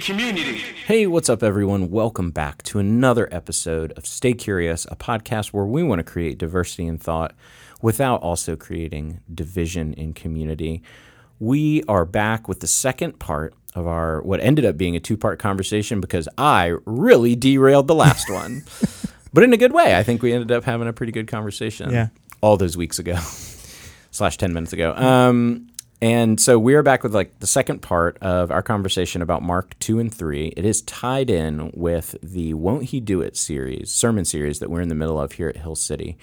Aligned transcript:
community. 0.00 0.58
Hey, 0.86 1.06
what's 1.06 1.28
up, 1.28 1.42
everyone? 1.42 1.90
Welcome 1.90 2.30
back 2.30 2.62
to 2.64 2.78
another 2.78 3.28
episode 3.32 3.92
of 3.92 4.06
Stay 4.06 4.32
Curious, 4.32 4.86
a 4.90 4.96
podcast 4.96 5.48
where 5.48 5.64
we 5.64 5.82
want 5.82 5.98
to 5.98 6.04
create 6.04 6.38
diversity 6.38 6.86
in 6.86 6.98
thought 6.98 7.34
without 7.80 8.20
also 8.22 8.56
creating 8.56 9.20
division 9.32 9.92
in 9.94 10.14
community. 10.14 10.82
We 11.38 11.82
are 11.88 12.04
back 12.04 12.48
with 12.48 12.60
the 12.60 12.66
second 12.66 13.18
part 13.18 13.54
of 13.74 13.86
our 13.86 14.22
what 14.22 14.40
ended 14.40 14.64
up 14.64 14.76
being 14.76 14.96
a 14.96 15.00
two 15.00 15.16
part 15.16 15.38
conversation 15.38 16.00
because 16.00 16.28
I 16.38 16.76
really 16.84 17.34
derailed 17.36 17.88
the 17.88 17.94
last 17.94 18.30
one, 18.32 18.62
but 19.32 19.44
in 19.44 19.52
a 19.52 19.56
good 19.56 19.72
way. 19.72 19.96
I 19.96 20.02
think 20.02 20.22
we 20.22 20.32
ended 20.32 20.52
up 20.52 20.64
having 20.64 20.88
a 20.88 20.92
pretty 20.92 21.12
good 21.12 21.26
conversation. 21.28 21.90
Yeah. 21.90 22.08
all 22.40 22.56
those 22.56 22.76
weeks 22.76 22.98
ago, 22.98 23.16
slash 24.10 24.36
ten 24.38 24.52
minutes 24.52 24.72
ago. 24.72 24.94
Um, 24.94 25.68
and 26.02 26.40
so 26.40 26.58
we 26.58 26.74
are 26.74 26.82
back 26.82 27.04
with 27.04 27.14
like 27.14 27.38
the 27.38 27.46
second 27.46 27.80
part 27.80 28.18
of 28.20 28.50
our 28.50 28.60
conversation 28.60 29.22
about 29.22 29.40
Mark 29.40 29.78
two 29.78 30.00
and 30.00 30.12
three. 30.12 30.48
It 30.56 30.64
is 30.64 30.82
tied 30.82 31.30
in 31.30 31.70
with 31.74 32.16
the 32.20 32.54
"Won't 32.54 32.86
He 32.86 32.98
Do 32.98 33.20
It" 33.22 33.36
series, 33.36 33.92
sermon 33.92 34.24
series 34.24 34.58
that 34.58 34.68
we're 34.68 34.80
in 34.80 34.88
the 34.88 34.96
middle 34.96 35.20
of 35.20 35.30
here 35.30 35.48
at 35.48 35.58
Hill 35.58 35.76
City. 35.76 36.18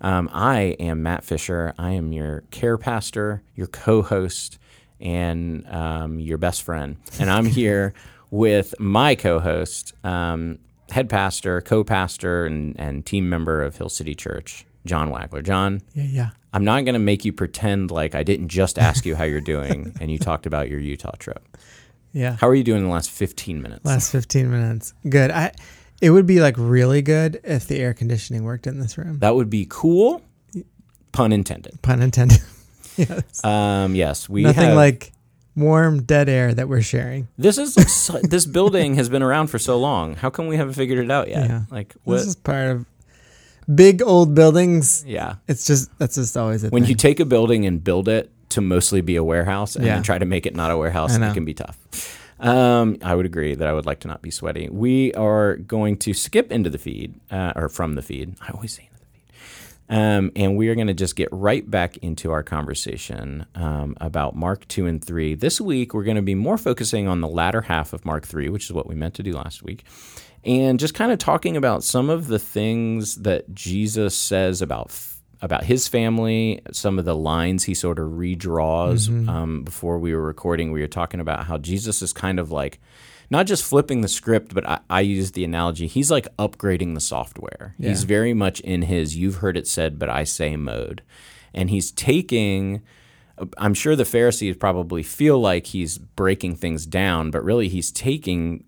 Um, 0.00 0.28
I 0.32 0.76
am 0.80 1.04
Matt 1.04 1.22
Fisher. 1.22 1.74
I 1.78 1.92
am 1.92 2.12
your 2.12 2.42
care 2.50 2.76
pastor, 2.76 3.42
your 3.54 3.68
co-host, 3.68 4.58
and 4.98 5.64
um, 5.68 6.18
your 6.18 6.38
best 6.38 6.62
friend. 6.62 6.96
And 7.20 7.30
I'm 7.30 7.46
here 7.46 7.94
with 8.32 8.74
my 8.80 9.14
co-host, 9.14 9.92
um, 10.02 10.58
head 10.90 11.08
pastor, 11.08 11.60
co-pastor, 11.60 12.46
and, 12.46 12.74
and 12.80 13.06
team 13.06 13.28
member 13.28 13.62
of 13.62 13.76
Hill 13.76 13.90
City 13.90 14.16
Church, 14.16 14.66
John 14.86 15.10
Wagler. 15.10 15.42
John, 15.44 15.82
Yeah, 15.94 16.04
yeah. 16.04 16.30
I'm 16.52 16.64
not 16.64 16.84
going 16.84 16.94
to 16.94 16.98
make 17.00 17.24
you 17.24 17.32
pretend 17.32 17.90
like 17.90 18.14
I 18.14 18.22
didn't 18.22 18.48
just 18.48 18.78
ask 18.78 19.06
you 19.06 19.14
how 19.14 19.24
you're 19.24 19.40
doing 19.40 19.94
and 20.00 20.10
you 20.10 20.18
talked 20.18 20.46
about 20.46 20.68
your 20.68 20.80
Utah 20.80 21.12
trip. 21.18 21.56
Yeah. 22.12 22.36
How 22.40 22.48
are 22.48 22.54
you 22.54 22.64
doing 22.64 22.78
in 22.78 22.84
the 22.86 22.92
last 22.92 23.10
15 23.10 23.62
minutes? 23.62 23.84
Last 23.84 24.10
15 24.10 24.50
minutes. 24.50 24.94
Good. 25.08 25.30
I 25.30 25.52
it 26.00 26.10
would 26.10 26.26
be 26.26 26.40
like 26.40 26.54
really 26.58 27.02
good 27.02 27.40
if 27.44 27.68
the 27.68 27.78
air 27.78 27.92
conditioning 27.94 28.42
worked 28.42 28.66
in 28.66 28.80
this 28.80 28.96
room. 28.98 29.18
that 29.20 29.34
would 29.36 29.50
be 29.50 29.66
cool, 29.68 30.22
pun 31.12 31.30
intended. 31.32 31.80
Pun 31.82 32.00
intended. 32.02 32.40
yes. 32.96 33.44
Um, 33.44 33.94
yes, 33.94 34.28
we 34.28 34.42
Nothing 34.42 34.68
have, 34.68 34.76
like 34.76 35.12
warm 35.54 36.02
dead 36.02 36.28
air 36.28 36.54
that 36.54 36.68
we're 36.68 36.80
sharing. 36.82 37.28
this 37.36 37.58
is 37.58 37.74
so, 37.74 38.18
this 38.22 38.46
building 38.46 38.94
has 38.94 39.08
been 39.08 39.22
around 39.22 39.48
for 39.48 39.58
so 39.58 39.78
long. 39.78 40.14
How 40.16 40.30
come 40.30 40.46
we 40.48 40.56
haven't 40.56 40.74
figured 40.74 40.98
it 41.04 41.10
out 41.10 41.28
yet? 41.28 41.48
Yeah. 41.48 41.62
Like 41.70 41.94
what? 42.04 42.16
This 42.16 42.26
is 42.28 42.36
part 42.36 42.70
of 42.70 42.86
big 43.74 44.02
old 44.02 44.34
buildings. 44.34 45.04
yeah. 45.06 45.36
It's 45.48 45.66
just 45.66 45.90
that's 45.98 46.14
just 46.16 46.36
always 46.36 46.64
a 46.64 46.68
When 46.70 46.82
thing. 46.82 46.90
you 46.90 46.96
take 46.96 47.20
a 47.20 47.24
building 47.24 47.66
and 47.66 47.82
build 47.82 48.08
it 48.08 48.30
to 48.50 48.60
mostly 48.60 49.00
be 49.00 49.16
a 49.16 49.24
warehouse 49.24 49.76
and 49.76 49.84
Yeah. 49.84 49.94
then 49.94 50.02
try 50.02 50.18
to 50.18 50.26
make 50.26 50.46
it 50.46 50.56
not 50.56 50.70
a 50.70 50.76
warehouse, 50.76 51.14
it 51.16 51.34
can 51.34 51.44
be 51.44 51.54
tough. 51.54 51.78
Um, 52.40 52.96
I 53.02 53.14
would 53.14 53.26
agree 53.26 53.54
that 53.54 53.68
I 53.68 53.72
would 53.72 53.84
like 53.86 54.00
to 54.00 54.08
not 54.08 54.22
be 54.22 54.30
sweaty. 54.30 54.68
We 54.70 55.12
are 55.12 55.56
going 55.56 55.98
to 55.98 56.14
skip 56.14 56.50
into 56.50 56.70
the 56.70 56.78
feed, 56.78 57.14
uh, 57.30 57.52
or 57.54 57.68
from 57.68 57.94
the 57.96 58.02
feed. 58.02 58.34
I 58.40 58.50
always 58.52 58.72
say 58.74 58.84
into 58.90 58.98
the 58.98 59.06
feed. 59.12 59.94
Um, 59.94 60.32
and 60.34 60.56
we 60.56 60.68
are 60.70 60.74
going 60.74 60.86
to 60.86 60.94
just 60.94 61.16
get 61.16 61.28
right 61.32 61.68
back 61.70 61.98
into 61.98 62.30
our 62.30 62.42
conversation 62.42 63.44
um, 63.54 63.94
about 64.00 64.36
Mark 64.36 64.66
2 64.68 64.86
and 64.86 65.04
3. 65.04 65.34
This 65.34 65.60
week, 65.60 65.92
we're 65.92 66.04
going 66.04 66.16
to 66.16 66.22
be 66.22 66.34
more 66.34 66.56
focusing 66.56 67.06
on 67.08 67.20
the 67.20 67.28
latter 67.28 67.60
half 67.62 67.92
of 67.92 68.06
Mark 68.06 68.26
3, 68.26 68.48
which 68.48 68.64
is 68.64 68.72
what 68.72 68.86
we 68.88 68.94
meant 68.94 69.12
to 69.14 69.22
do 69.22 69.32
last 69.34 69.62
week 69.62 69.84
and 70.44 70.78
just 70.80 70.94
kind 70.94 71.12
of 71.12 71.18
talking 71.18 71.56
about 71.56 71.84
some 71.84 72.10
of 72.10 72.26
the 72.28 72.38
things 72.38 73.16
that 73.16 73.54
Jesus 73.54 74.14
says 74.16 74.62
about 74.62 74.96
about 75.42 75.64
his 75.64 75.88
family, 75.88 76.60
some 76.70 76.98
of 76.98 77.06
the 77.06 77.16
lines 77.16 77.64
he 77.64 77.74
sort 77.74 77.98
of 77.98 78.10
redraws. 78.10 79.08
Um, 79.28 79.64
before 79.64 79.98
we 79.98 80.14
were 80.14 80.22
recording, 80.22 80.70
we 80.70 80.82
were 80.82 80.86
talking 80.86 81.18
about 81.20 81.46
how 81.46 81.56
Jesus 81.56 82.02
is 82.02 82.12
kind 82.12 82.38
of 82.38 82.50
like 82.50 82.78
not 83.30 83.46
just 83.46 83.64
flipping 83.64 84.00
the 84.00 84.08
script, 84.08 84.52
but 84.54 84.68
I, 84.68 84.80
I 84.90 85.00
use 85.00 85.32
the 85.32 85.44
analogy. 85.44 85.86
He's 85.86 86.10
like 86.10 86.26
upgrading 86.36 86.94
the 86.94 87.00
software. 87.00 87.74
He's 87.88 88.04
very 88.04 88.34
much 88.34 88.60
in 88.60 88.82
his 88.82 89.16
"you've 89.16 89.36
heard 89.36 89.56
it 89.56 89.66
said, 89.66 89.98
but 89.98 90.10
I 90.10 90.24
say" 90.24 90.56
mode, 90.56 91.02
and 91.54 91.70
he's 91.70 91.90
taking. 91.90 92.82
I'm 93.56 93.72
sure 93.72 93.96
the 93.96 94.04
Pharisees 94.04 94.56
probably 94.56 95.02
feel 95.02 95.40
like 95.40 95.68
he's 95.68 95.96
breaking 95.96 96.56
things 96.56 96.84
down, 96.84 97.30
but 97.30 97.42
really 97.42 97.68
he's 97.68 97.90
taking 97.90 98.64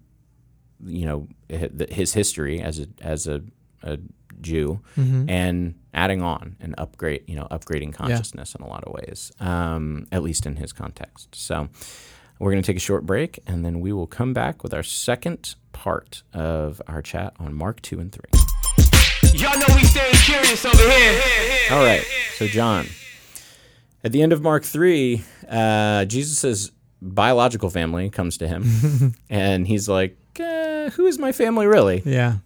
you 0.84 1.06
know 1.06 1.28
his 1.48 2.12
history 2.14 2.60
as 2.60 2.78
a 2.80 2.86
as 3.00 3.26
a, 3.26 3.42
a 3.82 3.98
Jew 4.40 4.80
and 5.28 5.74
adding 5.94 6.20
on 6.22 6.56
and 6.60 6.74
upgrade 6.78 7.22
you 7.28 7.36
know 7.36 7.46
upgrading 7.50 7.94
consciousness 7.94 8.54
in 8.56 8.62
a 8.64 8.68
lot 8.68 8.82
of 8.84 8.92
ways, 8.92 9.30
um, 9.40 10.06
at 10.10 10.22
least 10.22 10.46
in 10.46 10.56
his 10.56 10.72
context. 10.72 11.34
So 11.34 11.68
we're 12.40 12.50
going 12.50 12.62
to 12.62 12.66
take 12.66 12.76
a 12.76 12.80
short 12.80 13.06
break 13.06 13.38
and 13.46 13.64
then 13.64 13.80
we 13.80 13.92
will 13.92 14.08
come 14.08 14.32
back 14.32 14.62
with 14.64 14.74
our 14.74 14.82
second 14.82 15.54
part 15.72 16.22
of 16.32 16.82
our 16.88 17.02
chat 17.02 17.34
on 17.38 17.54
Mark 17.54 17.80
two 17.82 18.00
and 18.00 18.10
three. 18.10 18.30
Y'all 19.34 19.56
know 19.58 19.66
we 19.74 19.84
staying 19.84 20.12
curious 20.14 20.64
over 20.64 20.76
here. 20.90 21.22
All 21.70 21.84
right, 21.84 22.04
so 22.36 22.46
John, 22.48 22.86
at 24.02 24.10
the 24.12 24.22
end 24.22 24.32
of 24.32 24.42
Mark 24.42 24.64
three, 24.64 25.22
uh, 25.48 26.04
Jesus' 26.06 26.70
biological 27.00 27.70
family 27.70 28.10
comes 28.10 28.36
to 28.38 28.48
him, 28.48 29.14
and 29.30 29.66
he's 29.66 29.88
like, 29.88 30.16
eh, 30.40 30.90
"Who 30.90 31.06
is 31.06 31.18
my 31.18 31.32
family 31.32 31.66
really?" 31.66 32.02
yeah. 32.04 32.36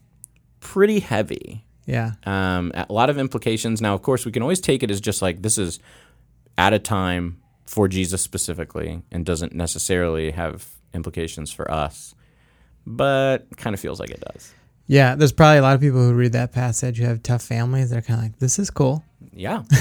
Pretty 0.60 1.00
heavy. 1.00 1.64
Yeah. 1.86 2.12
Um, 2.24 2.72
a 2.74 2.92
lot 2.92 3.10
of 3.10 3.18
implications. 3.18 3.80
Now, 3.80 3.94
of 3.94 4.02
course, 4.02 4.26
we 4.26 4.32
can 4.32 4.42
always 4.42 4.60
take 4.60 4.82
it 4.82 4.90
as 4.90 5.00
just 5.00 5.22
like 5.22 5.42
this 5.42 5.58
is 5.58 5.78
at 6.58 6.72
a 6.72 6.78
time 6.78 7.40
for 7.64 7.88
Jesus 7.88 8.22
specifically 8.22 9.02
and 9.12 9.24
doesn't 9.24 9.54
necessarily 9.54 10.32
have 10.32 10.66
implications 10.94 11.52
for 11.52 11.70
us, 11.70 12.14
but 12.86 13.46
kind 13.56 13.74
of 13.74 13.80
feels 13.80 14.00
like 14.00 14.10
it 14.10 14.24
does. 14.32 14.52
Yeah, 14.88 15.14
there's 15.16 15.32
probably 15.32 15.58
a 15.58 15.62
lot 15.62 15.74
of 15.74 15.80
people 15.80 16.00
who 16.00 16.14
read 16.14 16.32
that 16.32 16.52
passage 16.52 16.98
who 16.98 17.04
have 17.04 17.22
tough 17.22 17.42
families. 17.42 17.90
They're 17.90 18.02
kind 18.02 18.20
of 18.20 18.24
like, 18.24 18.38
"This 18.38 18.58
is 18.58 18.70
cool." 18.70 19.04
Yeah. 19.32 19.62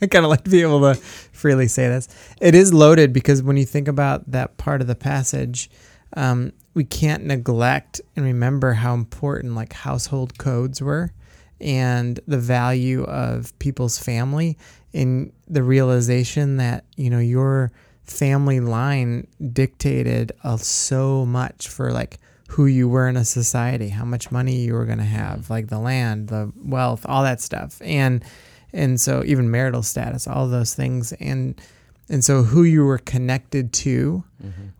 I 0.00 0.06
kind 0.06 0.24
of 0.24 0.30
like 0.30 0.44
to 0.44 0.50
be 0.50 0.62
able 0.62 0.80
to 0.80 0.94
freely 0.94 1.68
say 1.68 1.88
this. 1.88 2.08
It 2.40 2.54
is 2.54 2.74
loaded 2.74 3.12
because 3.12 3.42
when 3.42 3.56
you 3.56 3.64
think 3.64 3.88
about 3.88 4.30
that 4.32 4.56
part 4.56 4.80
of 4.80 4.86
the 4.86 4.94
passage, 4.94 5.70
um, 6.16 6.52
we 6.74 6.84
can't 6.84 7.24
neglect 7.24 8.00
and 8.16 8.24
remember 8.24 8.72
how 8.72 8.94
important 8.94 9.54
like 9.54 9.72
household 9.72 10.38
codes 10.38 10.82
were 10.82 11.12
and 11.60 12.20
the 12.26 12.38
value 12.38 13.04
of 13.04 13.56
people's 13.58 13.98
family 13.98 14.58
in 14.92 15.32
the 15.48 15.62
realization 15.62 16.56
that 16.56 16.84
you 16.96 17.08
know 17.08 17.18
your 17.18 17.72
family 18.02 18.60
line 18.60 19.26
dictated 19.52 20.32
uh, 20.42 20.56
so 20.56 21.24
much 21.24 21.68
for 21.68 21.92
like 21.92 22.18
who 22.48 22.66
you 22.66 22.88
were 22.88 23.08
in 23.08 23.16
a 23.16 23.24
society, 23.24 23.88
how 23.88 24.04
much 24.04 24.30
money 24.30 24.56
you 24.56 24.74
were 24.74 24.84
going 24.84 24.98
to 24.98 25.04
have, 25.04 25.48
like 25.50 25.68
the 25.68 25.78
land, 25.78 26.28
the 26.28 26.52
wealth, 26.56 27.04
all 27.08 27.22
that 27.22 27.40
stuff. 27.40 27.80
And 27.82 28.24
and 28.72 29.00
so 29.00 29.22
even 29.24 29.50
marital 29.50 29.82
status, 29.82 30.26
all 30.26 30.48
those 30.48 30.74
things 30.74 31.12
and 31.14 31.60
and 32.08 32.24
so 32.24 32.42
who 32.42 32.62
you 32.64 32.84
were 32.84 32.98
connected 32.98 33.72
to 33.72 34.24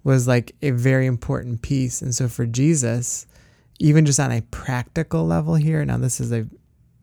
was 0.02 0.28
like 0.28 0.54
a 0.60 0.70
very 0.70 1.06
important 1.06 1.62
piece. 1.62 2.02
And 2.02 2.14
so 2.14 2.28
for 2.28 2.44
Jesus, 2.44 3.26
even 3.78 4.04
just 4.04 4.20
on 4.20 4.30
a 4.30 4.42
practical 4.42 5.26
level 5.26 5.54
here, 5.54 5.84
now 5.84 5.96
this 5.98 6.20
is 6.20 6.32
a 6.32 6.46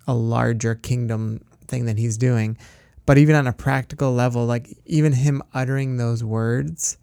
a 0.07 0.13
larger 0.13 0.75
kingdom 0.75 1.41
thing 1.67 1.85
that 1.85 1.97
he's 1.97 2.17
doing, 2.17 2.57
but 3.05 3.17
even 3.17 3.35
on 3.35 3.47
a 3.47 3.53
practical 3.53 4.13
level, 4.13 4.45
like 4.45 4.67
even 4.85 5.13
him 5.13 5.41
uttering 5.53 5.97
those 5.97 6.23
words 6.23 6.97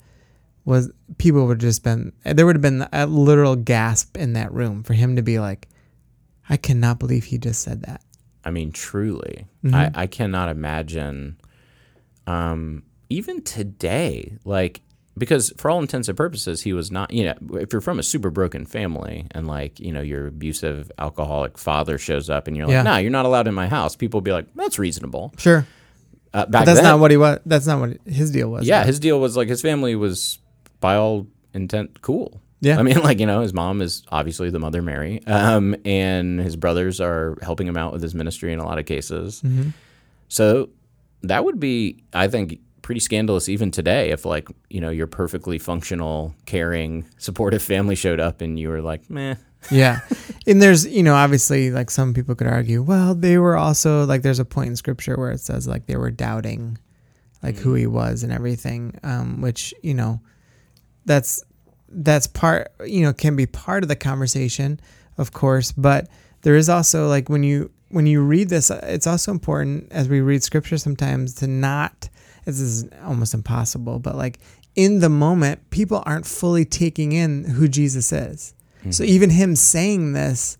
was 0.64 0.90
people 1.16 1.46
would 1.46 1.58
just 1.60 1.82
been 1.82 2.12
there 2.24 2.44
would 2.44 2.54
have 2.56 2.62
been 2.62 2.86
a 2.92 3.06
literal 3.06 3.56
gasp 3.56 4.16
in 4.16 4.34
that 4.34 4.52
room 4.52 4.82
for 4.82 4.92
him 4.94 5.16
to 5.16 5.22
be 5.22 5.38
like, 5.38 5.66
I 6.48 6.56
cannot 6.56 6.98
believe 6.98 7.24
he 7.24 7.38
just 7.38 7.62
said 7.62 7.82
that. 7.82 8.02
I 8.44 8.50
mean, 8.50 8.70
truly, 8.72 9.46
Mm-hmm. 9.64 9.74
I, 9.74 9.90
I 10.02 10.06
cannot 10.06 10.50
imagine, 10.50 11.36
um, 12.26 12.82
even 13.10 13.42
today, 13.42 14.36
like, 14.44 14.80
because 15.16 15.52
for 15.56 15.70
all 15.70 15.80
intents 15.80 16.08
and 16.08 16.16
purposes, 16.16 16.62
he 16.62 16.72
was 16.72 16.92
not, 16.92 17.12
you 17.12 17.24
know, 17.24 17.34
if 17.58 17.72
you're 17.72 17.80
from 17.80 17.98
a 17.98 18.02
super 18.02 18.30
broken 18.30 18.64
family 18.66 19.26
and 19.32 19.46
like, 19.48 19.80
you 19.80 19.92
know, 19.92 20.00
your 20.00 20.28
abusive 20.28 20.92
alcoholic 20.98 21.58
father 21.58 21.98
shows 21.98 22.30
up 22.30 22.46
and 22.46 22.56
you're 22.56 22.66
like, 22.66 22.72
Yeah. 22.72 22.82
nah, 22.82 22.98
you're 22.98 23.10
not 23.10 23.26
allowed 23.26 23.48
in 23.48 23.54
my 23.54 23.66
house, 23.66 23.96
people 23.96 24.18
will 24.18 24.22
be 24.24 24.32
like, 24.32 24.46
that's 24.54 24.78
reasonable. 24.78 25.32
Sure. 25.38 25.66
Uh, 26.32 26.44
back 26.44 26.50
But 26.50 26.64
that's 26.66 26.78
then, 26.80 26.84
not 26.84 27.00
what 27.00 27.10
he 27.10 27.16
was. 27.16 27.40
That's 27.46 27.66
not 27.66 27.80
what 27.80 27.98
his 28.06 28.30
deal 28.30 28.50
was. 28.50 28.66
yeah, 28.66 28.84
his 28.84 29.00
deal 29.00 29.18
was 29.18 29.36
like 29.36 29.48
his 29.48 29.60
family 29.62 29.96
was 29.96 30.38
by 30.78 30.94
all 30.94 31.26
intent 31.54 32.00
cool. 32.02 32.40
Yeah. 32.60 32.78
I 32.78 32.82
mean, 32.82 32.98
like 33.02 33.18
you 33.18 33.26
know, 33.26 33.40
his 33.40 33.54
mom 33.54 33.80
is 33.80 34.04
obviously 34.10 34.50
the 34.50 34.58
mother 34.60 34.82
Mary, 34.82 35.24
um, 35.26 35.74
and 35.84 36.38
his 36.38 36.54
brothers 36.54 37.00
are 37.00 37.38
helping 37.42 37.66
him 37.66 37.76
out 37.76 37.92
with 37.92 38.02
his 38.02 38.14
ministry 38.14 38.52
in 38.52 38.58
a 38.60 38.64
lot 38.64 38.78
of 38.78 38.84
cases. 38.86 39.40
Mm-hmm. 39.42 39.70
So 40.28 40.68
that 41.22 41.44
would 41.44 41.58
be, 41.58 42.04
I 42.12 42.28
think, 42.28 42.60
pretty 42.88 43.00
scandalous 43.00 43.50
even 43.50 43.70
today 43.70 44.12
if 44.12 44.24
like 44.24 44.48
you 44.70 44.80
know 44.80 44.88
your 44.88 45.06
perfectly 45.06 45.58
functional, 45.58 46.34
caring, 46.46 47.04
supportive 47.18 47.60
family 47.60 47.94
showed 47.94 48.18
up 48.18 48.40
and 48.40 48.58
you 48.58 48.70
were 48.70 48.80
like, 48.80 49.10
meh. 49.10 49.34
yeah 49.70 50.00
and 50.46 50.62
there's 50.62 50.86
you 50.86 51.02
know 51.02 51.14
obviously 51.14 51.70
like 51.70 51.90
some 51.90 52.14
people 52.14 52.34
could 52.34 52.46
argue 52.46 52.80
well 52.80 53.14
they 53.14 53.36
were 53.36 53.58
also 53.58 54.06
like 54.06 54.22
there's 54.22 54.38
a 54.38 54.44
point 54.44 54.70
in 54.70 54.74
scripture 54.74 55.16
where 55.18 55.30
it 55.30 55.38
says 55.38 55.68
like 55.68 55.84
they 55.84 55.96
were 55.96 56.10
doubting 56.10 56.78
like 57.42 57.58
who 57.58 57.74
he 57.74 57.86
was 57.86 58.22
and 58.22 58.32
everything 58.32 58.98
um 59.02 59.42
which 59.42 59.74
you 59.82 59.92
know 59.92 60.18
that's 61.04 61.44
that's 61.90 62.26
part 62.26 62.72
you 62.86 63.02
know 63.02 63.12
can 63.12 63.36
be 63.36 63.44
part 63.44 63.82
of 63.82 63.90
the 63.90 63.96
conversation 63.96 64.80
of 65.18 65.34
course 65.34 65.72
but 65.72 66.08
there 66.40 66.56
is 66.56 66.70
also 66.70 67.06
like 67.06 67.28
when 67.28 67.42
you 67.42 67.70
when 67.90 68.06
you 68.06 68.22
read 68.22 68.48
this 68.48 68.70
uh, 68.70 68.80
it's 68.84 69.06
also 69.06 69.30
important 69.30 69.92
as 69.92 70.08
we 70.08 70.22
read 70.22 70.42
scripture 70.42 70.78
sometimes 70.78 71.34
to 71.34 71.46
not 71.46 72.08
this 72.56 72.60
is 72.60 72.88
almost 73.04 73.34
impossible 73.34 73.98
but 73.98 74.16
like 74.16 74.38
in 74.74 75.00
the 75.00 75.08
moment 75.08 75.70
people 75.70 76.02
aren't 76.06 76.26
fully 76.26 76.64
taking 76.64 77.12
in 77.12 77.44
who 77.44 77.68
jesus 77.68 78.12
is 78.12 78.54
hmm. 78.82 78.90
so 78.90 79.02
even 79.02 79.30
him 79.30 79.54
saying 79.54 80.12
this 80.12 80.58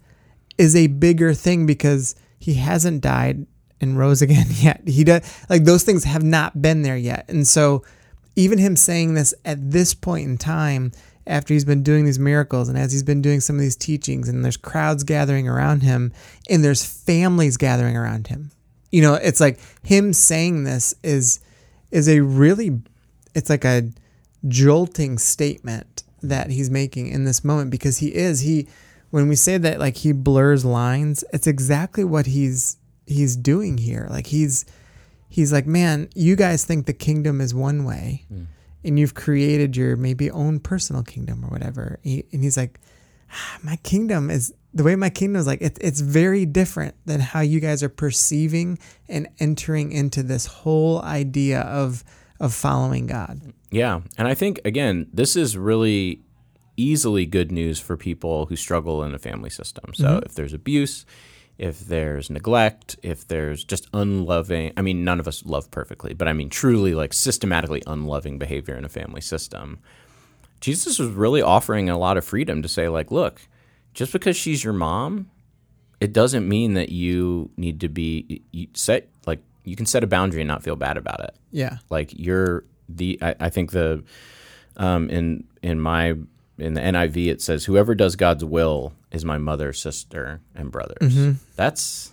is 0.59 0.75
a 0.75 0.89
bigger 0.89 1.33
thing 1.33 1.65
because 1.65 2.15
he 2.39 2.55
hasn't 2.55 3.01
died 3.01 3.47
and 3.81 3.99
rose 3.99 4.21
again 4.23 4.47
yet. 4.51 4.83
He 4.87 5.05
does 5.05 5.23
like 5.49 5.65
those 5.65 5.85
things 5.85 6.05
have 6.05 6.23
not 6.23 6.61
been 6.61 6.83
there 6.83 6.97
yet. 6.97 7.25
And 7.29 7.47
so 7.47 7.85
even 8.37 8.59
him 8.59 8.77
saying 8.77 9.15
this 9.15 9.33
at 9.45 9.71
this 9.71 9.95
point 9.95 10.29
in 10.29 10.37
time 10.39 10.93
after 11.27 11.53
he's 11.53 11.65
been 11.65 11.83
doing 11.83 12.05
these 12.05 12.19
miracles 12.19 12.69
and 12.69 12.79
as 12.79 12.93
he's 12.93 13.03
been 13.03 13.21
doing 13.21 13.41
some 13.41 13.57
of 13.57 13.61
these 13.61 13.77
teachings 13.77 14.29
and 14.29 14.45
there's 14.45 14.57
crowds 14.57 15.05
gathering 15.05 15.49
around 15.49 15.83
him 15.83 16.13
and 16.49 16.65
there's 16.65 16.85
families 16.85 17.57
gathering 17.57 17.97
around 17.97 18.29
him. 18.29 18.51
You 18.91 19.03
know, 19.03 19.15
it's 19.15 19.41
like 19.41 19.61
him 19.83 20.13
saying 20.13 20.65
this 20.65 20.95
is 21.03 21.41
is 21.91 22.09
a 22.09 22.21
really 22.21 22.81
it's 23.35 23.51
like 23.51 23.65
a 23.65 23.91
jolting 24.47 25.19
statement 25.19 26.03
that 26.23 26.51
he's 26.51 26.71
making 26.71 27.09
in 27.09 27.25
this 27.25 27.45
moment 27.45 27.71
because 27.71 27.99
he 27.99 28.15
is 28.15 28.41
he 28.41 28.67
when 29.11 29.29
we 29.29 29.35
say 29.37 29.59
that 29.59 29.79
like 29.79 29.97
he 29.99 30.13
blurs 30.13 30.65
lines 30.65 31.25
it's 31.33 31.47
exactly 31.47 32.05
what 32.05 32.27
he's 32.27 32.77
he's 33.07 33.37
doing 33.37 33.79
here. 33.79 34.07
Like 34.11 34.27
he's 34.27 34.65
he's 35.29 35.53
like 35.53 35.67
man 35.67 36.09
you 36.15 36.37
guys 36.37 36.65
think 36.65 36.87
the 36.87 36.93
kingdom 36.93 37.41
is 37.41 37.55
one 37.55 37.85
way 37.85 38.27
and 38.85 38.99
you've 38.99 39.15
created 39.15 39.77
your 39.77 39.97
maybe 39.97 40.31
own 40.31 40.61
personal 40.61 41.03
kingdom 41.03 41.45
or 41.45 41.49
whatever. 41.49 41.99
He- 42.03 42.25
and 42.33 42.43
he's 42.43 42.57
like 42.57 42.79
"Ah, 42.85 42.89
my 43.63 43.77
kingdom 43.77 44.31
is 44.31 44.55
the 44.75 44.85
way 44.85 44.97
my 44.97 45.11
kingdom 45.11 45.41
is 45.41 45.47
like 45.47 45.63
it, 45.63 45.79
it's 45.81 46.01
very 46.01 46.45
different 46.47 46.95
than 47.07 47.21
how 47.21 47.41
you 47.41 47.59
guys 47.61 47.83
are 47.83 47.89
perceiving 47.89 48.79
and 49.09 49.29
entering 49.39 49.93
into 49.93 50.23
this 50.23 50.47
whole 50.47 51.03
idea 51.03 51.61
of 51.63 52.05
of 52.41 52.55
following 52.55 53.07
god 53.07 53.41
Yeah. 53.71 54.01
And 54.17 54.29
I 54.29 54.35
think, 54.35 54.61
again, 54.65 55.07
this 55.13 55.37
is 55.37 55.57
really 55.57 56.23
easily 56.77 57.27
good 57.27 57.51
news 57.51 57.81
for 57.81 57.97
people 57.97 58.47
who 58.47 58.57
struggle 58.57 59.03
in 59.03 59.15
a 59.15 59.19
family 59.19 59.51
system. 59.51 59.93
So 59.95 60.05
mm-hmm. 60.05 60.27
if 60.27 60.35
there's 60.35 60.53
abuse, 60.53 61.05
if 61.59 61.81
there's 61.81 62.31
neglect, 62.31 62.97
if 63.03 63.27
there's 63.27 63.65
just 63.65 63.89
unloving, 63.93 64.73
I 64.77 64.83
mean, 64.83 65.05
none 65.05 65.19
of 65.19 65.27
us 65.27 65.45
love 65.45 65.71
perfectly, 65.71 66.15
but 66.15 66.29
I 66.29 66.33
mean, 66.33 66.49
truly 66.49 66.95
like 66.95 67.13
systematically 67.13 67.83
unloving 67.87 68.39
behavior 68.39 68.77
in 68.77 68.85
a 68.85 68.89
family 68.89 69.21
system. 69.21 69.81
Jesus 70.61 70.99
was 70.99 71.11
really 71.11 71.43
offering 71.43 71.89
a 71.89 71.99
lot 71.99 72.17
of 72.17 72.25
freedom 72.25 72.63
to 72.63 72.69
say, 72.69 72.89
like, 72.89 73.11
look, 73.11 73.41
just 73.95 74.13
because 74.13 74.37
she's 74.37 74.63
your 74.65 74.73
mom, 74.73 75.31
it 76.01 76.13
doesn't 76.13 76.49
mean 76.49 76.75
that 76.75 76.89
you 76.91 77.51
need 77.57 77.81
to 77.81 77.89
be 77.89 78.43
you 78.53 78.69
set 78.75 79.09
like 79.27 79.41
you 79.65 79.75
can 79.77 79.87
set 79.87 80.05
a 80.05 80.07
boundary 80.07 80.41
and 80.41 80.49
not 80.49 80.63
feel 80.63 80.77
bad 80.77 80.97
about 80.97 81.19
it 81.21 81.35
yeah 81.51 81.79
like 81.91 82.17
you're 82.17 82.63
the 82.89 83.19
I, 83.21 83.35
I 83.41 83.49
think 83.51 83.73
the 83.73 84.05
um 84.77 85.11
in 85.11 85.45
in 85.63 85.81
my 85.81 86.15
in 86.57 86.75
the 86.75 86.81
NIV 86.81 87.27
it 87.29 87.43
says 87.43 87.65
whoever 87.65 87.95
does 87.97 88.15
God's 88.17 88.45
will 88.45 88.93
is 89.11 89.25
my 89.25 89.39
mother, 89.39 89.73
sister, 89.73 90.41
and 90.55 90.71
brothers. 90.71 91.37
That's 91.57 92.13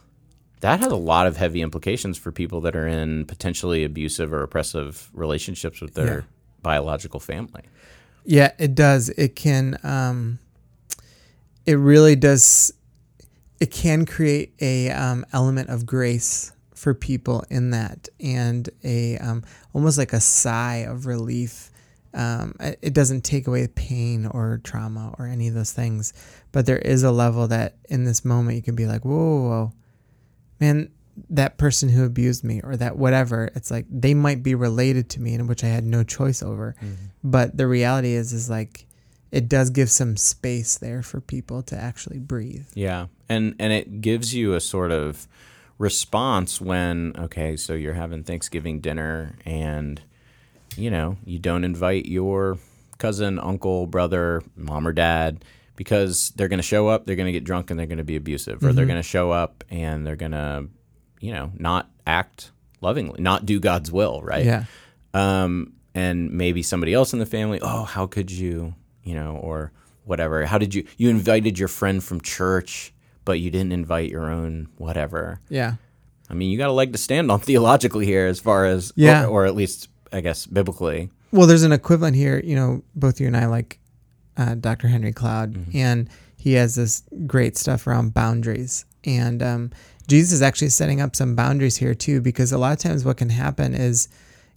that 0.62 0.80
has 0.80 0.92
a 0.92 0.96
lot 0.96 1.28
of 1.28 1.38
heavy 1.38 1.62
implications 1.62 2.18
for 2.18 2.32
people 2.32 2.62
that 2.62 2.76
are 2.76 2.88
in 2.88 3.26
potentially 3.26 3.84
abusive 3.84 4.34
or 4.34 4.42
oppressive 4.42 5.10
relationships 5.14 5.80
with 5.82 5.94
their 5.94 6.06
Yeah. 6.20 6.22
biological 6.64 7.20
family. 7.20 7.62
Yeah, 8.26 8.52
it 8.58 8.76
does. 8.76 9.10
It 9.10 9.36
can 9.36 9.80
um 9.84 10.40
it 11.66 11.76
really 11.76 12.16
does 12.16 12.74
it 13.60 13.72
can 13.72 14.06
create 14.06 14.54
a 14.62 14.90
um, 14.92 15.26
element 15.34 15.70
of 15.70 15.86
grace 15.86 16.52
for 16.74 16.94
people 16.94 17.44
in 17.50 17.72
that 17.72 18.10
and 18.20 18.70
a 18.84 19.18
um, 19.18 19.44
almost 19.74 19.98
like 19.98 20.14
a 20.14 20.20
sigh 20.20 20.86
of 20.88 21.06
relief 21.06 21.72
um, 22.14 22.56
it 22.60 22.94
doesn't 22.94 23.26
take 23.26 23.46
away 23.48 23.68
pain 23.68 24.26
or 24.26 24.62
trauma 24.64 25.14
or 25.18 25.28
any 25.28 25.48
of 25.48 25.54
those 25.54 25.72
things 25.72 26.14
but 26.52 26.66
there 26.66 26.78
is 26.78 27.04
a 27.04 27.12
level 27.12 27.48
that 27.48 27.76
in 27.90 28.06
this 28.06 28.24
moment 28.24 28.56
you 28.56 28.62
can 28.62 28.76
be 28.76 28.86
like 28.86 29.04
whoa, 29.04 29.16
whoa, 29.16 29.50
whoa. 29.50 29.74
man 30.60 30.92
that 31.30 31.58
person 31.58 31.90
who 31.90 32.06
abused 32.06 32.44
me 32.44 32.62
or 32.64 32.76
that 32.76 32.98
whatever 32.98 33.50
it's 33.56 33.72
like 33.72 33.86
they 33.90 34.14
might 34.14 34.44
be 34.44 34.54
related 34.54 35.10
to 35.10 35.22
me 35.22 35.34
in 35.34 35.48
which 35.48 35.64
i 35.64 35.68
had 35.68 35.86
no 35.86 36.04
choice 36.04 36.44
over. 36.44 36.76
Mm-hmm. 36.80 37.06
But 37.24 37.58
the 37.58 37.68
reality 37.68 38.14
is 38.14 38.34
is 38.34 38.50
like 38.50 38.86
it 39.32 39.50
does 39.50 39.70
give 39.70 39.90
some 39.90 40.16
space 40.16 40.78
there 40.78 41.02
for 41.02 41.20
people 41.20 41.62
to 41.64 41.78
actually 41.78 42.20
breathe. 42.20 42.68
Yeah, 42.74 43.08
and 43.28 43.56
and 43.60 43.74
it 43.74 44.02
gives 44.02 44.34
you 44.34 44.54
a 44.54 44.62
sort 44.62 44.92
of 44.92 45.28
response 45.78 46.62
when 46.62 47.14
okay, 47.18 47.58
so 47.58 47.74
you're 47.74 47.94
having 47.94 48.24
Thanksgiving 48.24 48.80
dinner 48.80 49.36
and 49.46 50.02
you 50.78 50.90
know 50.90 51.18
you 51.26 51.40
don't 51.40 51.64
invite 51.64 52.06
your 52.06 52.58
cousin, 52.98 53.40
uncle, 53.40 53.88
brother, 53.88 54.42
mom 54.56 54.88
or 54.88 54.94
dad 54.94 55.44
because 55.76 56.32
they're 56.38 56.48
going 56.48 56.60
to 56.60 56.64
show 56.64 56.88
up, 56.88 57.06
they're 57.06 57.18
going 57.18 57.26
to 57.26 57.34
get 57.34 57.44
drunk, 57.44 57.70
and 57.70 57.78
they're 57.78 57.86
going 57.88 57.98
to 57.98 58.06
be 58.06 58.16
abusive, 58.16 58.64
or 58.64 58.72
they're 58.72 58.86
mm-hmm. 58.86 58.92
going 58.92 59.04
to 59.04 59.08
show 59.08 59.32
up 59.32 59.66
and 59.70 60.08
they're 60.08 60.16
going 60.16 60.32
to 60.32 60.68
you 61.20 61.32
know 61.32 61.52
not 61.58 61.90
act 62.08 62.52
lovingly, 62.82 63.22
not 63.22 63.46
do 63.46 63.60
God's 63.60 63.92
will, 63.92 64.22
right? 64.22 64.46
yeah 64.46 64.66
um, 65.14 65.74
and 65.94 66.30
maybe 66.32 66.62
somebody 66.62 66.94
else 66.94 67.14
in 67.14 67.20
the 67.20 67.26
family. 67.26 67.60
Oh, 67.62 67.84
how 67.84 68.06
could 68.06 68.30
you, 68.30 68.76
you 69.04 69.16
know, 69.16 69.38
or 69.38 69.72
whatever? 70.04 70.46
How 70.46 70.58
did 70.58 70.74
you? 70.76 70.86
You 70.98 71.10
invited 71.10 71.58
your 71.58 71.70
friend 71.70 72.04
from 72.04 72.20
church, 72.22 72.94
but 73.24 73.40
you 73.40 73.50
didn't 73.50 73.72
invite 73.72 74.10
your 74.12 74.30
own 74.30 74.68
whatever. 74.78 75.40
yeah 75.50 75.76
I 76.30 76.34
mean, 76.34 76.50
you 76.52 76.58
got 76.58 76.70
a 76.70 76.74
leg 76.74 76.92
to 76.92 76.98
stand 76.98 77.32
on 77.32 77.40
theologically 77.48 78.06
here, 78.06 78.28
as 78.28 78.40
far 78.40 78.66
as 78.66 78.92
Yeah. 78.96 79.26
or, 79.26 79.30
or 79.30 79.46
at 79.46 79.56
least 79.56 79.88
I 80.12 80.22
guess 80.22 80.46
biblically. 80.46 81.10
well 81.32 81.48
there's 81.48 81.64
an 81.64 81.72
equivalent 81.72 82.16
here 82.16 82.40
you 82.44 82.56
know 82.56 82.84
both 82.96 83.20
you 83.20 83.28
and 83.28 83.36
i 83.36 83.46
like 83.48 83.80
uh, 84.38 84.56
dr 84.56 84.88
henry 84.88 85.12
cloud 85.12 85.56
and 85.74 86.08
he 86.38 86.54
has 86.54 86.76
this 86.76 87.04
great 87.26 87.58
stuff 87.58 87.86
around 87.88 88.14
boundaries 88.14 88.86
and 89.04 89.42
um, 89.44 89.72
jesus 90.06 90.34
is 90.34 90.42
actually 90.42 90.70
setting 90.70 91.02
up 91.02 91.16
some 91.16 91.36
boundaries 91.36 91.78
here 91.78 91.94
too 91.94 92.22
because 92.22 92.52
a 92.52 92.58
lot 92.58 92.74
of 92.74 92.80
times 92.80 93.06
what 93.06 93.18
can 93.18 93.30
happen 93.30 93.74
is 93.74 94.08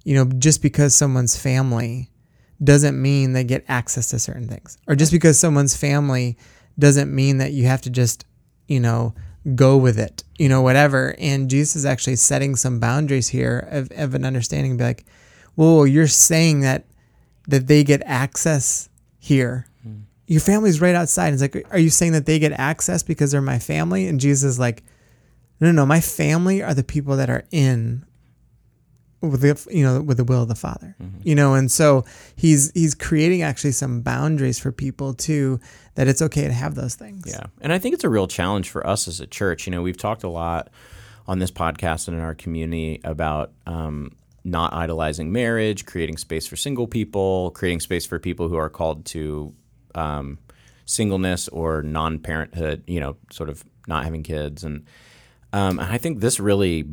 you 0.05 0.15
know 0.15 0.25
just 0.25 0.63
because 0.63 0.95
someone's 0.95 1.37
family 1.37 2.11
doesn't 2.63 3.01
mean 3.01 3.33
they 3.33 3.45
get 3.45 3.65
access 3.69 4.11
to 4.11 4.19
certain 4.19 4.49
things 4.49 4.79
or 4.87 4.95
just 4.95 5.13
because 5.13 5.39
someone's 5.39 5.77
family 5.77 6.37
doesn't 6.79 7.15
mean 7.15 7.39
that 7.39 7.53
you 7.53 7.67
have 7.67 7.83
to 7.83 7.91
just 7.91 8.25
you 8.67 8.81
know 8.81 9.15
go 9.55 9.77
with 9.77 9.99
it 9.99 10.25
you 10.39 10.49
know 10.49 10.61
whatever. 10.63 11.15
And 11.19 11.49
jesus 11.51 11.77
is 11.77 11.87
actually 11.87 12.17
setting 12.17 12.57
some 12.57 12.81
boundaries 12.81 13.29
here 13.29 13.69
of, 13.71 13.91
of 13.97 14.15
an 14.15 14.25
understanding 14.25 14.77
be 14.77 14.85
like 14.85 15.05
whoa 15.55 15.85
you're 15.85 16.07
saying 16.07 16.61
that 16.61 16.87
that 17.49 17.67
they 17.67 17.83
get 17.83 18.03
access 18.05 18.91
here. 19.19 19.67
Hmm. 19.83 20.01
Your 20.27 20.41
family's 20.41 20.81
right 20.83 20.95
outside. 20.95 21.33
It's 21.33 21.43
like 21.43 21.67
are 21.71 21.79
you 21.79 21.91
saying 21.91 22.13
that 22.13 22.27
they 22.27 22.39
get 22.39 22.53
access 22.53 23.03
because 23.03 23.33
they're 23.33 23.41
my 23.41 23.59
family? 23.59 24.07
And 24.07 24.21
jesus 24.21 24.53
is 24.53 24.59
like 24.59 24.83
no 25.61 25.69
no 25.69 25.73
no 25.73 25.87
my 25.87 26.01
family 26.01 26.63
are 26.63 26.75
the 26.75 26.85
people 26.85 27.17
that 27.17 27.31
are 27.31 27.45
in 27.51 28.05
with 29.21 29.41
the 29.41 29.67
you 29.75 29.83
know 29.83 30.01
with 30.01 30.17
the 30.17 30.25
will 30.25 30.43
of 30.43 30.49
the 30.49 30.55
father 30.55 30.95
you 31.25 31.35
know 31.35 31.55
and 31.55 31.73
so 31.73 32.05
he's 32.37 32.71
he's 32.73 32.95
creating 32.95 33.43
actually 33.43 33.73
some 33.73 34.01
boundaries 34.01 34.61
for 34.61 34.71
people 34.71 35.13
too 35.13 35.59
that 35.97 36.07
it's 36.07 36.23
okay 36.23 36.47
to 36.47 36.53
have 36.53 36.77
those 36.77 36.95
things 36.95 37.25
Yeah. 37.27 37.47
And 37.61 37.73
I 37.73 37.79
think 37.81 37.93
it's 37.95 38.05
a 38.05 38.09
real 38.09 38.29
challenge 38.29 38.71
for 38.71 38.87
us 38.87 39.09
as 39.09 39.19
a 39.19 39.27
church. 39.27 39.67
You 39.67 39.73
know, 39.73 39.83
we've 39.83 39.97
talked 39.97 40.23
a 40.23 40.29
lot 40.29 40.71
on 41.27 41.41
this 41.41 41.51
podcast 41.51 42.07
and 42.07 42.17
in 42.17 42.23
our 42.23 42.37
community 42.37 43.01
about 43.03 43.51
um, 43.67 44.13
not 44.45 44.73
idolizing 44.73 45.33
marriage, 45.33 45.85
creating 45.87 46.17
space 46.17 46.47
for 46.47 46.55
single 46.55 46.87
people, 46.87 47.51
creating 47.51 47.81
space 47.81 48.07
for 48.07 48.21
people 48.21 48.49
who 48.49 48.57
are 48.57 48.71
called 48.71 49.05
to 49.07 49.53
um, 49.97 50.39
singleness 50.87 51.49
or 51.49 51.83
non 51.83 52.21
parenthood, 52.21 52.85
you 52.87 53.01
know, 53.01 53.17
sort 53.33 53.49
of 53.49 53.65
not 53.89 54.05
having 54.05 54.23
kids. 54.23 54.63
And, 54.63 54.87
um, 55.53 55.79
and 55.79 55.93
I 55.93 55.99
think 55.99 56.21
this 56.21 56.39
really 56.41 56.87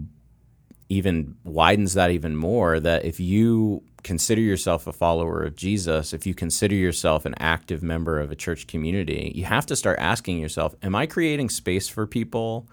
even 0.89 1.35
widens 1.43 1.95
that 1.95 2.11
even 2.11 2.35
more 2.35 2.79
that 2.79 3.05
if 3.05 3.19
you 3.19 3.83
consider 4.03 4.41
yourself 4.41 4.85
a 4.85 4.93
follower 4.93 5.43
of 5.43 5.55
Jesus, 5.55 6.13
if 6.13 6.27
you 6.27 6.35
consider 6.35 6.75
yourself 6.75 7.25
an 7.25 7.33
active 7.39 7.81
member 7.81 8.19
of 8.19 8.31
a 8.31 8.35
church 8.35 8.67
community, 8.67 9.31
you 9.33 9.45
have 9.45 9.65
to 9.65 9.75
start 9.75 9.97
asking 9.99 10.37
yourself, 10.37 10.75
am 10.83 10.93
I 10.95 11.07
creating 11.07 11.49
space 11.49 11.87
for 11.87 12.05
people 12.05 12.67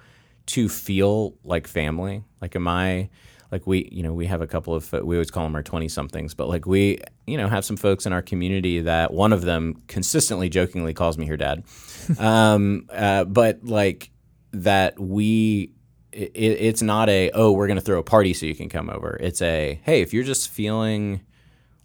to 0.46 0.68
feel 0.68 1.34
like 1.42 1.66
family? 1.66 2.22
Like 2.42 2.54
am 2.54 2.68
I 2.68 3.08
like 3.52 3.66
we 3.66 3.88
you 3.92 4.02
know 4.02 4.12
we 4.12 4.26
have 4.26 4.40
a 4.40 4.46
couple 4.46 4.74
of 4.74 4.90
we 4.92 5.14
always 5.14 5.30
call 5.30 5.44
them 5.44 5.54
our 5.54 5.62
20 5.62 5.86
somethings 5.88 6.34
but 6.34 6.48
like 6.48 6.66
we 6.66 6.98
you 7.26 7.36
know 7.36 7.48
have 7.48 7.64
some 7.64 7.76
folks 7.76 8.06
in 8.06 8.12
our 8.12 8.22
community 8.22 8.80
that 8.80 9.12
one 9.12 9.32
of 9.32 9.42
them 9.42 9.80
consistently 9.86 10.48
jokingly 10.48 10.94
calls 10.94 11.18
me 11.18 11.26
her 11.26 11.36
dad 11.36 11.62
um, 12.18 12.88
uh, 12.90 13.24
but 13.24 13.62
like 13.62 14.10
that 14.52 14.98
we 15.00 15.72
it, 16.12 16.30
it's 16.34 16.82
not 16.82 17.08
a 17.08 17.30
oh 17.32 17.52
we're 17.52 17.66
going 17.66 17.78
to 17.78 17.84
throw 17.84 17.98
a 17.98 18.02
party 18.04 18.34
so 18.34 18.46
you 18.46 18.54
can 18.54 18.68
come 18.68 18.90
over. 18.90 19.16
It's 19.20 19.40
a 19.42 19.80
hey 19.84 20.02
if 20.02 20.12
you're 20.12 20.24
just 20.24 20.48
feeling 20.50 21.22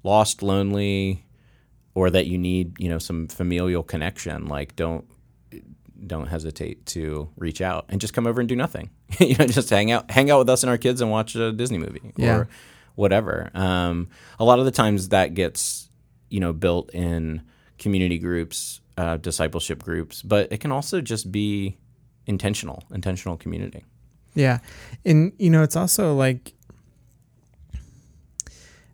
lost 0.03 0.41
lonely 0.43 1.25
or 1.95 2.09
that 2.09 2.27
you 2.27 2.37
need 2.37 2.79
you 2.79 2.89
know 2.89 2.99
some 2.99 3.27
familial 3.27 3.83
connection 3.83 4.45
like 4.47 4.75
don't 4.75 5.05
don't 6.05 6.27
hesitate 6.27 6.85
to 6.85 7.27
reach 7.37 7.59
out 7.59 7.85
and 7.89 7.99
just 7.99 8.13
come 8.13 8.27
over 8.27 8.39
and 8.39 8.47
do 8.49 8.55
nothing. 8.55 8.89
You 9.19 9.35
know 9.37 9.47
just 9.47 9.69
hang 9.69 9.91
out 9.91 10.11
hang 10.11 10.29
out 10.29 10.39
with 10.39 10.49
us 10.49 10.63
and 10.63 10.69
our 10.69 10.77
kids 10.77 11.01
and 11.01 11.09
watch 11.09 11.35
a 11.35 11.51
disney 11.53 11.77
movie 11.77 12.13
Yeah. 12.17 12.35
or 12.35 12.47
whatever. 12.95 13.49
Um, 13.53 14.09
a 14.39 14.43
lot 14.43 14.59
of 14.59 14.65
the 14.65 14.71
times 14.71 15.09
that 15.09 15.33
gets 15.33 15.89
you 16.29 16.39
know 16.41 16.51
built 16.53 16.89
in 16.93 17.41
community 17.79 18.17
groups 18.19 18.81
uh, 18.97 19.15
discipleship 19.17 19.83
groups 19.83 20.21
but 20.23 20.51
it 20.51 20.59
can 20.59 20.71
also 20.71 20.99
just 21.01 21.31
be 21.31 21.77
intentional 22.27 22.83
intentional 22.93 23.37
community 23.37 23.83
Yeah. 24.37 24.59
And, 25.03 25.33
you 25.39 25.49
know, 25.49 25.63
it's 25.63 25.75
also 25.75 26.13
like, 26.13 26.53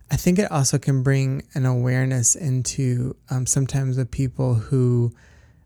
I 0.10 0.16
think 0.16 0.40
it 0.40 0.50
also 0.50 0.78
can 0.78 1.04
bring 1.04 1.44
an 1.54 1.66
awareness 1.66 2.36
into 2.36 3.18
um, 3.30 3.46
sometimes 3.46 3.98
the 3.98 4.06
people 4.06 4.54
who 4.54 5.14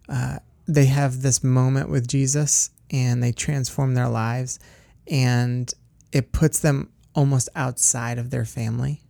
uh, 0.10 0.40
they 0.68 0.86
have 0.86 1.22
this 1.22 1.44
moment 1.44 1.90
with 1.90 2.08
Jesus 2.08 2.72
and 2.90 3.22
they 3.22 3.32
transform 3.32 3.94
their 3.94 4.10
lives 4.10 4.58
and 5.10 5.72
it 6.12 6.32
puts 6.32 6.60
them 6.60 6.90
almost 7.14 7.48
outside 7.56 8.18
of 8.18 8.32
their 8.32 8.46
family. 8.46 9.02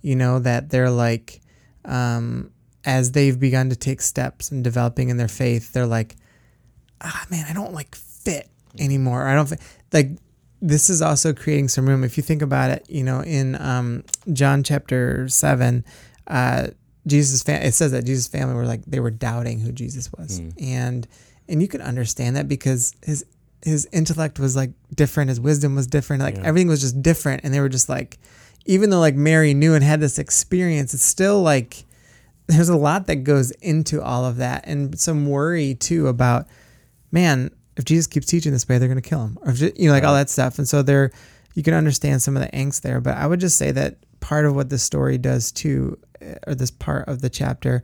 You 0.00 0.16
know, 0.16 0.38
that 0.38 0.70
they're 0.70 0.90
like, 0.90 1.40
um, 1.84 2.50
as 2.84 3.12
they've 3.12 3.38
begun 3.38 3.68
to 3.68 3.76
take 3.76 4.00
steps 4.00 4.50
and 4.50 4.64
developing 4.64 5.10
in 5.10 5.18
their 5.18 5.28
faith, 5.28 5.72
they're 5.74 5.86
like, 5.86 6.16
ah, 7.00 7.26
man, 7.30 7.46
I 7.48 7.52
don't 7.52 7.72
like 7.72 7.94
fit 7.94 8.48
anymore. 8.78 9.26
I 9.26 9.34
don't 9.34 9.48
fit. 9.48 9.60
like. 9.92 10.10
This 10.60 10.90
is 10.90 11.00
also 11.00 11.32
creating 11.32 11.68
some 11.68 11.88
room. 11.88 12.02
If 12.02 12.16
you 12.16 12.22
think 12.24 12.42
about 12.42 12.72
it, 12.72 12.84
you 12.88 13.04
know, 13.04 13.20
in 13.22 13.54
um, 13.62 14.02
John 14.32 14.64
chapter 14.64 15.28
seven, 15.28 15.84
uh, 16.26 16.68
Jesus' 17.06 17.44
fam- 17.44 17.62
it 17.62 17.74
says 17.74 17.92
that 17.92 18.04
Jesus' 18.04 18.26
family 18.26 18.54
were 18.56 18.66
like 18.66 18.84
they 18.84 18.98
were 18.98 19.12
doubting 19.12 19.60
who 19.60 19.70
Jesus 19.70 20.10
was, 20.12 20.40
and 20.60 21.06
and 21.48 21.62
you 21.62 21.68
can 21.68 21.80
understand 21.80 22.34
that 22.34 22.48
because 22.48 22.92
his 23.04 23.24
his 23.62 23.88
intellect 23.92 24.40
was 24.40 24.56
like 24.56 24.72
different, 24.92 25.28
his 25.28 25.40
wisdom 25.40 25.76
was 25.76 25.86
different, 25.86 26.22
like 26.24 26.34
everything 26.44 26.66
was 26.66 26.80
just 26.80 27.00
different, 27.02 27.42
and 27.44 27.54
they 27.54 27.60
were 27.60 27.68
just 27.68 27.88
like, 27.88 28.18
even 28.66 28.90
though 28.90 28.98
like 29.00 29.14
Mary 29.14 29.54
knew 29.54 29.74
and 29.74 29.84
had 29.84 30.00
this 30.00 30.18
experience, 30.18 30.92
it's 30.92 31.04
still 31.04 31.40
like 31.40 31.84
there's 32.48 32.68
a 32.68 32.76
lot 32.76 33.06
that 33.06 33.16
goes 33.22 33.52
into 33.62 34.02
all 34.02 34.24
of 34.24 34.38
that 34.38 34.64
and 34.66 34.98
some 34.98 35.26
worry 35.28 35.74
too 35.74 36.08
about 36.08 36.46
man 37.10 37.50
if 37.76 37.84
jesus 37.84 38.06
keeps 38.06 38.26
teaching 38.26 38.52
this 38.52 38.68
way 38.68 38.78
they're 38.78 38.88
going 38.88 39.00
to 39.00 39.08
kill 39.08 39.24
him. 39.24 39.38
Or 39.42 39.50
if, 39.50 39.60
you 39.60 39.88
know 39.88 39.92
like 39.92 40.04
all 40.04 40.14
that 40.14 40.30
stuff. 40.30 40.58
And 40.58 40.68
so 40.68 40.82
there 40.82 41.10
you 41.54 41.62
can 41.62 41.74
understand 41.74 42.22
some 42.22 42.36
of 42.36 42.42
the 42.42 42.48
angst 42.56 42.82
there. 42.82 43.00
But 43.00 43.16
i 43.16 43.26
would 43.26 43.40
just 43.40 43.58
say 43.58 43.70
that 43.72 43.98
part 44.20 44.44
of 44.44 44.54
what 44.54 44.68
this 44.68 44.82
story 44.82 45.18
does 45.18 45.52
too 45.52 45.98
uh, 46.22 46.34
or 46.46 46.54
this 46.54 46.70
part 46.70 47.08
of 47.08 47.20
the 47.20 47.30
chapter 47.30 47.82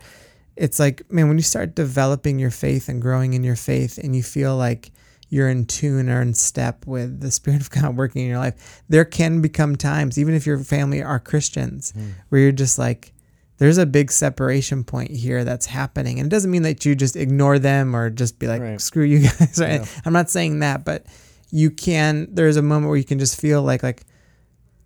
it's 0.57 0.79
like 0.79 1.11
man 1.11 1.29
when 1.29 1.39
you 1.39 1.43
start 1.43 1.75
developing 1.75 2.39
your 2.39 2.51
faith 2.51 2.89
and 2.89 3.01
growing 3.01 3.35
in 3.35 3.45
your 3.45 3.57
faith 3.57 3.99
and 3.99 4.15
you 4.15 4.23
feel 4.23 4.57
like 4.57 4.91
you're 5.29 5.49
in 5.49 5.67
tune 5.67 6.09
or 6.09 6.21
in 6.21 6.35
step 6.35 6.87
with 6.87 7.21
the 7.21 7.31
spirit 7.39 7.61
of 7.61 7.71
god 7.71 7.97
working 7.97 8.23
in 8.23 8.29
your 8.29 8.39
life 8.39 8.83
there 8.89 9.05
can 9.05 9.41
become 9.41 9.77
times 9.77 10.19
even 10.19 10.35
if 10.35 10.47
your 10.47 10.59
family 10.59 11.03
are 11.03 11.19
christians 11.19 11.93
where 12.29 12.41
you're 12.41 12.53
just 12.53 12.79
like 12.79 13.13
there's 13.59 13.79
a 13.79 13.87
big 13.87 14.11
separation 14.11 14.85
point 14.85 15.11
here 15.11 15.45
that's 15.45 15.67
happening. 15.67 16.19
And 16.19 16.27
it 16.27 16.31
doesn't 16.31 16.51
mean 16.51 16.63
that 16.63 16.85
you 16.85 16.95
just 16.95 17.17
ignore 17.17 17.59
them 17.59 17.95
or 17.95 18.11
just 18.11 18.39
be 18.39 18.47
like, 18.49 18.61
Right. 18.61 18.81
screw 18.81 19.05
you 19.05 19.21
guys. 19.21 19.59
Right? 19.61 20.01
I'm 20.05 20.13
not 20.13 20.31
saying 20.31 20.59
that, 20.61 20.85
but 20.85 21.07
you 21.51 21.71
can, 21.71 22.29
there's 22.33 22.57
a 22.57 22.63
moment 22.63 22.89
where 22.89 22.97
you 22.99 23.05
can 23.05 23.19
just 23.19 23.41
feel 23.41 23.63
like, 23.63 23.83
like 23.83 24.03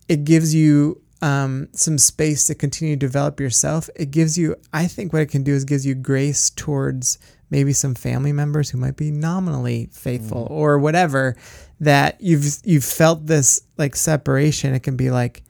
it 0.08 0.24
gives 0.24 0.54
you 0.54 1.00
um, 1.22 1.68
some 1.72 1.96
space 1.98 2.46
to 2.46 2.54
continue 2.54 2.94
to 2.94 2.98
develop 2.98 3.40
yourself. 3.40 3.88
It 3.96 4.10
gives 4.10 4.36
you, 4.36 4.54
I 4.72 4.86
think 4.86 5.12
what 5.12 5.22
it 5.22 5.30
can 5.30 5.42
do 5.42 5.54
is 5.54 5.64
gives 5.64 5.86
you 5.86 5.94
grace 5.94 6.50
towards 6.50 7.18
maybe 7.50 7.72
some 7.72 7.94
family 7.94 8.32
members 8.32 8.68
who 8.68 8.76
might 8.78 8.96
be 8.96 9.10
nominally 9.10 9.88
faithful 9.92 10.46
or 10.50 10.78
whatever 10.78 11.34
that 11.80 12.20
you've, 12.20 12.44
you've 12.64 12.84
felt 12.84 13.26
this 13.26 13.62
like 13.78 13.96
separation. 13.96 14.74
It 14.74 14.82
can 14.82 14.96
be 14.96 15.10
like, 15.10 15.42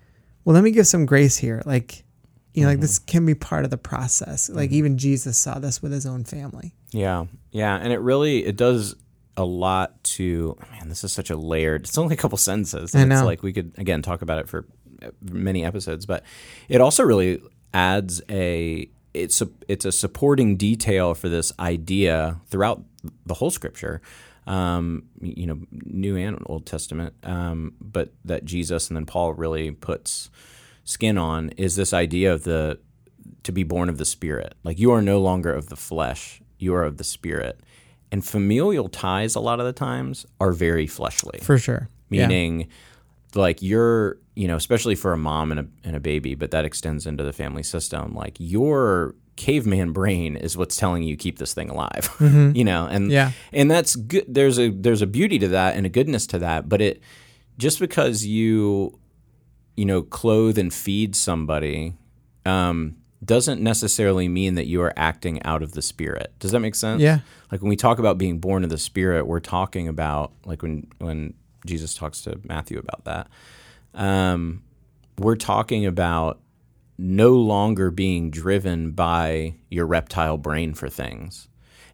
well, 0.44 0.54
let 0.54 0.62
me 0.62 0.70
give 0.70 0.86
some 0.86 1.04
grace 1.04 1.36
here. 1.36 1.60
Like, 1.66 2.04
you 2.54 2.62
know, 2.62 2.70
like 2.70 2.80
this 2.80 2.98
can 2.98 3.26
be 3.26 3.34
part 3.34 3.64
of 3.64 3.70
the 3.70 3.78
process. 3.78 4.48
Like 4.48 4.70
even 4.72 4.98
Jesus 4.98 5.38
saw 5.38 5.58
this 5.58 5.82
with 5.82 5.92
his 5.92 6.06
own 6.06 6.24
family. 6.24 6.74
Yeah, 6.90 7.26
yeah, 7.50 7.76
and 7.76 7.92
it 7.92 8.00
really 8.00 8.44
it 8.44 8.56
does 8.56 8.96
a 9.36 9.44
lot 9.44 10.02
to. 10.04 10.56
Man, 10.72 10.88
this 10.88 11.04
is 11.04 11.12
such 11.12 11.30
a 11.30 11.36
layered. 11.36 11.82
It's 11.82 11.98
only 11.98 12.14
a 12.14 12.16
couple 12.16 12.38
sentences. 12.38 12.94
I 12.94 13.02
It's 13.02 13.22
like 13.22 13.42
we 13.42 13.52
could 13.52 13.72
again 13.78 14.02
talk 14.02 14.22
about 14.22 14.38
it 14.38 14.48
for 14.48 14.66
uh, 15.02 15.10
many 15.22 15.64
episodes, 15.64 16.06
but 16.06 16.24
it 16.68 16.80
also 16.80 17.04
really 17.04 17.40
adds 17.72 18.22
a. 18.28 18.88
It's 19.14 19.40
a 19.40 19.48
it's 19.68 19.84
a 19.84 19.92
supporting 19.92 20.56
detail 20.56 21.14
for 21.14 21.28
this 21.28 21.52
idea 21.58 22.40
throughout 22.48 22.82
the 23.26 23.34
whole 23.34 23.50
Scripture. 23.50 24.00
Um, 24.46 25.04
you 25.20 25.46
know, 25.46 25.60
New 25.70 26.16
and 26.16 26.38
Old 26.46 26.64
Testament, 26.64 27.14
um, 27.22 27.74
but 27.80 28.14
that 28.24 28.46
Jesus 28.46 28.88
and 28.88 28.96
then 28.96 29.04
Paul 29.04 29.34
really 29.34 29.70
puts 29.72 30.30
skin 30.88 31.18
on 31.18 31.50
is 31.58 31.76
this 31.76 31.92
idea 31.92 32.32
of 32.32 32.44
the 32.44 32.78
to 33.42 33.52
be 33.52 33.62
born 33.62 33.88
of 33.90 33.98
the 33.98 34.04
spirit. 34.06 34.54
Like 34.64 34.78
you 34.78 34.90
are 34.90 35.02
no 35.02 35.20
longer 35.20 35.52
of 35.52 35.68
the 35.68 35.76
flesh, 35.76 36.40
you 36.58 36.74
are 36.74 36.82
of 36.84 36.96
the 36.96 37.04
spirit. 37.04 37.60
And 38.10 38.24
familial 38.24 38.88
ties 38.88 39.34
a 39.34 39.40
lot 39.40 39.60
of 39.60 39.66
the 39.66 39.72
times 39.74 40.24
are 40.40 40.52
very 40.52 40.86
fleshly. 40.86 41.40
For 41.42 41.58
sure. 41.58 41.90
Yeah. 42.08 42.26
meaning 42.26 42.68
like 43.34 43.60
you're, 43.60 44.16
you 44.34 44.48
know, 44.48 44.56
especially 44.56 44.94
for 44.94 45.12
a 45.12 45.18
mom 45.18 45.50
and 45.52 45.60
a 45.60 45.66
and 45.84 45.94
a 45.94 46.00
baby, 46.00 46.34
but 46.34 46.50
that 46.52 46.64
extends 46.64 47.06
into 47.06 47.22
the 47.22 47.34
family 47.34 47.62
system. 47.62 48.14
Like 48.14 48.36
your 48.38 49.14
caveman 49.36 49.92
brain 49.92 50.36
is 50.36 50.56
what's 50.56 50.76
telling 50.76 51.02
you 51.02 51.16
keep 51.16 51.38
this 51.38 51.52
thing 51.52 51.68
alive. 51.68 52.08
you 52.20 52.64
know, 52.64 52.86
and 52.86 53.04
Mm-hmm. 53.04 53.10
Yeah. 53.10 53.32
and 53.52 53.70
that's 53.70 53.94
good 53.94 54.24
there's 54.26 54.58
a 54.58 54.70
there's 54.70 55.02
a 55.02 55.06
beauty 55.06 55.38
to 55.40 55.48
that 55.48 55.76
and 55.76 55.84
a 55.84 55.90
goodness 55.90 56.26
to 56.28 56.38
that, 56.38 56.66
but 56.68 56.80
it 56.80 57.02
just 57.58 57.78
because 57.78 58.24
you 58.24 58.98
you 59.78 59.84
know, 59.84 60.02
clothe 60.02 60.58
and 60.58 60.74
feed 60.74 61.14
somebody 61.14 61.94
um, 62.44 62.96
doesn't 63.24 63.62
necessarily 63.62 64.26
mean 64.26 64.56
that 64.56 64.66
you 64.66 64.82
are 64.82 64.92
acting 64.96 65.40
out 65.44 65.62
of 65.62 65.70
the 65.70 65.82
spirit. 65.82 66.32
Does 66.40 66.50
that 66.50 66.58
make 66.58 66.74
sense? 66.74 67.00
Yeah. 67.00 67.20
Like 67.52 67.62
when 67.62 67.68
we 67.68 67.76
talk 67.76 68.00
about 68.00 68.18
being 68.18 68.40
born 68.40 68.64
of 68.64 68.70
the 68.70 68.78
spirit, 68.78 69.28
we're 69.28 69.38
talking 69.38 69.86
about 69.86 70.32
like 70.44 70.62
when 70.62 70.88
when 70.98 71.34
Jesus 71.64 71.94
talks 71.94 72.22
to 72.22 72.40
Matthew 72.42 72.80
about 72.80 73.04
that. 73.04 73.28
Um, 73.94 74.64
we're 75.16 75.36
talking 75.36 75.86
about 75.86 76.40
no 76.98 77.34
longer 77.34 77.92
being 77.92 78.32
driven 78.32 78.90
by 78.90 79.54
your 79.70 79.86
reptile 79.86 80.38
brain 80.38 80.74
for 80.74 80.88
things. 80.88 81.46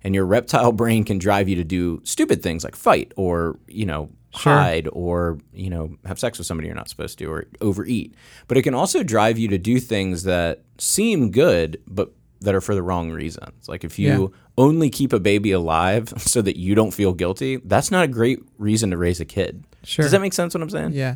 And 0.03 0.15
your 0.15 0.25
reptile 0.25 0.73
brain 0.83 1.05
can 1.05 1.19
drive 1.19 1.51
you 1.51 1.57
to 1.57 1.65
do 1.65 2.01
stupid 2.05 2.43
things 2.43 2.65
like 2.65 2.77
fight 2.77 3.13
or, 3.17 3.59
you 3.69 3.85
know, 3.85 4.09
hide 4.35 4.89
or, 4.93 5.39
you 5.53 5.71
know, 5.71 5.97
have 6.05 6.19
sex 6.19 6.39
with 6.39 6.47
somebody 6.47 6.67
you're 6.67 6.75
not 6.77 6.89
supposed 6.89 7.19
to 7.19 7.27
or 7.27 7.47
overeat. 7.61 8.15
But 8.49 8.57
it 8.59 8.63
can 8.63 8.75
also 8.75 9.03
drive 9.03 9.39
you 9.39 9.49
to 9.49 9.59
do 9.59 9.79
things 9.79 10.25
that 10.25 10.63
seem 10.79 11.31
good 11.31 11.81
but 11.87 12.11
that 12.41 12.55
are 12.55 12.61
for 12.61 12.75
the 12.75 12.83
wrong 12.83 13.11
reasons. 13.11 13.69
Like 13.69 13.85
if 13.85 13.99
you 13.99 14.09
Yeah. 14.09 14.39
only 14.59 14.91
keep 14.91 15.13
a 15.13 15.21
baby 15.21 15.53
alive 15.53 16.13
so 16.19 16.43
that 16.43 16.59
you 16.59 16.75
don't 16.75 16.91
feel 16.93 17.13
guilty, 17.13 17.57
that's 17.65 17.91
not 17.91 18.05
a 18.05 18.09
great 18.09 18.41
reason 18.59 18.91
to 18.91 18.97
raise 18.97 19.21
a 19.21 19.25
kid. 19.25 19.65
Sure. 19.85 20.03
Does 20.03 20.13
that 20.13 20.21
make 20.21 20.33
sense 20.35 20.53
what 20.53 20.63
I'm 20.63 20.69
saying? 20.71 20.93
Yeah. 20.93 21.15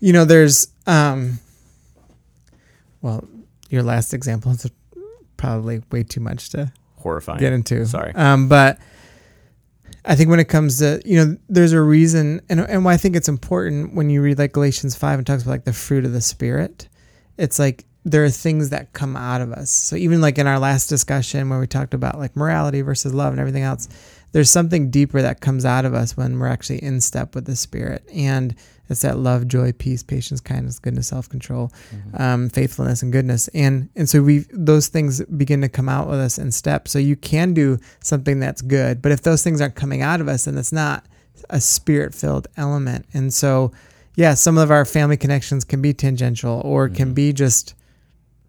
You 0.00 0.12
know, 0.12 0.24
there's 0.24 0.68
um 0.86 1.38
well, 3.00 3.26
your 3.70 3.82
last 3.82 4.14
example 4.14 4.52
is 4.52 4.70
probably 5.36 5.82
way 5.90 6.04
too 6.04 6.20
much 6.20 6.50
to 6.50 6.72
Horrifying. 6.96 7.40
get 7.40 7.52
into. 7.52 7.84
Sorry. 7.86 8.12
Um, 8.14 8.48
but 8.48 8.78
I 10.04 10.16
think 10.16 10.30
when 10.30 10.40
it 10.40 10.48
comes 10.48 10.78
to 10.78 11.00
you 11.04 11.16
know, 11.16 11.36
there's 11.48 11.72
a 11.72 11.80
reason, 11.80 12.40
and 12.48 12.60
and 12.60 12.84
why 12.84 12.94
I 12.94 12.96
think 12.96 13.16
it's 13.16 13.28
important 13.28 13.94
when 13.94 14.10
you 14.10 14.22
read 14.22 14.38
like 14.38 14.52
Galatians 14.52 14.96
five 14.96 15.18
and 15.18 15.26
talks 15.26 15.42
about 15.42 15.52
like 15.52 15.64
the 15.64 15.72
fruit 15.72 16.04
of 16.04 16.12
the 16.12 16.20
spirit. 16.20 16.88
It's 17.38 17.58
like 17.58 17.84
there 18.04 18.24
are 18.24 18.30
things 18.30 18.70
that 18.70 18.92
come 18.92 19.16
out 19.16 19.40
of 19.40 19.52
us. 19.52 19.70
So 19.70 19.94
even 19.94 20.20
like 20.20 20.38
in 20.38 20.48
our 20.48 20.58
last 20.58 20.88
discussion 20.88 21.48
where 21.48 21.60
we 21.60 21.68
talked 21.68 21.94
about 21.94 22.18
like 22.18 22.34
morality 22.34 22.80
versus 22.80 23.14
love 23.14 23.32
and 23.32 23.40
everything 23.40 23.62
else, 23.62 23.88
there's 24.32 24.50
something 24.50 24.90
deeper 24.90 25.22
that 25.22 25.40
comes 25.40 25.64
out 25.64 25.84
of 25.84 25.94
us 25.94 26.16
when 26.16 26.38
we're 26.38 26.48
actually 26.48 26.82
in 26.82 27.00
step 27.00 27.34
with 27.34 27.44
the 27.44 27.54
spirit, 27.54 28.04
and 28.12 28.56
it's 28.92 29.02
that 29.02 29.18
love, 29.18 29.48
joy, 29.48 29.72
peace, 29.72 30.02
patience, 30.02 30.40
kindness, 30.40 30.78
goodness, 30.78 31.08
self 31.08 31.28
control, 31.28 31.72
um, 32.14 32.48
faithfulness, 32.50 33.02
and 33.02 33.12
goodness. 33.12 33.48
And 33.48 33.88
and 33.96 34.08
so 34.08 34.22
we 34.22 34.46
those 34.52 34.88
things 34.88 35.24
begin 35.24 35.60
to 35.62 35.68
come 35.68 35.88
out 35.88 36.08
with 36.08 36.20
us 36.20 36.38
in 36.38 36.52
step. 36.52 36.86
So 36.88 36.98
you 36.98 37.16
can 37.16 37.54
do 37.54 37.78
something 38.00 38.38
that's 38.40 38.62
good, 38.62 39.02
but 39.02 39.10
if 39.12 39.22
those 39.22 39.42
things 39.42 39.60
aren't 39.60 39.74
coming 39.74 40.02
out 40.02 40.20
of 40.20 40.28
us, 40.28 40.44
then 40.44 40.56
it's 40.56 40.72
not 40.72 41.04
a 41.50 41.60
spirit 41.60 42.14
filled 42.14 42.46
element. 42.56 43.06
And 43.12 43.34
so 43.34 43.72
yeah, 44.14 44.34
some 44.34 44.58
of 44.58 44.70
our 44.70 44.84
family 44.84 45.16
connections 45.16 45.64
can 45.64 45.80
be 45.82 45.94
tangential 45.94 46.60
or 46.64 46.86
Mm-hmm. 46.86 46.96
can 46.96 47.14
be 47.14 47.32
just 47.32 47.74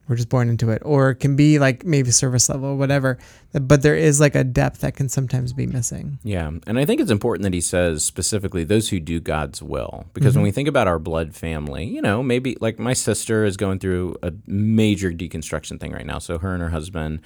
we're 0.08 0.16
just 0.16 0.30
born 0.30 0.50
into 0.50 0.70
it 0.70 0.82
or 0.84 1.12
it 1.12 1.16
can 1.16 1.36
be 1.36 1.60
like 1.60 1.86
maybe 1.86 2.12
service 2.12 2.50
level 2.50 2.70
or 2.70 2.76
whatever. 2.76 3.18
But 3.54 3.84
there 3.84 3.96
is 3.96 4.20
like 4.20 4.36
a 4.36 4.44
depth 4.44 4.82
that 4.82 4.96
can 4.96 5.10
sometimes 5.10 5.54
be 5.54 5.68
missing. 5.68 6.20
Yeah, 6.24 6.52
and 6.68 6.80
I 6.80 6.86
think 6.86 7.00
it's 7.00 7.12
important 7.12 7.44
that 7.44 7.54
he 7.54 7.62
says 7.62 8.04
specifically 8.04 8.64
those 8.64 8.90
who 8.90 9.00
do 9.00 9.20
God's 9.20 9.62
will, 9.62 10.06
because 10.14 10.36
when 10.36 10.42
mm-hmm. 10.42 10.44
we 10.46 10.52
think 10.52 10.68
about 10.68 10.88
our 10.88 11.00
blood 11.00 11.36
family, 11.36 11.86
you 11.86 12.02
know, 12.02 12.24
maybe 12.24 12.58
like 12.60 12.80
my 12.80 12.94
sister 12.94 13.46
is 13.46 13.56
going 13.56 13.80
through 13.80 14.16
a 14.24 14.34
major 14.48 15.12
deconstruction 15.12 15.80
thing 15.80 15.92
right 15.92 16.06
now. 16.06 16.20
So 16.20 16.40
her 16.40 16.54
and 16.54 16.64
her 16.64 16.70
husband, 16.70 17.20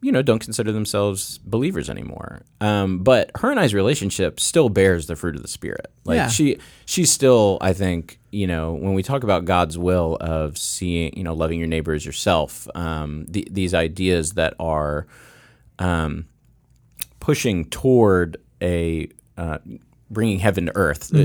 you 0.00 0.12
know, 0.12 0.22
don't 0.22 0.38
consider 0.38 0.70
themselves 0.72 1.38
believers 1.38 1.90
anymore. 1.90 2.42
Um, 2.60 2.98
but 3.00 3.30
her 3.38 3.50
and 3.50 3.58
I's 3.58 3.74
relationship 3.74 4.38
still 4.38 4.68
bears 4.68 5.06
the 5.06 5.16
fruit 5.16 5.34
of 5.36 5.42
the 5.42 5.48
spirit. 5.48 5.90
Like 6.04 6.16
Yeah. 6.16 6.28
she, 6.28 6.58
she's 6.86 7.10
still, 7.10 7.58
I 7.60 7.72
think, 7.72 8.18
you 8.30 8.46
know, 8.46 8.74
when 8.74 8.94
we 8.94 9.02
talk 9.02 9.24
about 9.24 9.44
God's 9.44 9.76
will 9.76 10.16
of 10.20 10.56
seeing, 10.56 11.16
you 11.16 11.24
know, 11.24 11.34
loving 11.34 11.58
your 11.58 11.68
neighbor 11.68 11.92
as 11.94 12.06
yourself, 12.06 12.68
um, 12.74 13.26
the, 13.28 13.46
these 13.50 13.74
ideas 13.74 14.32
that 14.32 14.54
are. 14.60 15.06
Um, 15.80 16.26
pushing 17.20 17.64
toward 17.66 18.36
a 18.62 19.08
uh, 19.36 19.58
bringing 20.10 20.38
heaven 20.38 20.66
to 20.66 20.72
earth, 20.76 21.14
uh, 21.14 21.18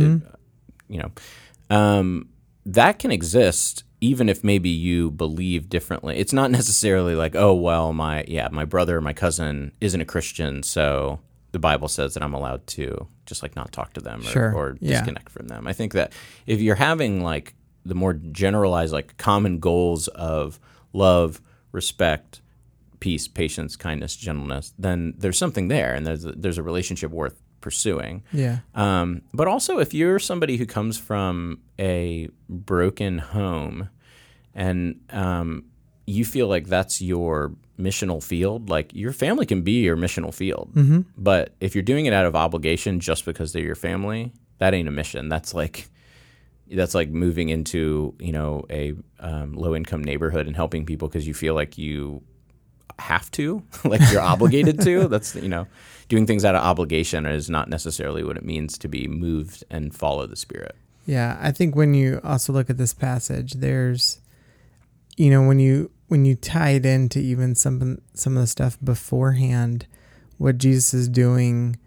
you 0.90 1.00
know, 1.00 1.12
um, 1.76 2.28
that 2.66 3.00
can 3.00 3.10
exist 3.12 3.84
even 4.04 4.28
if 4.28 4.44
maybe 4.44 4.70
you 4.70 5.10
believe 5.12 5.70
differently. 5.70 6.18
It's 6.18 6.34
not 6.34 6.52
necessarily 6.52 7.16
like, 7.16 7.36
oh 7.36 7.54
well, 7.54 7.94
my 7.94 8.26
yeah, 8.28 8.50
my 8.52 8.66
brother 8.66 9.00
my 9.02 9.14
cousin 9.14 9.72
isn't 9.80 10.02
a 10.02 10.06
Christian, 10.06 10.62
so 10.64 11.20
the 11.54 11.60
Bible 11.60 11.88
says 11.88 12.14
that 12.16 12.24
I'm 12.24 12.34
allowed 12.34 12.66
to 12.68 13.08
just 13.26 13.42
like 13.44 13.56
not 13.56 13.72
talk 13.72 13.94
to 13.94 14.02
them 14.02 14.22
or, 14.22 14.24
Sure. 14.26 14.54
or 14.54 14.78
Yeah. 14.82 14.98
disconnect 14.98 15.30
from 15.30 15.48
them. 15.48 15.68
I 15.68 15.74
think 15.74 15.94
that 15.94 16.12
if 16.48 16.60
you're 16.60 16.76
having 16.76 17.24
like 17.24 17.54
the 17.86 17.96
more 17.96 18.14
generalized 18.14 18.92
like 18.94 19.18
common 19.18 19.60
goals 19.60 20.08
of 20.10 20.60
love, 20.94 21.42
respect, 21.72 22.42
peace, 23.00 23.28
patience, 23.28 23.76
kindness, 23.76 24.16
gentleness, 24.16 24.74
then 24.80 25.14
there's 25.18 25.38
something 25.38 25.68
there, 25.68 25.94
and 25.94 26.08
there's 26.08 26.26
a, 26.26 26.32
there's 26.32 26.58
a 26.58 26.64
relationship 26.64 27.12
worth 27.12 27.42
pursuing. 27.64 28.22
Yeah. 28.32 28.60
Um, 28.76 29.24
but 29.34 29.48
also, 29.48 29.80
if 29.80 29.94
you're 29.94 30.20
somebody 30.20 30.58
who 30.58 30.68
comes 30.68 31.00
from 31.00 31.60
a 31.80 32.30
broken 32.48 33.18
home, 33.18 33.90
and 34.54 35.00
um, 35.10 35.66
you 36.06 36.26
feel 36.26 36.48
like 36.48 36.68
that's 36.68 37.02
your 37.02 37.56
missional 37.80 38.22
field, 38.22 38.70
like 38.70 38.94
your 38.94 39.14
family 39.14 39.48
can 39.48 39.64
be 39.64 39.82
your 39.82 39.98
missional 39.98 40.34
field. 40.34 40.72
Mm-hmm. 40.76 41.02
But 41.18 41.56
if 41.60 41.74
you're 41.74 41.82
doing 41.82 42.06
it 42.06 42.14
out 42.14 42.26
of 42.26 42.36
obligation 42.36 43.00
just 43.00 43.26
because 43.26 43.54
they're 43.54 43.64
your 43.64 43.76
family, 43.76 44.32
that 44.60 44.76
ain't 44.76 44.88
a 44.88 44.92
mission. 44.92 45.30
That's 45.30 45.54
like 45.56 45.90
that's 46.70 46.94
like 46.94 47.10
moving 47.10 47.50
into 47.50 48.16
you 48.20 48.32
know 48.32 48.66
a 48.70 48.94
um, 49.20 49.54
low 49.54 49.76
income 49.76 50.04
neighborhood 50.04 50.48
and 50.48 50.56
helping 50.56 50.86
people 50.86 51.08
because 51.08 51.26
you 51.26 51.34
feel 51.34 51.56
like 51.56 51.78
you 51.78 52.22
have 53.00 53.30
to, 53.32 53.64
like 53.84 54.02
you're 54.12 54.22
obligated 54.22 54.82
to. 54.82 55.08
That's 55.10 55.36
you 55.36 55.50
know, 55.50 55.68
doing 56.10 56.28
things 56.28 56.46
out 56.46 56.56
of 56.56 56.64
obligation 56.64 57.26
is 57.26 57.50
not 57.50 57.70
necessarily 57.70 58.24
what 58.24 58.38
it 58.38 58.46
means 58.46 58.78
to 58.80 58.88
be 58.88 59.08
moved 59.08 59.64
and 59.70 59.96
follow 59.96 60.28
the 60.28 60.36
Spirit. 60.36 60.76
Yeah, 61.06 61.38
I 61.42 61.52
think 61.52 61.76
when 61.76 61.94
you 61.94 62.22
also 62.24 62.54
look 62.54 62.70
at 62.70 62.78
this 62.78 62.94
passage, 62.94 63.54
there's, 63.54 64.22
you 65.18 65.30
know, 65.30 65.46
when 65.46 65.60
you 65.60 65.92
when 66.08 66.26
you 66.26 66.36
tie 66.36 66.72
it 66.72 66.86
into 66.86 67.20
even 67.20 67.56
some 67.56 68.00
some 68.14 68.38
of 68.38 68.44
the 68.44 68.48
stuff 68.48 68.78
beforehand, 68.84 69.86
what 70.38 70.58
Jesus 70.58 70.94
is 70.94 71.10
doing, 71.10 71.78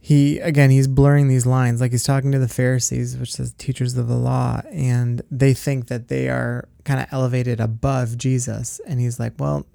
he 0.00 0.38
again 0.38 0.70
he's 0.70 0.88
blurring 0.88 1.28
these 1.28 1.46
lines, 1.46 1.80
like 1.80 1.92
he's 1.92 2.04
talking 2.04 2.32
to 2.32 2.38
the 2.38 2.48
Pharisees, 2.48 3.16
which 3.16 3.32
says 3.34 3.54
teachers 3.56 3.96
of 3.96 4.08
the 4.08 4.16
law, 4.16 4.62
and 4.70 5.22
they 5.30 5.54
think 5.54 5.88
that 5.88 6.08
they 6.08 6.28
are 6.28 6.68
kind 6.84 7.00
of 7.00 7.06
elevated 7.12 7.60
above 7.60 8.18
Jesus, 8.18 8.80
and 8.86 9.00
he's 9.00 9.20
like, 9.20 9.34
well, 9.38 9.66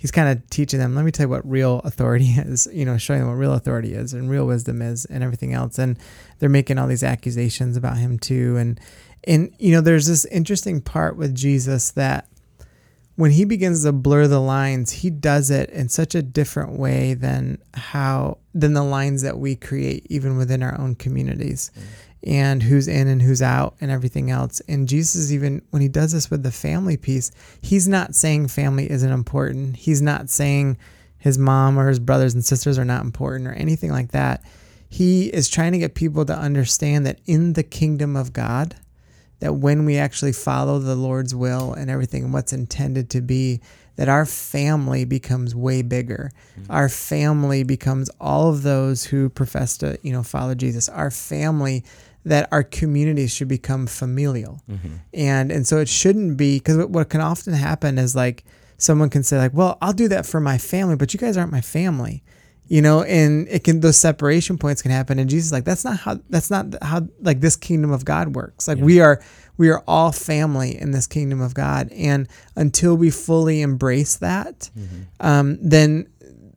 he's 0.00 0.10
kind 0.10 0.30
of 0.30 0.48
teaching 0.48 0.78
them 0.78 0.94
let 0.94 1.04
me 1.04 1.10
tell 1.10 1.24
you 1.26 1.30
what 1.30 1.48
real 1.48 1.80
authority 1.84 2.24
is 2.36 2.66
you 2.72 2.86
know 2.86 2.96
showing 2.96 3.20
them 3.20 3.28
what 3.28 3.34
real 3.34 3.52
authority 3.52 3.92
is 3.92 4.14
and 4.14 4.30
real 4.30 4.46
wisdom 4.46 4.80
is 4.80 5.04
and 5.04 5.22
everything 5.22 5.52
else. 5.52 5.78
And 5.78 5.98
they're 6.38 6.48
making 6.48 6.78
all 6.78 6.86
these 6.86 7.04
accusations 7.04 7.76
about 7.76 7.98
him 7.98 8.18
too. 8.18 8.56
And 8.56 8.80
and 9.24 9.52
you 9.58 9.72
know 9.72 9.80
there's 9.80 10.06
this 10.06 10.24
interesting 10.26 10.80
part 10.80 11.16
with 11.16 11.34
jesus 11.34 11.90
that 11.90 12.26
when 13.16 13.30
he 13.30 13.44
begins 13.44 13.84
to 13.84 13.92
blur 13.92 14.26
the 14.26 14.40
lines 14.40 14.90
he 14.90 15.10
does 15.10 15.50
it 15.50 15.68
in 15.70 15.88
such 15.88 16.14
a 16.14 16.22
different 16.22 16.78
way 16.78 17.14
than 17.14 17.58
how 17.74 18.38
than 18.54 18.72
the 18.72 18.82
lines 18.82 19.22
that 19.22 19.38
we 19.38 19.54
create 19.54 20.06
even 20.08 20.36
within 20.36 20.62
our 20.62 20.78
own 20.80 20.94
communities 20.94 21.70
mm. 21.78 21.82
And 22.22 22.62
who's 22.62 22.86
in 22.86 23.08
and 23.08 23.22
who's 23.22 23.40
out 23.40 23.74
and 23.80 23.90
everything 23.90 24.30
else. 24.30 24.60
And 24.68 24.88
Jesus, 24.88 25.32
even 25.32 25.62
when 25.70 25.82
he 25.82 25.88
does 25.88 26.12
this 26.12 26.30
with 26.30 26.42
the 26.42 26.52
family 26.52 26.96
piece, 26.96 27.30
he's 27.62 27.88
not 27.88 28.14
saying 28.14 28.48
family 28.48 28.90
isn't 28.90 29.10
important. 29.10 29.76
He's 29.76 30.02
not 30.02 30.28
saying 30.28 30.76
his 31.18 31.38
mom 31.38 31.78
or 31.78 31.88
his 31.88 31.98
brothers 31.98 32.34
and 32.34 32.44
sisters 32.44 32.78
are 32.78 32.84
not 32.84 33.04
important 33.04 33.48
or 33.48 33.52
anything 33.52 33.90
like 33.90 34.12
that. 34.12 34.42
He 34.88 35.28
is 35.28 35.48
trying 35.48 35.72
to 35.72 35.78
get 35.78 35.94
people 35.94 36.24
to 36.26 36.36
understand 36.36 37.06
that 37.06 37.20
in 37.26 37.52
the 37.52 37.62
kingdom 37.62 38.16
of 38.16 38.32
God, 38.32 38.76
that 39.38 39.54
when 39.54 39.84
we 39.86 39.96
actually 39.96 40.32
follow 40.32 40.78
the 40.78 40.94
Lord's 40.96 41.34
will 41.34 41.72
and 41.72 41.90
everything 41.90 42.32
what's 42.32 42.52
intended 42.52 43.08
to 43.10 43.20
be, 43.20 43.60
that 43.96 44.08
our 44.08 44.26
family 44.26 45.04
becomes 45.04 45.54
way 45.54 45.82
bigger. 45.82 46.30
Mm-hmm. 46.58 46.72
Our 46.72 46.88
family 46.88 47.62
becomes 47.64 48.10
all 48.20 48.50
of 48.50 48.62
those 48.62 49.04
who 49.04 49.28
profess 49.28 49.76
to, 49.78 49.98
you 50.02 50.12
know, 50.12 50.22
follow 50.22 50.54
Jesus. 50.54 50.88
Our 50.88 51.10
family 51.10 51.84
that 52.24 52.48
our 52.52 52.62
communities 52.62 53.32
should 53.32 53.48
become 53.48 53.86
familial. 53.86 54.62
And 55.14 55.50
and 55.50 55.66
so 55.66 55.78
it 55.78 55.88
shouldn't 55.88 56.36
be 56.36 56.58
because 56.58 56.86
what, 56.86 57.08
can 57.08 57.20
often 57.20 57.54
happen 57.54 57.98
is 57.98 58.14
like 58.14 58.44
someone 58.76 59.10
can 59.10 59.22
say 59.22 59.38
like, 59.38 59.54
"Well, 59.54 59.78
I'll 59.80 59.92
do 59.92 60.08
that 60.08 60.26
for 60.26 60.40
my 60.40 60.58
family, 60.58 60.96
but 60.96 61.12
you 61.14 61.20
guys 61.20 61.36
aren't 61.36 61.52
my 61.52 61.60
family." 61.60 62.22
You 62.68 62.82
know, 62.82 63.02
and 63.02 63.48
it 63.48 63.64
can 63.64 63.80
those 63.80 63.96
separation 63.96 64.56
points 64.56 64.80
can 64.80 64.92
happen 64.92 65.18
and 65.18 65.28
Jesus 65.28 65.46
is 65.46 65.52
like 65.52 65.64
that's 65.64 65.84
not 65.84 65.98
how 65.98 66.20
that's 66.28 66.50
not 66.50 66.66
how 66.82 67.08
like 67.20 67.40
this 67.40 67.56
kingdom 67.56 67.90
of 67.90 68.04
God 68.04 68.36
works. 68.36 68.68
Like 68.68 68.78
we 68.78 69.00
are 69.00 69.20
we 69.56 69.70
are 69.70 69.82
all 69.88 70.12
family 70.12 70.80
in 70.80 70.92
this 70.92 71.08
kingdom 71.08 71.40
of 71.40 71.52
God 71.52 71.90
and 71.92 72.28
until 72.54 72.96
we 72.96 73.10
fully 73.10 73.60
embrace 73.60 74.16
that, 74.18 74.70
um, 75.18 75.58
then 75.60 76.06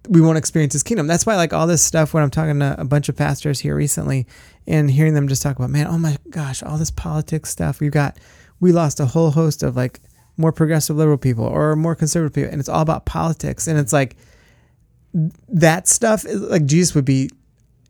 we 0.09 0.21
won't 0.21 0.37
experience 0.37 0.73
his 0.73 0.83
kingdom. 0.83 1.07
That's 1.07 1.25
why 1.25 1.35
like 1.35 1.53
all 1.53 1.67
this 1.67 1.81
stuff 1.81 2.13
when 2.13 2.23
I'm 2.23 2.29
talking 2.29 2.59
to 2.59 2.75
a 2.79 2.85
bunch 2.85 3.09
of 3.09 3.15
pastors 3.15 3.59
here 3.59 3.75
recently 3.75 4.27
and 4.67 4.89
hearing 4.89 5.13
them 5.13 5.27
just 5.27 5.41
talk 5.41 5.55
about, 5.55 5.69
man, 5.69 5.87
oh 5.87 5.97
my 5.97 6.17
gosh, 6.29 6.61
all 6.61 6.77
this 6.77 6.91
politics 6.91 7.49
stuff. 7.49 7.79
We've 7.79 7.91
got 7.91 8.17
we 8.59 8.71
lost 8.71 8.99
a 8.99 9.05
whole 9.05 9.31
host 9.31 9.63
of 9.63 9.75
like 9.75 9.99
more 10.37 10.51
progressive 10.51 10.95
liberal 10.95 11.17
people 11.17 11.45
or 11.45 11.75
more 11.75 11.95
conservative 11.95 12.33
people 12.33 12.51
and 12.51 12.59
it's 12.59 12.69
all 12.69 12.81
about 12.81 13.05
politics 13.05 13.67
and 13.67 13.77
it's 13.77 13.93
like 13.93 14.15
that 15.47 15.87
stuff 15.87 16.25
is 16.25 16.41
like 16.41 16.65
Jesus 16.65 16.95
would 16.95 17.05
be 17.05 17.29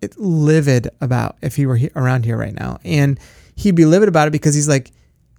eh, 0.01 0.09
livid 0.17 0.89
about 0.99 1.37
if 1.41 1.55
he 1.55 1.65
were 1.65 1.77
he, 1.77 1.89
around 1.95 2.25
here 2.25 2.35
right 2.35 2.53
now 2.53 2.79
and 2.83 3.17
he'd 3.55 3.75
be 3.75 3.85
livid 3.85 4.09
about 4.09 4.27
it 4.27 4.31
because 4.31 4.53
he's 4.53 4.67
like 4.67 4.91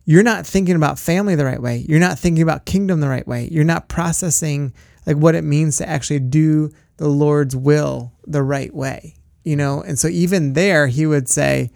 you're 0.07 0.23
not 0.23 0.47
thinking 0.47 0.77
about 0.77 0.99
family 0.99 1.35
the 1.35 1.45
right 1.45 1.61
way. 1.61 1.85
You're 1.89 2.01
not 2.01 2.19
thinking 2.19 2.43
about 2.43 2.67
kingdom 2.67 3.01
the 3.01 3.09
right 3.09 3.27
way. 3.27 3.49
You're 3.51 3.65
not 3.65 3.89
processing 3.89 4.75
like 5.07 5.17
what 5.17 5.35
it 5.35 5.45
means 5.45 5.79
to 5.79 5.89
actually 5.89 6.21
do 6.21 6.71
the 6.97 7.09
Lord's 7.09 7.57
will 7.57 8.13
the 8.27 8.43
right 8.43 8.75
way. 8.75 9.15
You 9.45 9.57
know, 9.57 9.83
and 9.83 9.99
so 9.99 10.09
even 10.09 10.55
there 10.55 10.87
he 10.87 11.07
would 11.07 11.29
say 11.29 11.71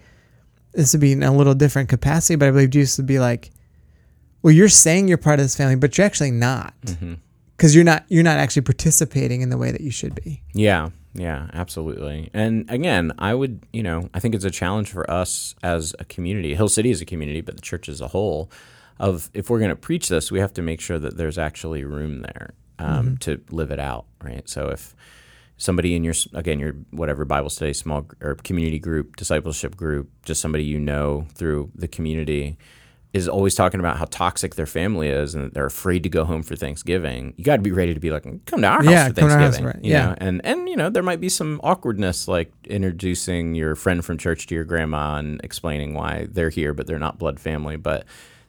this 0.73 0.93
would 0.93 1.01
be 1.01 1.11
in 1.11 1.23
a 1.23 1.35
little 1.35 1.53
different 1.53 1.89
capacity, 1.89 2.35
but 2.35 2.47
I 2.47 2.51
believe 2.51 2.71
Jesus 2.71 2.97
would 2.97 3.05
be 3.05 3.19
like, 3.19 3.51
Well, 4.41 4.53
you're 4.53 4.69
saying 4.69 5.07
you're 5.07 5.17
part 5.17 5.39
of 5.39 5.45
this 5.45 5.55
family, 5.55 5.75
but 5.75 5.97
you're 5.97 6.05
actually 6.05 6.31
not. 6.31 6.73
Mm-hmm. 6.81 7.15
Because 7.55 7.75
you're 7.75 7.83
not 7.83 8.05
you're 8.07 8.23
not 8.23 8.37
actually 8.37 8.61
participating 8.63 9.41
in 9.41 9.49
the 9.49 9.57
way 9.57 9.71
that 9.71 9.81
you 9.81 9.91
should 9.91 10.15
be. 10.15 10.41
Yeah, 10.53 10.89
yeah, 11.13 11.49
absolutely. 11.53 12.29
And 12.33 12.69
again, 12.71 13.11
I 13.19 13.33
would, 13.33 13.65
you 13.73 13.83
know, 13.83 14.09
I 14.13 14.19
think 14.19 14.33
it's 14.33 14.45
a 14.45 14.51
challenge 14.51 14.89
for 14.89 15.09
us 15.11 15.53
as 15.61 15.93
a 15.99 16.05
community. 16.05 16.55
Hill 16.55 16.69
City 16.69 16.89
is 16.89 17.01
a 17.01 17.05
community, 17.05 17.41
but 17.41 17.55
the 17.55 17.61
church 17.61 17.89
as 17.89 18.01
a 18.01 18.07
whole. 18.07 18.49
Of 18.97 19.29
if 19.33 19.49
we're 19.49 19.59
going 19.59 19.69
to 19.69 19.77
preach 19.77 20.09
this, 20.09 20.29
we 20.29 20.39
have 20.39 20.53
to 20.55 20.61
make 20.61 20.81
sure 20.81 20.99
that 20.99 21.15
there's 21.15 21.37
actually 21.37 21.85
room 21.85 22.21
there 22.21 22.53
um, 22.79 23.17
to 23.19 23.41
live 23.51 23.71
it 23.71 23.79
out, 23.79 24.05
right? 24.23 24.47
So 24.49 24.69
if 24.69 24.95
somebody 25.57 25.95
in 25.95 26.03
your 26.05 26.13
again 26.33 26.57
your 26.59 26.73
whatever 26.91 27.25
Bible 27.25 27.49
study 27.49 27.73
small 27.73 28.07
or 28.21 28.35
community 28.35 28.79
group, 28.79 29.15
discipleship 29.15 29.75
group, 29.75 30.09
just 30.25 30.41
somebody 30.41 30.63
you 30.63 30.79
know 30.79 31.27
through 31.35 31.71
the 31.75 31.87
community 31.87 32.57
is 33.11 33.27
always 33.27 33.55
talking 33.55 33.79
about 33.79 33.97
how 33.97 34.05
toxic 34.05 34.53
their 34.53 34.67
family 34.67 35.09
is 35.09 35.33
and 35.33 35.43
that 35.45 35.53
they're 35.55 35.65
afraid 35.65 36.03
to 36.03 36.09
go 36.09 36.23
home 36.23 36.43
for 36.43 36.55
Thanksgiving. 36.55 37.33
You 37.37 37.43
got 37.43 37.55
to 37.55 37.61
be 37.63 37.71
ready 37.71 37.95
to 37.95 37.99
be 37.99 38.11
like, 38.11 38.21
come 38.45 38.61
to 38.61 38.67
our 38.67 38.83
house 38.83 38.85
Yeah, 38.85 39.09
for 39.11 39.21
our 39.23 39.29
house, 39.29 39.39
Thanksgiving. 39.55 39.65
right, 39.65 39.83
you 39.83 39.91
yeah. 39.93 40.05
know? 40.09 40.15
and 40.19 40.45
and 40.45 40.69
you 40.69 40.75
know 40.75 40.91
there 40.91 41.01
might 41.01 41.19
be 41.19 41.27
some 41.29 41.59
awkwardness 41.63 42.27
like 42.27 42.51
introducing 42.65 43.55
your 43.55 43.75
friend 43.75 44.05
from 44.05 44.17
church 44.19 44.45
to 44.47 44.55
your 44.55 44.63
grandma 44.63 45.15
and 45.15 45.41
explaining 45.43 45.95
why 45.95 46.27
they're 46.29 46.49
here 46.51 46.73
but 46.75 46.85
they're 46.85 46.99
not 46.99 47.17
blood 47.17 47.39
family 47.39 47.75
but 47.77 48.05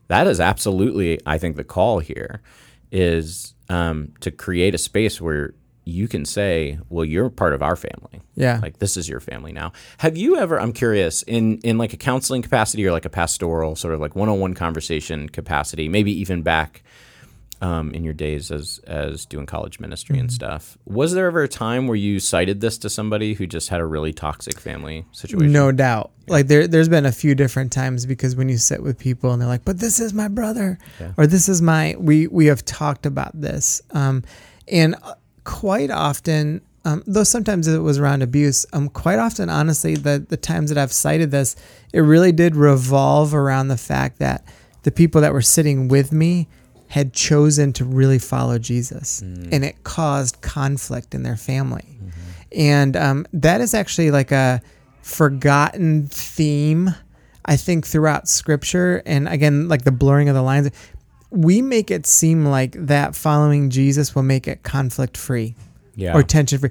that 0.09 0.27
is 0.27 0.41
absolutely 0.41 1.19
i 1.25 1.39
think 1.39 1.57
the 1.57 1.65
call 1.65 1.99
here 2.01 2.43
is 2.93 3.55
um, 3.69 4.13
to 4.21 4.31
create 4.31 4.75
a 4.75 4.79
space 4.79 5.21
where 5.21 5.55
you 5.85 6.09
can 6.09 6.25
say, 6.25 6.79
"Well, 6.89 7.05
you're 7.05 7.31
part 7.31 7.53
of 7.53 7.63
our 7.63 7.77
family. 7.77 8.21
Yeah. 8.35 8.61
Like 8.63 8.79
this 8.79 8.97
is 8.97 9.09
your 9.09 9.21
family 9.21 9.53
now." 9.53 9.73
Have 9.99 10.17
you 10.17 10.37
ever? 10.37 10.61
I'm 10.61 10.73
curious 10.73 11.23
in 11.23 11.59
in 11.59 11.79
like 11.79 11.93
a 11.93 11.97
counseling 11.97 12.43
capacity 12.43 12.87
or 12.87 12.93
like 12.93 13.05
a 13.05 13.11
pastoral 13.11 13.77
sort 13.77 13.95
of 13.95 14.01
like 14.01 14.15
one-on-one 14.15 14.55
conversation 14.55 15.29
capacity, 15.29 15.89
maybe 15.89 16.13
even 16.13 16.43
back 16.43 16.83
um, 17.61 17.93
in 17.93 18.05
your 18.05 18.15
days 18.15 18.51
as 18.51 18.81
as 18.87 19.27
doing 19.27 19.47
college 19.47 19.79
ministry 19.81 20.15
Mm-hmm. 20.15 20.21
and 20.21 20.33
stuff. 20.33 20.79
Was 20.87 21.13
there 21.13 21.27
ever 21.27 21.43
a 21.43 21.49
time 21.49 21.87
where 21.87 21.97
you 21.97 22.19
cited 22.21 22.61
this 22.61 22.79
to 22.79 22.89
somebody 22.91 23.35
who 23.35 23.47
just 23.47 23.69
had 23.69 23.81
a 23.81 23.87
really 23.87 24.13
toxic 24.13 24.59
family 24.59 25.05
situation? 25.13 25.53
No 25.53 25.71
doubt. 25.71 26.11
Like 26.27 26.47
there, 26.47 26.67
there's 26.67 26.89
been 26.89 27.07
a 27.07 27.13
few 27.13 27.35
different 27.35 27.73
times 27.73 28.07
because 28.07 28.35
when 28.37 28.49
you 28.49 28.57
sit 28.57 28.83
with 28.83 28.99
people 28.99 29.33
and 29.33 29.41
they're 29.43 29.49
like, 29.49 29.65
"But 29.65 29.79
this 29.79 30.01
is 30.01 30.15
my 30.15 30.29
brother," 30.29 30.79
Yeah. 31.01 31.13
or 31.19 31.27
"This 31.27 31.49
is 31.49 31.61
my," 31.61 31.97
we 31.99 32.27
we 32.29 32.47
have 32.47 32.65
talked 32.65 33.05
about 33.05 33.39
this, 33.41 33.83
um, 33.91 34.23
and 34.69 34.95
uh, 35.03 35.15
quite 35.45 35.91
often, 35.91 36.61
um, 36.85 37.03
though 37.07 37.25
sometimes 37.25 37.67
it 37.67 37.79
was 37.81 37.99
around 37.99 38.23
abuse. 38.23 38.65
Um, 38.73 38.89
quite 38.89 39.19
often, 39.19 39.51
honestly, 39.51 39.97
the 39.97 40.25
the 40.27 40.37
times 40.37 40.71
that 40.71 40.79
I've 40.79 40.93
cited 40.93 41.31
this, 41.31 41.57
it 41.93 42.01
really 42.01 42.33
did 42.33 42.55
revolve 42.57 43.35
around 43.35 43.69
the 43.69 43.77
fact 43.77 44.19
that 44.21 44.45
the 44.85 44.91
people 44.93 45.21
that 45.21 45.33
were 45.33 45.43
sitting 45.43 45.89
with 45.89 46.13
me 46.13 46.49
had 46.91 47.13
chosen 47.15 47.73
to 47.73 47.85
really 47.85 48.19
follow 48.19 48.59
Jesus, 48.59 49.23
and 49.23 49.65
it 49.65 49.83
caused 49.85 50.41
conflict 50.43 51.15
in 51.15 51.23
their 51.23 51.37
family. 51.37 51.99
And 52.53 52.97
um, 52.97 53.27
that 53.33 53.61
is 53.61 53.75
actually 53.75 54.11
like 54.11 54.33
a 54.33 54.61
forgotten 55.03 56.07
theme 56.09 56.91
i 57.47 57.57
think 57.57 57.87
throughout 57.87 58.29
scripture. 58.29 59.03
And 59.07 59.27
again 59.29 59.67
like 59.67 59.83
the 59.85 59.91
blurring 59.91 60.29
of 60.29 60.35
the 60.35 60.43
lines 60.43 60.71
we 61.31 61.63
make 61.63 61.91
it 61.91 62.07
seem 62.07 62.45
like 62.47 62.73
that 62.87 63.15
following 63.17 63.71
jesus 63.71 64.15
will 64.15 64.23
make 64.23 64.47
it 64.47 64.63
conflict 64.63 65.17
free 65.17 65.55
Yeah. 65.97 66.15
or 66.17 66.23
tension 66.23 66.59
free. 66.61 66.71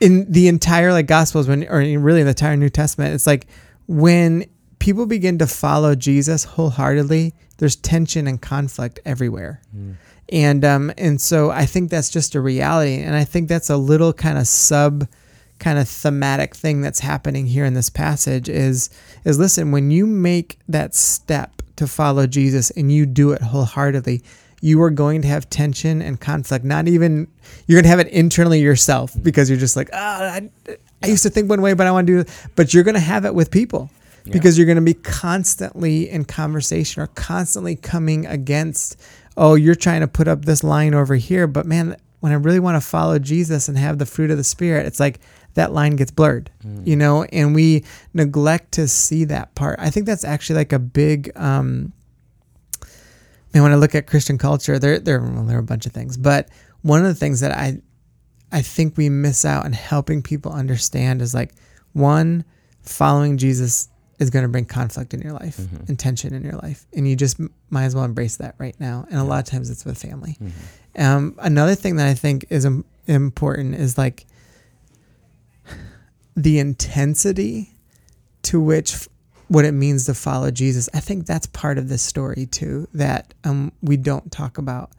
In 0.00 0.30
the 0.32 0.48
entire 0.48 0.90
like 0.92 1.06
gospels 1.06 1.48
when 1.48 1.66
or 1.68 1.80
in 1.80 2.02
really 2.02 2.22
the 2.22 2.30
entire 2.30 2.56
new 2.56 2.70
testament 2.70 3.14
it's 3.14 3.26
like 3.26 3.46
when 3.86 4.44
people 4.78 5.06
begin 5.06 5.38
to 5.38 5.46
follow 5.46 5.94
jesus 5.94 6.44
wholeheartedly 6.44 7.34
there's 7.58 7.76
tension 7.76 8.26
and 8.26 8.40
conflict 8.40 9.00
everywhere. 9.04 9.60
And 10.30 10.64
um 10.64 10.92
and 10.98 11.20
so 11.20 11.50
i 11.50 11.64
think 11.64 11.90
that's 11.90 12.10
just 12.10 12.34
a 12.34 12.40
reality 12.40 12.96
and 13.00 13.16
i 13.16 13.24
think 13.24 13.48
that's 13.48 13.70
a 13.70 13.78
little 13.78 14.12
kind 14.12 14.36
of 14.36 14.46
sub 14.46 15.08
kind 15.58 15.78
of 15.78 15.88
thematic 15.88 16.54
thing 16.54 16.82
that's 16.82 17.00
happening 17.00 17.46
here 17.46 17.64
in 17.64 17.72
this 17.72 17.88
passage 17.88 18.46
is 18.48 18.90
is 19.24 19.38
listen 19.38 19.72
when 19.72 19.90
you 19.90 20.06
make 20.06 20.58
that 20.68 20.94
step 20.94 21.62
to 21.76 21.86
follow 21.86 22.26
jesus 22.26 22.70
and 22.76 22.92
you 22.92 23.06
do 23.06 23.32
it 23.32 23.40
wholeheartedly 23.40 24.22
you 24.60 24.82
are 24.82 24.90
going 24.90 25.22
to 25.22 25.28
have 25.28 25.48
tension 25.48 26.02
and 26.02 26.20
conflict 26.20 26.62
not 26.64 26.86
even 26.88 27.26
you're 27.66 27.76
going 27.76 27.84
to 27.84 27.88
have 27.88 27.98
it 28.00 28.08
internally 28.08 28.60
yourself 28.60 29.16
because 29.22 29.48
you're 29.48 29.58
just 29.58 29.76
like 29.76 29.88
ah 29.94 30.20
I, 30.34 30.50
I 31.02 31.06
used 31.06 31.22
to 31.22 31.30
think 31.30 31.48
one 31.48 31.62
way 31.62 31.72
but 31.72 31.86
i 31.86 31.90
want 31.90 32.06
to 32.06 32.12
do 32.12 32.18
it 32.20 32.28
but 32.54 32.74
you're 32.74 32.84
going 32.84 32.94
to 32.96 33.00
have 33.00 33.24
it 33.24 33.34
with 33.34 33.50
people 33.50 33.90
because 34.32 34.56
you're 34.56 34.66
going 34.66 34.76
to 34.76 34.82
be 34.82 34.94
constantly 34.94 36.08
in 36.08 36.24
conversation 36.24 37.02
or 37.02 37.06
constantly 37.08 37.76
coming 37.76 38.26
against 38.26 38.96
oh 39.36 39.54
you're 39.54 39.74
trying 39.74 40.00
to 40.00 40.08
put 40.08 40.28
up 40.28 40.44
this 40.44 40.62
line 40.64 40.94
over 40.94 41.14
here 41.14 41.46
but 41.46 41.66
man 41.66 41.96
when 42.20 42.32
i 42.32 42.34
really 42.34 42.60
want 42.60 42.80
to 42.80 42.86
follow 42.86 43.18
jesus 43.18 43.68
and 43.68 43.78
have 43.78 43.98
the 43.98 44.06
fruit 44.06 44.30
of 44.30 44.36
the 44.36 44.44
spirit 44.44 44.86
it's 44.86 45.00
like 45.00 45.20
that 45.54 45.72
line 45.72 45.96
gets 45.96 46.10
blurred 46.10 46.50
you 46.84 46.96
know 46.96 47.24
and 47.24 47.54
we 47.54 47.84
neglect 48.14 48.72
to 48.72 48.86
see 48.86 49.24
that 49.24 49.54
part. 49.54 49.78
I 49.80 49.90
think 49.90 50.06
that's 50.06 50.24
actually 50.24 50.56
like 50.56 50.72
a 50.72 50.78
big 50.78 51.32
um 51.36 51.92
man 53.54 53.62
when 53.62 53.72
i 53.72 53.76
look 53.76 53.94
at 53.94 54.06
christian 54.06 54.38
culture 54.38 54.78
there 54.78 54.98
there, 54.98 55.20
well, 55.20 55.44
there 55.44 55.56
are 55.56 55.60
a 55.60 55.64
bunch 55.64 55.86
of 55.86 55.92
things 55.92 56.16
but 56.16 56.48
one 56.82 57.00
of 57.00 57.06
the 57.06 57.14
things 57.14 57.40
that 57.40 57.52
i 57.52 57.80
i 58.52 58.62
think 58.62 58.96
we 58.96 59.08
miss 59.08 59.44
out 59.44 59.64
on 59.64 59.72
helping 59.72 60.22
people 60.22 60.52
understand 60.52 61.22
is 61.22 61.34
like 61.34 61.52
one 61.92 62.44
following 62.82 63.36
jesus 63.38 63.88
is 64.18 64.30
going 64.30 64.42
to 64.42 64.48
bring 64.48 64.64
conflict 64.64 65.14
in 65.14 65.20
your 65.20 65.32
life 65.32 65.58
and 65.88 65.98
tension 65.98 66.34
in 66.34 66.42
your 66.42 66.54
life 66.62 66.86
and 66.92 67.06
you 67.08 67.14
just 67.16 67.38
might 67.70 67.84
as 67.84 67.94
well 67.94 68.04
embrace 68.04 68.36
that 68.38 68.54
right 68.58 68.78
now 68.80 69.06
and 69.10 69.18
a 69.18 69.24
lot 69.24 69.38
of 69.38 69.44
times 69.44 69.70
it's 69.70 69.84
with 69.84 69.96
family. 70.00 70.36
Um, 70.96 71.36
another 71.38 71.74
thing 71.76 71.96
that 71.96 72.08
i 72.08 72.14
think 72.14 72.44
is 72.50 72.64
Im- 72.64 72.84
important 73.06 73.74
is 73.76 73.96
like 73.96 74.26
the 76.36 76.58
intensity 76.58 77.74
to 78.42 78.60
which 78.60 78.94
f- 78.94 79.08
what 79.48 79.64
it 79.64 79.72
means 79.72 80.04
to 80.06 80.14
follow 80.14 80.50
jesus. 80.50 80.88
I 80.94 81.00
think 81.00 81.26
that's 81.26 81.46
part 81.46 81.78
of 81.78 81.88
this 81.88 82.02
story 82.02 82.46
too 82.46 82.86
that 82.94 83.34
um, 83.44 83.72
we 83.82 83.96
don't 83.96 84.30
talk 84.30 84.58
about. 84.58 84.90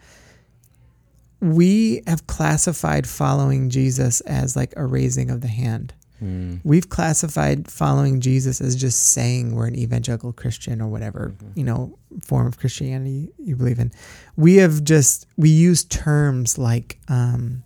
We 1.42 2.02
have 2.08 2.28
classified 2.28 3.08
following 3.08 3.70
jesus 3.70 4.22
as 4.22 4.56
like 4.56 4.74
a 4.76 4.86
raising 4.86 5.30
of 5.30 5.42
the 5.42 5.48
hand 5.48 5.94
Mm. 6.22 6.60
we've 6.64 6.90
classified 6.90 7.70
following 7.70 8.20
Jesus 8.20 8.60
as 8.60 8.76
just 8.76 9.12
saying 9.12 9.56
we're 9.56 9.68
an 9.68 9.78
evangelical 9.78 10.34
Christian 10.34 10.82
or 10.82 10.88
whatever, 10.88 11.34
mm-hmm. 11.34 11.52
you 11.58 11.64
know, 11.64 11.98
form 12.22 12.48
of 12.48 12.60
Christianity 12.60 13.30
you 13.38 13.56
believe 13.56 13.80
in. 13.80 13.92
We 14.36 14.58
have 14.58 14.84
just 14.84 15.28
we 15.38 15.50
use 15.50 15.84
terms 15.86 16.58
like 16.58 17.00
um 17.08 17.64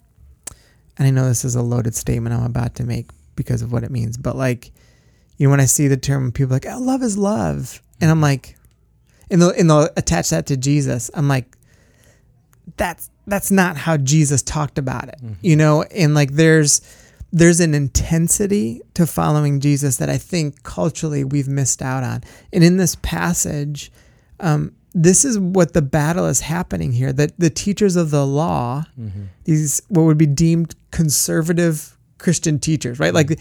and 0.97 1.07
I 1.07 1.09
know 1.09 1.27
this 1.27 1.43
is 1.43 1.55
a 1.55 1.61
loaded 1.61 1.95
statement 1.95 2.35
I'm 2.35 2.45
about 2.45 2.75
to 2.75 2.83
make 2.83 3.09
because 3.35 3.61
of 3.61 3.71
what 3.71 3.83
it 3.83 3.91
means, 3.91 4.17
but 4.17 4.35
like 4.35 4.71
you 5.37 5.47
know 5.47 5.51
when 5.51 5.59
I 5.59 5.65
see 5.65 5.87
the 5.87 5.97
term 5.97 6.31
people 6.31 6.53
are 6.53 6.57
like, 6.57 6.67
"Oh, 6.67 6.79
love 6.79 7.01
is 7.01 7.17
love." 7.17 7.81
And 7.99 8.11
I'm 8.11 8.17
mm-hmm. 8.17 8.23
like 8.23 8.55
and 9.31 9.41
they'll 9.41 9.51
and 9.51 9.69
they'll 9.69 9.89
attach 9.97 10.29
that 10.29 10.45
to 10.47 10.57
Jesus. 10.57 11.09
I'm 11.13 11.27
like 11.27 11.57
that's 12.77 13.09
that's 13.27 13.51
not 13.51 13.77
how 13.77 13.97
Jesus 13.97 14.41
talked 14.41 14.77
about 14.77 15.07
it. 15.07 15.15
Mm-hmm. 15.21 15.33
You 15.41 15.55
know, 15.55 15.83
and 15.83 16.13
like 16.13 16.33
there's 16.33 16.81
there's 17.35 17.59
an 17.59 17.73
intensity 17.73 18.79
to 18.93 19.07
following 19.07 19.59
Jesus 19.59 19.97
that 19.97 20.07
I 20.07 20.19
think 20.19 20.61
culturally 20.61 21.23
we've 21.23 21.47
missed 21.47 21.81
out 21.81 22.03
on. 22.03 22.21
And 22.53 22.63
in 22.63 22.77
this 22.77 22.95
passage, 22.97 23.91
um, 24.39 24.75
this 24.93 25.25
is 25.25 25.39
what 25.39 25.73
the 25.73 25.81
battle 25.81 26.27
is 26.27 26.41
happening 26.41 26.91
here. 26.91 27.11
That 27.11 27.31
the 27.39 27.49
teachers 27.49 27.95
of 27.95 28.11
the 28.11 28.25
law, 28.25 28.85
these 29.45 29.81
what 29.87 30.03
would 30.03 30.19
be 30.19 30.27
deemed 30.27 30.75
conservative 30.91 31.97
Christian 32.19 32.59
teachers, 32.59 32.99
right? 32.99 33.13
Like 33.13 33.39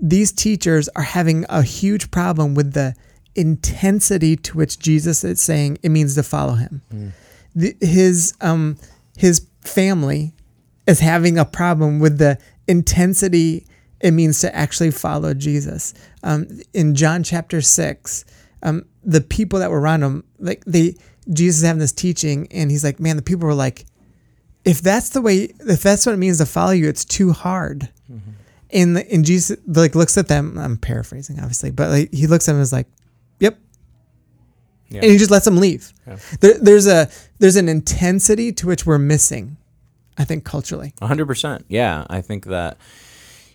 these 0.00 0.30
teachers 0.30 0.88
are 0.90 1.02
having 1.02 1.44
a 1.48 1.62
huge 1.62 2.12
problem 2.12 2.54
with 2.54 2.72
the 2.72 2.94
intensity 3.34 4.36
to 4.36 4.56
which 4.56 4.78
Jesus 4.78 5.24
is 5.24 5.40
saying 5.40 5.78
it 5.82 5.88
means 5.88 6.14
to 6.14 6.22
follow 6.22 6.54
him. 6.54 6.82
The, 7.56 7.76
his 7.80 8.34
um 8.40 8.76
his 9.16 9.48
family 9.62 10.34
is 10.86 11.00
having 11.00 11.36
a 11.36 11.44
problem 11.44 11.98
with 11.98 12.18
the 12.18 12.38
intensity 12.68 13.66
it 14.00 14.10
means 14.10 14.40
to 14.40 14.54
actually 14.54 14.90
follow 14.90 15.32
Jesus. 15.32 15.94
Um, 16.22 16.46
in 16.74 16.94
John 16.94 17.22
chapter 17.22 17.62
six, 17.62 18.24
um, 18.62 18.84
the 19.02 19.20
people 19.22 19.58
that 19.60 19.70
were 19.70 19.80
around 19.80 20.02
him, 20.02 20.24
like 20.38 20.62
they, 20.66 20.96
Jesus 21.32 21.58
is 21.62 21.66
having 21.66 21.80
this 21.80 21.92
teaching, 21.92 22.46
and 22.50 22.70
he's 22.70 22.84
like, 22.84 23.00
"Man, 23.00 23.16
the 23.16 23.22
people 23.22 23.46
were 23.46 23.54
like, 23.54 23.86
if 24.64 24.82
that's 24.82 25.10
the 25.10 25.22
way, 25.22 25.54
if 25.60 25.82
that's 25.82 26.04
what 26.04 26.12
it 26.14 26.18
means 26.18 26.38
to 26.38 26.46
follow 26.46 26.72
you, 26.72 26.88
it's 26.88 27.04
too 27.04 27.32
hard." 27.32 27.88
And 28.70 28.96
the, 28.96 29.10
and 29.12 29.24
Jesus 29.24 29.56
like 29.66 29.94
looks 29.94 30.18
at 30.18 30.28
them. 30.28 30.58
I'm 30.58 30.76
paraphrasing, 30.76 31.38
obviously, 31.38 31.70
but 31.70 31.90
like 31.90 32.12
he 32.12 32.26
looks 32.26 32.46
at 32.48 32.52
them 32.52 32.56
and 32.56 32.62
is 32.62 32.72
like, 32.72 32.88
"Yep," 33.40 33.58
Yeah. 34.90 35.00
and 35.02 35.10
he 35.12 35.16
just 35.16 35.30
lets 35.30 35.44
them 35.44 35.56
leave. 35.58 35.92
Yeah. 36.06 36.16
There, 36.40 36.58
there's 36.58 36.86
a 36.86 37.08
there's 37.38 37.56
an 37.56 37.68
intensity 37.68 38.52
to 38.52 38.66
which 38.66 38.84
we're 38.84 38.98
missing, 38.98 39.56
I 40.18 40.24
think, 40.24 40.44
culturally. 40.44 40.94
Hundred 41.02 41.26
percent. 41.26 41.64
Yeah, 41.68 42.04
I 42.08 42.20
think 42.20 42.46
that 42.46 42.76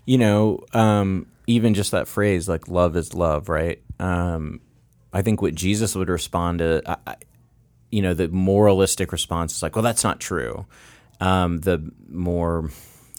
you 0.05 0.17
know, 0.17 0.63
um, 0.73 1.27
even 1.47 1.73
just 1.73 1.91
that 1.91 2.07
phrase 2.07 2.47
like 2.49 2.67
"love 2.67 2.95
is 2.97 3.13
love," 3.13 3.49
right? 3.49 3.81
Um, 3.99 4.61
I 5.13 5.21
think 5.21 5.41
what 5.41 5.55
Jesus 5.55 5.95
would 5.95 6.09
respond 6.09 6.59
to, 6.59 6.81
I, 6.85 6.95
I, 7.07 7.15
you 7.91 8.01
know, 8.01 8.13
the 8.13 8.27
moralistic 8.27 9.11
response 9.11 9.55
is 9.55 9.63
like, 9.63 9.75
"Well, 9.75 9.83
that's 9.83 10.03
not 10.03 10.19
true." 10.19 10.65
Um, 11.21 11.59
the 11.59 11.91
more 12.09 12.69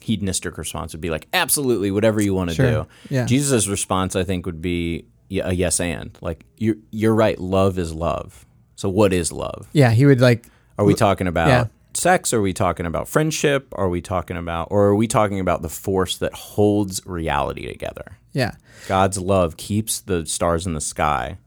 hedonistic 0.03 0.57
response 0.59 0.92
would 0.92 1.00
be 1.00 1.11
like, 1.11 1.29
"Absolutely, 1.33 1.90
whatever 1.90 2.22
you 2.22 2.35
want 2.35 2.50
to 2.50 2.57
Sure. 2.57 2.70
do." 2.70 2.87
Yeah. 3.14 3.24
Jesus' 3.26 3.68
response, 3.68 4.16
I 4.16 4.24
think, 4.24 4.46
would 4.46 4.61
be 4.62 5.07
a 5.31 5.53
yes 5.53 5.81
and. 5.81 6.16
Like 6.20 6.44
you're 6.59 6.76
you're 6.90 7.14
right. 7.14 7.38
Love 7.38 7.79
is 7.79 7.92
love. 7.92 8.46
So 8.76 8.88
what 8.88 9.12
is 9.12 9.31
love? 9.33 9.68
Yeah, 9.72 9.90
he 9.90 10.07
would 10.07 10.20
like 10.20 10.46
Are 10.79 10.85
we 10.85 10.94
talking 10.94 11.26
about 11.26 11.48
Yeah. 11.48 11.64
Sex? 11.96 12.33
Are 12.33 12.40
we 12.40 12.53
talking 12.53 12.87
about 12.87 13.09
friendship? 13.09 13.68
Are 13.72 13.88
we 13.88 14.00
talking 14.00 14.37
about, 14.37 14.68
or 14.70 14.87
are 14.87 14.94
we 14.94 15.07
talking 15.07 15.40
about 15.40 15.62
the 15.62 15.68
force 15.68 16.16
that 16.18 16.33
holds 16.35 17.05
reality 17.07 17.66
together? 17.66 18.16
yeah. 18.33 18.53
God's 18.87 19.18
love 19.18 19.57
keeps 19.57 20.00
the 20.00 20.24
stars 20.26 20.66
in 20.66 20.74
the 20.74 20.81
sky 20.81 21.38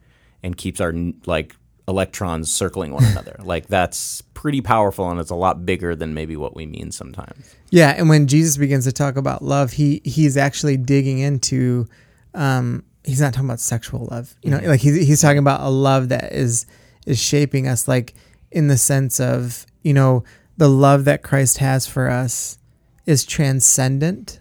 and 0.43 0.57
keeps 0.57 0.81
our 0.81 0.93
like 1.25 1.55
electrons 1.87 2.53
circling 2.53 2.93
one 2.93 3.03
another. 3.05 3.37
like 3.43 3.67
that's 3.67 4.21
pretty 4.33 4.61
powerful, 4.61 5.09
and 5.09 5.19
it's 5.19 5.31
a 5.31 5.35
lot 5.35 5.65
bigger 5.65 5.95
than 5.95 6.13
maybe 6.13 6.35
what 6.35 6.55
we 6.55 6.65
mean 6.65 6.91
sometimes. 6.91 7.55
Yeah, 7.69 7.91
and 7.91 8.09
when 8.09 8.27
Jesus 8.27 8.57
begins 8.57 8.85
to 8.85 8.91
talk 8.91 9.15
about 9.15 9.43
love, 9.43 9.71
he 9.71 10.01
he's 10.03 10.37
actually 10.37 10.77
digging 10.77 11.19
into 11.19 11.87
um 12.33 12.83
he's 13.03 13.21
not 13.21 13.33
talking 13.33 13.49
about 13.49 13.59
sexual 13.59 14.07
love. 14.11 14.35
You 14.43 14.51
know, 14.51 14.59
like 14.59 14.81
he's 14.81 14.95
he's 14.95 15.21
talking 15.21 15.39
about 15.39 15.61
a 15.61 15.69
love 15.69 16.09
that 16.09 16.33
is 16.33 16.65
is 17.05 17.21
shaping 17.21 17.67
us 17.67 17.87
like 17.87 18.13
in 18.51 18.67
the 18.67 18.77
sense 18.77 19.19
of, 19.19 19.65
you 19.83 19.93
know, 19.93 20.23
the 20.57 20.69
love 20.69 21.05
that 21.05 21.23
Christ 21.23 21.57
has 21.59 21.85
for 21.87 22.09
us 22.09 22.57
is 23.05 23.25
transcendent 23.25 24.39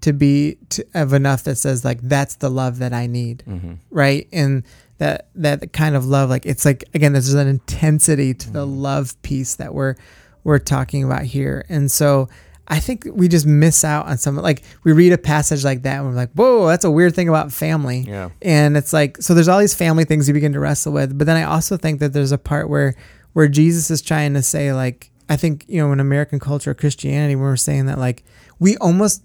to 0.00 0.12
be 0.12 0.56
to, 0.70 0.84
of 0.94 1.12
enough 1.12 1.44
that 1.44 1.56
says 1.56 1.84
like 1.84 2.00
that's 2.00 2.36
the 2.36 2.48
love 2.50 2.78
that 2.78 2.92
I 2.92 3.06
need, 3.06 3.42
Mm-hmm. 3.46 3.74
right? 3.90 4.26
And 4.32 4.64
that 4.98 5.28
that 5.34 5.72
kind 5.72 5.94
of 5.96 6.06
love, 6.06 6.28
like 6.30 6.46
it's 6.46 6.64
like 6.64 6.84
again, 6.94 7.12
there's 7.12 7.32
an 7.34 7.46
intensity 7.48 8.34
to 8.34 8.50
the 8.50 8.66
love 8.66 9.20
piece 9.22 9.56
that 9.56 9.74
we're 9.74 9.96
we're 10.44 10.58
talking 10.58 11.04
about 11.04 11.22
here, 11.22 11.64
and 11.68 11.90
so. 11.90 12.28
I 12.72 12.78
think 12.78 13.04
we 13.12 13.26
just 13.26 13.46
miss 13.46 13.82
out 13.82 14.06
on 14.06 14.16
some 14.16 14.36
like 14.36 14.62
we 14.84 14.92
read 14.92 15.12
a 15.12 15.18
passage 15.18 15.64
like 15.64 15.82
that 15.82 15.96
and 15.98 16.06
we're 16.06 16.14
like, 16.14 16.30
whoa, 16.34 16.68
that's 16.68 16.84
a 16.84 16.90
weird 16.90 17.16
thing 17.16 17.28
about 17.28 17.52
family. 17.52 18.04
Yeah. 18.06 18.28
And 18.42 18.76
it's 18.76 18.92
like 18.92 19.16
so 19.16 19.34
there's 19.34 19.48
all 19.48 19.58
these 19.58 19.74
family 19.74 20.04
things 20.04 20.28
you 20.28 20.34
begin 20.34 20.52
to 20.52 20.60
wrestle 20.60 20.92
with. 20.92 21.18
But 21.18 21.26
then 21.26 21.36
I 21.36 21.42
also 21.42 21.76
think 21.76 21.98
that 21.98 22.12
there's 22.12 22.30
a 22.30 22.38
part 22.38 22.68
where 22.68 22.94
where 23.32 23.48
Jesus 23.48 23.90
is 23.90 24.02
trying 24.02 24.34
to 24.34 24.42
say 24.42 24.72
like 24.72 25.10
I 25.28 25.36
think, 25.36 25.64
you 25.68 25.80
know, 25.80 25.92
in 25.92 26.00
American 26.00 26.40
culture, 26.40 26.74
Christianity, 26.74 27.36
we're 27.36 27.56
saying 27.56 27.86
that 27.86 27.98
like 27.98 28.24
we 28.58 28.76
almost 28.78 29.22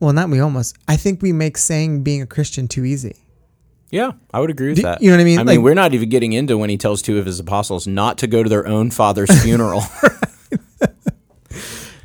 well, 0.00 0.12
not 0.12 0.28
we 0.28 0.40
almost. 0.40 0.76
I 0.88 0.96
think 0.96 1.22
we 1.22 1.32
make 1.32 1.56
saying 1.56 2.02
being 2.02 2.20
a 2.22 2.26
Christian 2.26 2.68
too 2.68 2.84
easy. 2.84 3.16
Yeah, 3.90 4.12
I 4.32 4.40
would 4.40 4.50
agree 4.50 4.68
with 4.68 4.76
Do- 4.78 4.82
that. 4.82 5.00
you 5.02 5.10
know 5.10 5.16
what 5.16 5.20
I 5.20 5.24
mean? 5.24 5.38
I 5.38 5.44
mean, 5.44 5.62
we're 5.62 5.74
not 5.74 5.94
even 5.94 6.08
getting 6.08 6.32
into 6.32 6.58
when 6.58 6.68
he 6.68 6.76
tells 6.76 7.00
two 7.00 7.18
of 7.18 7.26
his 7.26 7.38
apostles 7.38 7.86
not 7.86 8.18
to 8.18 8.26
go 8.26 8.42
to 8.42 8.48
their 8.48 8.66
own 8.66 8.90
father's 8.90 9.30
funeral. 9.42 9.82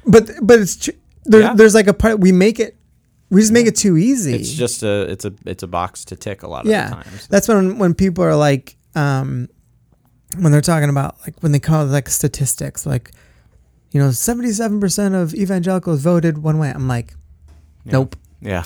But 0.05 0.31
but 0.41 0.59
it's 0.59 0.75
tr- 0.75 0.91
there, 1.25 1.41
Yeah. 1.41 1.53
there's 1.53 1.75
like 1.75 1.87
a 1.87 1.93
part 1.93 2.19
we 2.19 2.31
make 2.31 2.59
it 2.59 2.75
we 3.29 3.41
just 3.41 3.51
make 3.53 3.67
it 3.67 3.75
too 3.75 3.95
easy. 3.97 4.33
it's 4.33 4.51
just 4.51 4.81
a 4.81 5.01
it's 5.11 5.23
a 5.25 5.33
it's 5.45 5.61
a 5.61 5.67
box 5.67 6.05
to 6.05 6.15
tick 6.15 6.41
a 6.41 6.47
lot 6.47 6.65
of 6.65 6.71
yeah. 6.71 6.89
the 6.89 6.95
times. 6.95 7.27
That's 7.27 7.47
when 7.47 7.77
when 7.77 7.93
people 7.93 8.23
are 8.23 8.35
like 8.35 8.75
um 8.95 9.49
when 10.37 10.51
they're 10.51 10.61
talking 10.61 10.89
about 10.89 11.15
like 11.21 11.35
when 11.41 11.51
they 11.51 11.59
call 11.59 11.85
like 11.85 12.07
statistics 12.09 12.85
like 12.85 13.11
you 13.91 13.99
know 14.01 14.09
77% 14.09 15.19
of 15.19 15.33
evangelicals 15.33 16.01
voted 16.01 16.37
one 16.37 16.59
way. 16.59 16.69
I'm 16.69 16.87
like 16.87 17.13
Yeah. 17.85 17.91
nope. 17.93 18.15
Yeah. 18.41 18.63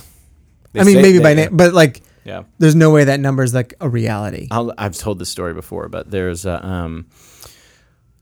I 0.75 0.83
mean 0.83 1.01
maybe 1.01 1.17
they- 1.19 1.23
by 1.23 1.33
name, 1.33 1.55
but 1.55 1.73
like 1.73 2.01
Yeah. 2.25 2.43
there's 2.59 2.75
no 2.75 2.89
way 2.91 3.05
that 3.05 3.19
number 3.19 3.43
is 3.43 3.53
like 3.53 3.73
a 3.79 3.87
reality. 3.87 4.47
I'll, 4.51 4.73
I've 4.77 4.97
told 4.97 5.19
this 5.19 5.29
story 5.29 5.53
before, 5.53 5.87
but 5.89 6.09
there's 6.11 6.45
a, 6.45 6.65
um, 6.65 7.05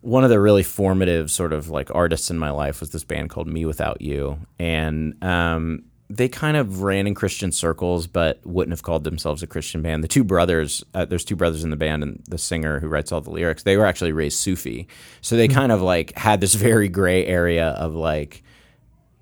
one 0.01 0.23
of 0.23 0.30
the 0.32 0.39
really 0.39 0.63
formative 0.63 1.30
sort 1.30 1.54
of 1.54 1.69
like 1.69 1.93
artists 1.93 2.32
in 2.32 2.38
my 2.39 2.49
life 2.49 2.80
was 2.80 2.89
this 2.89 3.04
band 3.04 3.30
called 3.30 3.47
mewithoutYou, 3.47 4.39
and 4.60 5.23
um, 5.23 5.84
they 6.15 6.28
kind 6.30 6.58
of 6.58 6.82
ran 6.82 7.08
in 7.08 7.13
Christian 7.15 7.52
circles, 7.52 8.08
but 8.08 8.39
wouldn't 8.45 8.71
have 8.71 8.84
called 8.84 9.04
themselves 9.04 9.41
a 9.43 9.47
Christian 9.47 9.82
band. 9.82 10.04
The 10.04 10.08
two 10.08 10.24
brothers, 10.24 10.84
uh, 10.93 11.06
there's 11.06 11.26
two 11.26 11.36
brothers 11.36 11.63
in 11.63 11.69
the 11.69 11.76
band, 11.76 12.04
and 12.04 12.24
the 12.28 12.38
singer 12.38 12.80
who 12.80 12.88
writes 12.88 13.12
all 13.12 13.21
the 13.21 13.32
lyrics, 13.32 13.63
they 13.63 13.78
were 13.78 13.86
actually 13.86 14.12
raised 14.12 14.38
Sufi, 14.39 14.88
so 15.21 15.36
they 15.36 15.47
kind 15.47 15.71
of 15.71 15.82
like 15.82 16.17
had 16.17 16.41
this 16.41 16.54
very 16.56 16.88
gray 16.89 17.26
area 17.26 17.69
of 17.69 17.93
like 17.93 18.43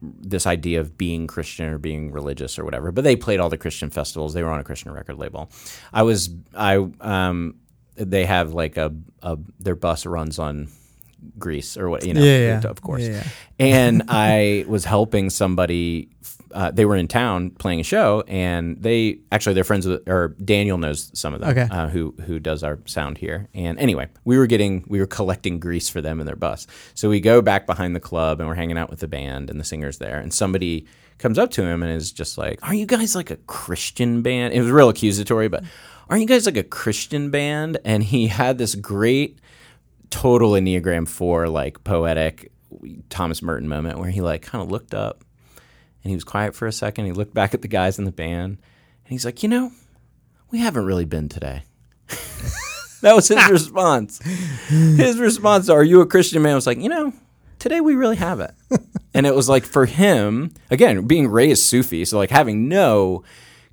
this 0.01 0.47
idea 0.47 0.79
of 0.79 0.97
being 0.97 1.27
Christian 1.27 1.67
or 1.67 1.77
being 1.77 2.11
religious 2.11 2.57
or 2.57 2.63
whatever. 2.65 2.91
But 2.91 3.03
they 3.03 3.15
played 3.15 3.39
all 3.39 3.49
the 3.49 3.57
Christian 3.57 3.89
festivals. 3.89 4.33
They 4.33 4.43
were 4.43 4.49
on 4.49 4.59
a 4.59 4.63
Christian 4.63 4.91
record 4.91 5.17
label. 5.17 5.51
I 5.91 6.03
was 6.03 6.29
I 6.55 6.75
um 7.01 7.55
they 7.95 8.25
have 8.25 8.53
like 8.53 8.77
a, 8.77 8.93
a 9.21 9.37
their 9.59 9.75
bus 9.75 10.05
runs 10.05 10.39
on 10.39 10.69
grease 11.37 11.77
or 11.77 11.89
what 11.89 12.05
you 12.05 12.13
know 12.13 12.21
Yeah, 12.21 12.61
yeah. 12.61 12.69
of 12.69 12.81
course. 12.81 13.03
Yeah. 13.03 13.23
And 13.59 14.03
I 14.09 14.65
was 14.67 14.85
helping 14.85 15.29
somebody. 15.29 16.09
Uh, 16.53 16.71
they 16.71 16.85
were 16.85 16.95
in 16.95 17.07
town 17.07 17.51
playing 17.51 17.79
a 17.79 17.83
show, 17.83 18.23
and 18.27 18.81
they 18.81 19.19
actually 19.31 19.53
they're 19.53 19.63
friends 19.63 19.85
with 19.87 20.07
or 20.09 20.29
Daniel 20.43 20.77
knows 20.77 21.11
some 21.13 21.33
of 21.33 21.41
them 21.41 21.49
Okay. 21.51 21.67
uh, 21.69 21.87
who 21.89 22.13
who 22.25 22.39
does 22.39 22.63
our 22.63 22.79
sound 22.85 23.17
here. 23.19 23.47
And 23.53 23.77
anyway, 23.79 24.07
we 24.25 24.37
were 24.37 24.47
getting 24.47 24.83
we 24.87 24.99
were 24.99 25.05
collecting 25.07 25.59
grease 25.59 25.89
for 25.89 26.01
them 26.01 26.19
in 26.19 26.25
their 26.25 26.35
bus. 26.35 26.65
So 26.95 27.09
we 27.09 27.19
go 27.19 27.41
back 27.41 27.65
behind 27.67 27.95
the 27.95 27.99
club 27.99 28.39
and 28.39 28.49
we're 28.49 28.55
hanging 28.55 28.77
out 28.77 28.89
with 28.89 28.99
the 28.99 29.07
band 29.07 29.49
and 29.49 29.59
the 29.59 29.63
singers 29.63 29.97
there. 29.99 30.19
And 30.19 30.33
somebody 30.33 30.85
comes 31.19 31.37
up 31.37 31.51
to 31.51 31.63
him 31.63 31.83
and 31.83 31.91
is 31.91 32.11
just 32.11 32.37
like, 32.37 32.59
"Are 32.67 32.73
you 32.73 32.85
guys 32.85 33.15
like 33.15 33.29
a 33.29 33.37
Christian 33.47 34.21
band?" 34.21 34.53
It 34.53 34.61
was 34.61 34.71
real 34.71 34.89
accusatory, 34.89 35.49
but 35.49 35.63
aren't 36.09 36.21
you 36.21 36.27
guys 36.27 36.45
like 36.45 36.57
a 36.57 36.63
Christian 36.63 37.29
band? 37.29 37.77
And 37.85 38.03
he 38.03 38.27
had 38.27 38.57
this 38.57 38.73
great 38.75 39.39
total 40.09 40.51
Enneagram 40.51 41.07
four 41.07 41.47
like 41.47 41.83
poetic 41.83 42.51
Thomas 43.09 43.41
Merton 43.41 43.67
moment 43.67 43.99
where 43.99 44.09
he 44.09 44.21
like 44.21 44.41
kind 44.41 44.63
of 44.63 44.71
looked 44.71 44.93
up 44.93 45.23
and 46.09 46.13
he 46.13 46.15
was 46.15 46.23
quiet 46.23 46.55
for 46.55 46.65
a 46.65 46.71
second. 46.71 47.05
He 47.05 47.11
looked 47.11 47.35
back 47.35 47.53
at 47.53 47.61
the 47.61 47.67
guys 47.67 47.99
in 47.99 48.05
the 48.05 48.11
band 48.11 48.53
and 48.53 49.11
he's 49.11 49.25
like, 49.25 49.43
you 49.43 49.49
know, 49.49 49.71
we 50.49 50.57
haven't 50.57 50.85
really 50.85 51.05
been 51.05 51.29
today. 51.29 51.61
that 53.01 53.15
was 53.15 53.27
his 53.27 53.47
response. 53.51 54.19
His 54.67 55.19
response 55.19 55.67
to, 55.67 55.73
Are 55.73 55.83
you 55.83 56.01
a 56.01 56.07
Christian 56.07 56.41
man? 56.41 56.55
was 56.55 56.65
like, 56.65 56.79
you 56.79 56.89
know, 56.89 57.13
today 57.59 57.79
we 57.79 57.93
really 57.93 58.15
haven't. 58.15 58.55
and 59.13 59.27
it 59.27 59.35
was 59.35 59.47
like 59.47 59.65
for 59.65 59.85
him, 59.85 60.51
again, 60.71 61.05
being 61.05 61.27
raised 61.27 61.61
Sufi, 61.61 62.03
so 62.05 62.17
like 62.17 62.31
having 62.31 62.67
no 62.67 63.23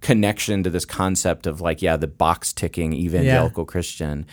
connection 0.03 0.63
to 0.63 0.69
this 0.69 0.85
concept 0.85 1.47
of 1.47 1.63
like, 1.63 1.81
yeah, 1.81 1.97
the 1.97 2.07
box 2.07 2.53
ticking 2.53 2.93
evangelical 2.93 3.65
Christian. 3.65 4.27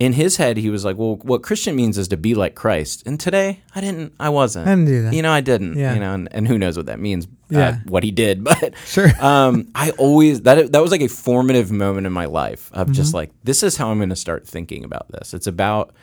In 0.00 0.12
his 0.14 0.36
head, 0.38 0.56
he 0.56 0.70
was 0.70 0.84
like, 0.84 0.96
"Well, 0.98 1.16
what 1.22 1.42
Christian 1.44 1.76
means 1.76 1.96
is 1.98 2.08
to 2.08 2.16
be 2.16 2.34
like 2.34 2.56
Christ." 2.56 3.04
And 3.06 3.18
today, 3.18 3.60
I 3.76 3.80
didn't. 3.80 4.12
I 4.18 4.28
wasn't. 4.28 4.66
I 4.66 4.70
didn't 4.72 4.86
do 4.86 5.02
that. 5.02 5.14
You 5.14 5.22
know, 5.22 5.30
I 5.32 5.40
didn't. 5.40 5.78
Yeah. 5.78 5.94
You 5.94 6.00
know, 6.00 6.12
and, 6.14 6.28
and 6.32 6.48
who 6.48 6.58
knows 6.58 6.76
what 6.76 6.86
that 6.86 6.98
means? 6.98 7.28
Yeah. 7.48 7.68
Uh, 7.68 7.76
what 7.86 8.02
he 8.02 8.10
did, 8.10 8.42
but 8.50 8.74
Sure. 8.86 9.10
um, 9.20 9.68
I 9.74 9.90
always 9.92 10.42
that 10.42 10.72
that 10.72 10.82
was 10.82 10.90
like 10.90 11.00
a 11.00 11.08
formative 11.08 11.70
moment 11.70 12.08
in 12.08 12.12
my 12.12 12.24
life 12.24 12.70
of 12.72 12.90
just 12.90 13.10
Mm-hmm. 13.10 13.16
like 13.18 13.30
this 13.44 13.62
is 13.62 13.76
how 13.76 13.90
I'm 13.90 13.98
going 13.98 14.08
to 14.08 14.16
start 14.16 14.48
thinking 14.48 14.82
about 14.84 15.06
this. 15.12 15.32
It's 15.32 15.46
about 15.46 15.94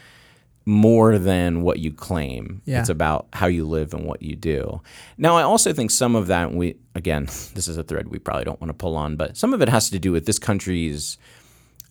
more 0.65 1.17
than 1.17 1.61
what 1.63 1.79
you 1.79 1.91
claim. 1.91 2.61
Yeah. 2.65 2.79
It's 2.79 2.89
about 2.89 3.27
how 3.33 3.47
you 3.47 3.65
live 3.67 3.93
and 3.93 4.05
what 4.05 4.21
you 4.21 4.35
do. 4.37 4.79
Now, 5.17 5.35
I 5.35 5.41
also 5.43 5.73
think 5.73 5.91
some 5.91 6.15
of 6.15 6.27
that 6.27 6.53
we 6.53 6.77
again, 6.95 7.25
this 7.55 7.67
is 7.67 7.77
a 7.77 7.83
thread 7.83 8.07
we 8.07 8.19
probably 8.19 8.45
don't 8.45 8.61
want 8.61 8.69
to 8.69 8.73
pull 8.75 8.95
on, 8.95 9.17
but 9.17 9.35
some 9.35 9.53
of 9.53 9.61
it 9.61 9.67
has 9.67 9.89
to 9.89 9.99
do 9.99 10.13
with 10.13 10.25
this 10.27 10.39
country's 10.39 11.17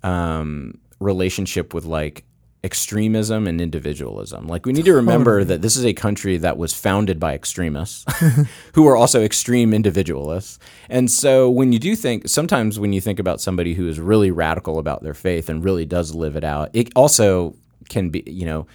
um, 0.03 0.79
relationship 1.01 1.75
with 1.75 1.85
like 1.85 2.25
extremism 2.63 3.47
and 3.47 3.59
individualism. 3.61 4.47
Like 4.47 4.67
we 4.67 4.73
need 4.75 4.85
to 4.85 4.93
remember 4.93 5.45
that 5.45 5.63
this 5.63 5.77
is 5.77 5.85
a 5.87 5.95
country 5.95 6.37
that 6.37 6.59
was 6.59 6.75
founded 6.75 7.19
by 7.19 7.35
extremists 7.35 8.05
who 8.75 8.87
are 8.87 8.97
also 8.97 9.23
extreme 9.23 9.73
individualists. 9.73 10.59
And 10.91 11.11
so 11.11 11.49
when 11.49 11.73
you 11.73 11.79
do 11.79 11.97
think 11.97 12.29
sometimes 12.29 12.79
when 12.79 12.93
you 12.93 13.01
think 13.01 13.19
about 13.19 13.41
somebody 13.41 13.73
who 13.73 13.89
is 13.89 13.99
really 13.99 14.31
radical 14.31 14.79
about 14.79 15.03
their 15.03 15.15
faith 15.15 15.49
and 15.49 15.65
really 15.65 15.87
does 15.87 16.15
live 16.15 16.37
it 16.37 16.45
out, 16.45 16.69
it 16.75 16.91
also 16.95 17.57
can 17.89 18.11
be, 18.11 18.23
you 18.27 18.45
know, 18.45 18.67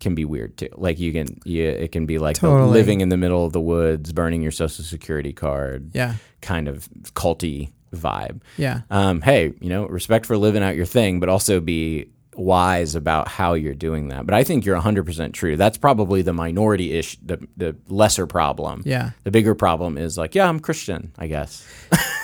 can 0.00 0.14
be 0.14 0.24
weird 0.24 0.56
too. 0.56 0.68
Like 0.74 0.98
you 0.98 1.12
can, 1.12 1.38
yeah, 1.44 1.68
it 1.68 1.92
can 1.92 2.06
be 2.06 2.18
like 2.18 2.36
Totally. 2.36 2.70
living 2.70 3.02
in 3.02 3.10
the 3.10 3.16
middle 3.18 3.44
of 3.44 3.52
the 3.52 3.60
woods, 3.60 4.12
burning 4.14 4.40
your 4.42 4.50
social 4.52 4.82
security 4.84 5.34
card, 5.34 5.90
Yeah. 5.94 6.14
kind 6.40 6.68
of 6.68 6.88
culty 7.14 7.70
vibe 7.94 8.40
Yeah. 8.56 8.80
um, 8.90 9.20
hey, 9.22 9.52
you 9.60 9.68
know, 9.68 9.86
respect 9.86 10.26
for 10.26 10.36
living 10.36 10.62
out 10.62 10.76
your 10.76 10.86
thing, 10.86 11.20
but 11.20 11.28
also 11.28 11.60
be 11.60 12.08
wise 12.34 12.94
about 12.94 13.28
how 13.28 13.54
you're 13.54 13.72
doing 13.74 14.08
that. 14.08 14.26
But 14.26 14.34
I 14.34 14.44
think 14.44 14.66
you're 14.66 14.78
100% 14.78 15.32
true. 15.32 15.56
That's 15.56 15.78
probably 15.78 16.20
the 16.20 16.34
minority 16.34 16.92
ish, 16.92 17.16
the, 17.24 17.38
the 17.56 17.74
lesser 17.88 18.26
problem. 18.26 18.82
Yeah. 18.84 19.12
The 19.24 19.30
bigger 19.30 19.54
problem 19.54 19.96
is 19.96 20.18
like, 20.18 20.34
yeah, 20.34 20.46
I'm 20.46 20.60
Christian, 20.60 21.12
I 21.18 21.28
guess. 21.28 21.66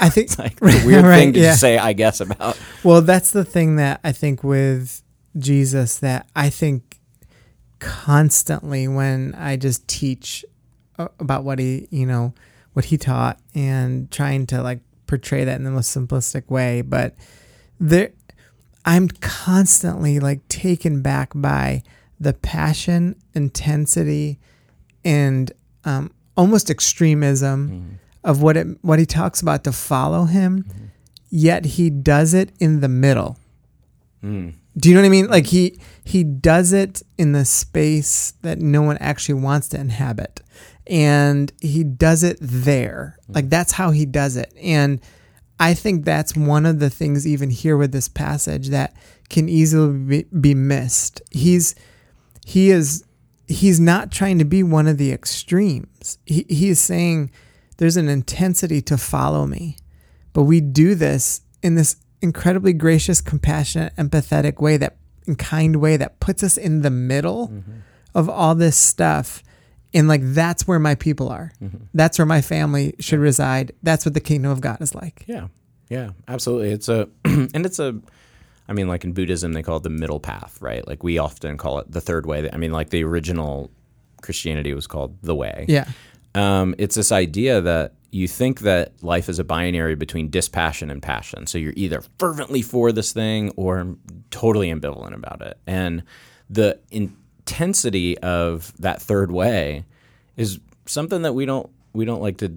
I 0.00 0.10
think 0.10 0.26
it's 0.26 0.38
Like 0.38 0.60
a 0.60 0.64
weird 0.86 1.04
Right, 1.04 1.16
thing 1.18 1.32
to 1.32 1.40
yeah. 1.40 1.54
say, 1.54 1.78
I 1.78 1.94
guess, 1.94 2.20
about. 2.20 2.58
Well, 2.84 3.00
that's 3.00 3.30
the 3.30 3.44
thing 3.44 3.76
that 3.76 4.00
I 4.04 4.12
think 4.12 4.44
with 4.44 5.02
Jesus 5.38 5.96
that 6.00 6.26
I 6.36 6.50
think 6.50 6.98
constantly 7.78 8.86
when 8.88 9.34
I 9.36 9.56
just 9.56 9.86
teach 9.88 10.44
about 10.98 11.42
what 11.44 11.58
he, 11.58 11.88
you 11.90 12.06
know, 12.06 12.34
what 12.74 12.86
he 12.86 12.96
taught 12.98 13.38
and 13.54 14.10
trying 14.10 14.46
to 14.48 14.62
like 14.62 14.80
portray 15.12 15.44
that 15.44 15.56
in 15.56 15.64
the 15.64 15.70
most 15.70 15.94
simplistic 15.94 16.50
way, 16.50 16.80
but 16.80 17.14
there 17.78 18.12
I'm 18.86 19.08
constantly 19.08 20.20
like 20.20 20.48
taken 20.48 21.02
back 21.02 21.32
by 21.34 21.82
the 22.18 22.32
passion, 22.32 23.16
intensity, 23.34 24.38
and 25.04 25.52
um, 25.84 26.12
almost 26.34 26.70
extremism 26.70 27.98
of 28.24 28.40
what 28.40 28.56
it 28.56 28.66
what 28.80 28.98
he 28.98 29.04
talks 29.04 29.42
about 29.42 29.64
to 29.64 29.72
follow 29.72 30.24
him. 30.24 30.64
Yet 31.28 31.66
he 31.76 31.90
does 31.90 32.32
it 32.32 32.50
in 32.58 32.80
the 32.80 32.88
middle. 32.88 33.38
Mm. 34.24 34.54
Do 34.78 34.88
you 34.88 34.94
know 34.94 35.02
what 35.02 35.06
I 35.06 35.10
mean? 35.10 35.26
Like 35.28 35.48
he 35.48 35.78
he 36.04 36.24
does 36.24 36.72
it 36.72 37.02
in 37.18 37.32
the 37.32 37.44
space 37.44 38.32
that 38.40 38.60
no 38.60 38.80
one 38.80 38.96
actually 38.96 39.34
wants 39.42 39.68
to 39.68 39.78
inhabit. 39.78 40.40
And 40.92 41.50
he 41.60 41.84
does 41.84 42.22
it 42.22 42.36
there. 42.40 43.16
Mm-hmm. 43.22 43.32
Like 43.32 43.50
that's 43.50 43.72
how 43.72 43.90
he 43.90 44.04
does 44.04 44.36
it. 44.36 44.52
And 44.60 45.00
I 45.58 45.74
think 45.74 46.04
that's 46.04 46.36
one 46.36 46.66
of 46.66 46.80
the 46.80 46.90
things 46.90 47.26
even 47.26 47.48
here 47.48 47.76
with 47.76 47.92
this 47.92 48.08
passage 48.08 48.68
that 48.68 48.94
can 49.30 49.48
easily 49.48 50.24
be, 50.24 50.54
missed. 50.54 51.22
He's 51.30 51.74
he 52.44 52.70
is 52.70 53.04
he's 53.48 53.80
not 53.80 54.12
trying 54.12 54.38
to 54.38 54.44
be 54.44 54.62
one 54.62 54.86
of 54.86 54.98
the 54.98 55.12
extremes. 55.12 56.18
He 56.26 56.44
he 56.48 56.68
is 56.68 56.78
saying 56.78 57.30
there's 57.78 57.96
an 57.96 58.08
intensity 58.08 58.82
to 58.82 58.98
follow 58.98 59.46
me. 59.46 59.76
But 60.34 60.42
we 60.42 60.60
do 60.60 60.94
this 60.94 61.40
in 61.62 61.74
this 61.74 61.96
incredibly 62.20 62.72
gracious, 62.72 63.20
compassionate, 63.20 63.94
empathetic 63.96 64.60
way 64.60 64.76
that 64.76 64.96
and 65.26 65.38
kind 65.38 65.76
way 65.76 65.96
that 65.96 66.20
puts 66.20 66.42
us 66.42 66.56
in 66.56 66.82
the 66.82 66.90
middle 66.90 67.48
mm-hmm. 67.48 67.78
of 68.14 68.28
all 68.28 68.54
this 68.54 68.76
stuff. 68.76 69.42
And 69.94 70.08
like 70.08 70.20
that's 70.22 70.66
where 70.66 70.78
my 70.78 70.94
people 70.94 71.28
are. 71.28 71.52
Mm-hmm. 71.62 71.84
That's 71.94 72.18
where 72.18 72.26
my 72.26 72.40
family 72.40 72.94
should 72.98 73.18
reside. 73.18 73.72
That's 73.82 74.04
what 74.04 74.14
the 74.14 74.20
kingdom 74.20 74.50
of 74.50 74.60
God 74.60 74.80
is 74.80 74.94
like. 74.94 75.24
Yeah, 75.26 75.48
yeah, 75.88 76.10
absolutely. 76.28 76.70
It's 76.70 76.88
a 76.88 77.08
and 77.24 77.66
it's 77.66 77.78
a. 77.78 78.00
I 78.68 78.74
mean, 78.74 78.88
like 78.88 79.04
in 79.04 79.12
Buddhism, 79.12 79.52
they 79.52 79.62
call 79.62 79.78
it 79.78 79.82
the 79.82 79.90
middle 79.90 80.20
path, 80.20 80.56
right? 80.62 80.86
Like 80.86 81.02
we 81.02 81.18
often 81.18 81.58
call 81.58 81.80
it 81.80 81.90
the 81.90 82.00
third 82.00 82.26
way. 82.26 82.48
I 82.50 82.56
mean, 82.56 82.72
like 82.72 82.90
the 82.90 83.02
original 83.04 83.70
Christianity 84.22 84.72
was 84.72 84.86
called 84.86 85.18
the 85.22 85.34
way. 85.34 85.66
Yeah. 85.68 85.88
Um, 86.34 86.74
it's 86.78 86.94
this 86.94 87.12
idea 87.12 87.60
that 87.60 87.94
you 88.12 88.28
think 88.28 88.60
that 88.60 89.02
life 89.02 89.28
is 89.28 89.38
a 89.38 89.44
binary 89.44 89.94
between 89.96 90.30
dispassion 90.30 90.90
and 90.90 91.02
passion. 91.02 91.46
So 91.46 91.58
you're 91.58 91.72
either 91.76 92.02
fervently 92.18 92.62
for 92.62 92.92
this 92.92 93.12
thing 93.12 93.50
or 93.56 93.96
totally 94.30 94.72
ambivalent 94.72 95.14
about 95.14 95.42
it. 95.42 95.58
And 95.66 96.04
the 96.48 96.78
intensity 97.46 98.18
of 98.18 98.72
that 98.78 99.02
third 99.02 99.32
way 99.32 99.84
is 100.36 100.60
something 100.86 101.22
that 101.22 101.32
we 101.34 101.44
don't 101.44 101.68
we 101.92 102.04
don't 102.04 102.22
like 102.22 102.38
to 102.38 102.52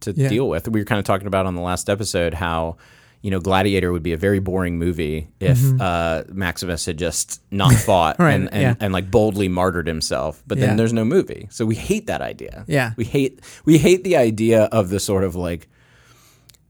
to 0.00 0.12
Yeah. 0.12 0.28
deal 0.28 0.48
with. 0.48 0.68
We 0.68 0.80
were 0.80 0.84
kind 0.84 0.98
of 0.98 1.04
talking 1.04 1.26
about 1.26 1.46
on 1.46 1.54
the 1.54 1.60
last 1.62 1.88
episode 1.88 2.34
how 2.34 2.76
you 3.22 3.30
know 3.30 3.38
Gladiator 3.38 3.92
would 3.92 4.02
be 4.02 4.12
a 4.12 4.16
very 4.16 4.38
boring 4.40 4.78
movie 4.78 5.28
if 5.40 5.58
uh, 5.80 6.24
Maximus 6.32 6.86
had 6.86 6.98
just 6.98 7.40
not 7.50 7.72
fought 7.86 8.14
Mm-hmm. 8.16 8.22
Right, 8.22 8.34
and, 8.34 8.52
and, 8.52 8.62
yeah. 8.62 8.74
and 8.80 8.92
like 8.92 9.10
boldly 9.10 9.48
martyred 9.48 9.86
himself. 9.86 10.42
But 10.46 10.58
Yeah. 10.58 10.66
then 10.66 10.76
there's 10.76 10.92
no 10.92 11.04
movie, 11.04 11.46
so 11.50 11.64
we 11.66 11.74
hate 11.76 12.06
that 12.06 12.20
idea. 12.22 12.64
Yeah. 12.66 12.92
we 12.96 13.04
hate 13.04 13.40
we 13.64 13.78
hate 13.78 14.02
the 14.04 14.16
idea 14.16 14.64
of 14.64 14.88
the 14.88 14.98
sort 15.00 15.22
of 15.24 15.34
like 15.36 15.68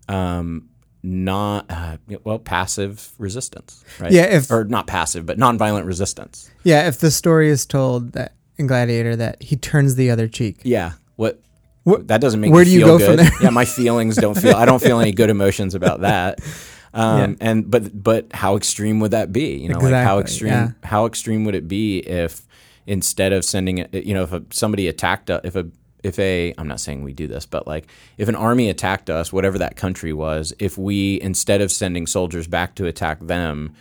um 0.09 0.69
not 1.03 1.67
uh, 1.71 1.97
well 2.25 2.39
passive 2.39 3.13
resistance, 3.19 3.85
right? 3.99 4.13
Yeah, 4.13 4.25
if- 4.25 4.51
or 4.51 4.65
not 4.65 4.87
passive, 4.87 5.25
but 5.27 5.39
nonviolent 5.39 5.87
resistance. 5.87 6.51
Yeah. 6.65 6.87
If 6.89 6.99
the 6.99 7.11
story 7.11 7.49
is 7.51 7.65
told 7.67 8.13
that 8.13 8.35
in 8.59 8.67
Gladiator 8.67 9.17
that 9.17 9.43
he 9.43 9.57
turns 9.57 9.95
the 9.95 10.11
other 10.11 10.29
cheek. 10.29 10.59
Yeah. 10.63 10.93
What? 11.17 11.41
What- 11.85 12.09
that 12.09 12.21
doesn't 12.21 12.41
make 12.41 12.53
where 12.53 12.65
me 12.65 12.71
do 12.71 12.71
you 12.73 12.85
feel 12.85 12.99
go 12.99 13.07
from 13.07 13.17
there? 13.17 13.31
yeah, 13.43 13.51
my 13.51 13.65
feelings 13.65 14.17
don't 14.17 14.37
feel. 14.39 14.55
I 14.57 14.67
don't 14.67 14.83
feel 14.83 15.01
any 15.01 15.13
good 15.13 15.31
emotions 15.31 15.75
about 15.75 16.01
that. 16.03 16.41
Um, 16.93 17.37
And 17.41 17.71
but 17.71 18.03
but 18.03 18.27
how 18.33 18.57
extreme 18.57 19.01
would 19.01 19.13
that 19.13 19.33
be? 19.33 19.55
You 19.57 19.69
know, 19.71 19.79
like 19.79 19.93
how 19.95 20.19
Exactly, 20.19 20.21
extreme 20.49 20.53
yeah. 20.53 20.71
how 20.89 21.07
extreme 21.07 21.45
would 21.45 21.55
it 21.55 21.69
be 21.69 21.99
if 22.01 22.43
instead 22.87 23.33
of 23.33 23.45
sending 23.45 23.79
it, 23.79 23.95
you 24.05 24.13
know, 24.13 24.25
if 24.25 24.33
a, 24.33 24.43
somebody 24.51 24.89
attacked 24.89 25.31
a, 25.31 25.41
if 25.45 25.55
a 25.55 25.67
if 26.03 26.19
a 26.19 26.55
I'm 26.59 26.69
not 26.69 26.81
saying 26.81 27.05
we 27.05 27.13
do 27.13 27.27
this, 27.27 27.47
but 27.47 27.67
like 27.67 27.87
if 28.19 28.29
an 28.29 28.35
army 28.35 28.69
attacked 28.69 29.11
us, 29.11 29.33
whatever 29.33 29.59
that 29.59 29.77
country 29.77 30.13
was, 30.13 30.53
if 30.59 30.77
we 30.79 31.21
instead 31.21 31.61
of 31.61 31.71
sending 31.71 32.07
soldiers 32.07 32.47
back 32.47 32.75
to 32.77 32.87
attack 32.87 33.21
them. 33.21 33.75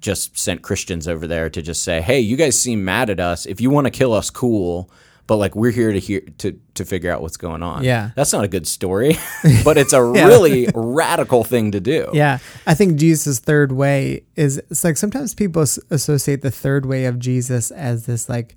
Just 0.00 0.38
sent 0.38 0.62
Christians 0.62 1.06
over 1.06 1.26
there 1.26 1.50
to 1.50 1.60
just 1.60 1.84
say, 1.84 2.00
"Hey, 2.00 2.18
you 2.18 2.38
guys 2.38 2.58
seem 2.58 2.86
mad 2.86 3.10
at 3.10 3.20
us. 3.20 3.44
If 3.44 3.60
you 3.60 3.68
want 3.68 3.86
to 3.86 3.90
kill 3.90 4.14
us, 4.14 4.30
cool. 4.30 4.88
But 5.26 5.36
like 5.36 5.54
we're 5.54 5.72
here 5.72 5.92
to 5.92 5.98
hear 5.98 6.20
to 6.38 6.58
to 6.74 6.84
figure 6.84 7.10
out 7.10 7.22
what's 7.22 7.36
going 7.36 7.62
on. 7.62 7.82
Yeah. 7.84 8.10
that's 8.14 8.32
not 8.32 8.44
a 8.44 8.48
good 8.48 8.66
story, 8.66 9.16
but 9.64 9.78
it's 9.78 9.92
a 9.92 10.02
really 10.02 10.68
radical 10.74 11.44
thing 11.44 11.72
to 11.72 11.80
do. 11.80 12.10
Yeah, 12.12 12.38
I 12.66 12.74
think 12.74 12.96
Jesus' 12.96 13.38
third 13.38 13.72
way 13.72 14.24
is 14.36 14.58
it's 14.70 14.84
like 14.84 14.96
sometimes 14.96 15.34
people 15.34 15.62
associate 15.62 16.42
the 16.42 16.50
third 16.50 16.84
way 16.86 17.06
of 17.06 17.18
Jesus 17.18 17.70
as 17.70 18.06
this 18.06 18.28
like 18.28 18.56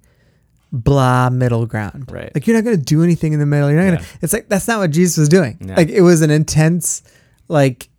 blah 0.71 1.29
middle 1.29 1.65
ground. 1.65 2.11
Right. 2.11 2.31
Like 2.35 2.45
you're 2.47 2.55
not 2.55 2.63
going 2.63 2.77
to 2.77 2.83
do 2.83 3.03
anything 3.03 3.33
in 3.33 3.39
the 3.39 3.45
middle. 3.45 3.69
You're 3.71 3.79
not 3.83 3.87
going 3.91 3.99
to 4.03 4.05
It's 4.21 4.33
like 4.33 4.49
that's 4.49 4.67
not 4.67 4.79
what 4.79 4.91
Jesus 4.91 5.17
was 5.17 5.29
doing. 5.29 5.57
Yeah. 5.61 5.75
Like 5.75 5.89
it 5.89 6.01
was 6.01 6.21
an 6.21 6.29
intense 6.31 7.03
like 7.47 7.89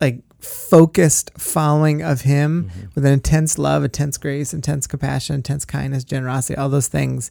like 0.00 0.20
focused 0.40 1.30
following 1.38 2.02
of 2.02 2.22
him 2.22 2.64
Mm-hmm. 2.70 2.86
with 2.94 3.06
an 3.06 3.12
intense 3.12 3.58
love, 3.58 3.84
intense 3.84 4.18
grace, 4.18 4.52
intense 4.52 4.86
compassion, 4.86 5.36
intense 5.36 5.64
kindness, 5.64 6.04
generosity, 6.04 6.56
all 6.56 6.68
those 6.68 6.88
things. 6.88 7.30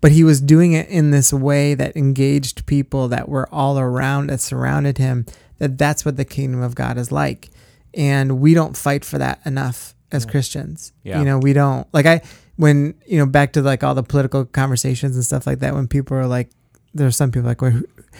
But 0.00 0.12
he 0.12 0.24
was 0.24 0.40
doing 0.40 0.72
it 0.72 0.88
in 0.88 1.10
this 1.10 1.32
way 1.32 1.74
that 1.74 1.96
engaged 1.96 2.66
people 2.66 3.08
that 3.08 3.28
were 3.28 3.48
all 3.54 3.78
around 3.78 4.28
that 4.30 4.40
surrounded 4.40 4.98
him. 4.98 5.26
That 5.58 5.78
that's 5.78 6.04
what 6.04 6.16
the 6.16 6.24
kingdom 6.24 6.60
of 6.60 6.74
God 6.74 6.98
is 6.98 7.12
like, 7.12 7.50
and 7.94 8.40
we 8.40 8.52
don't 8.54 8.76
fight 8.76 9.04
for 9.04 9.18
that 9.18 9.40
enough 9.46 9.94
as 10.14 10.26
Christians. 10.26 10.92
Yeah. 11.02 11.18
You 11.18 11.24
know, 11.24 11.38
we 11.38 11.52
don't 11.52 11.86
like 11.92 12.06
I 12.06 12.22
when 12.56 12.94
you 13.06 13.18
know 13.18 13.26
back 13.26 13.52
to 13.54 13.62
like 13.62 13.82
all 13.84 13.94
the 13.94 14.02
political 14.02 14.44
conversations 14.44 15.16
and 15.16 15.24
stuff 15.24 15.46
like 15.46 15.60
that. 15.60 15.74
When 15.74 15.88
people 15.88 16.16
are 16.16 16.26
like, 16.26 16.50
there's 16.94 17.16
some 17.16 17.30
people 17.30 17.48
like, 17.48 17.58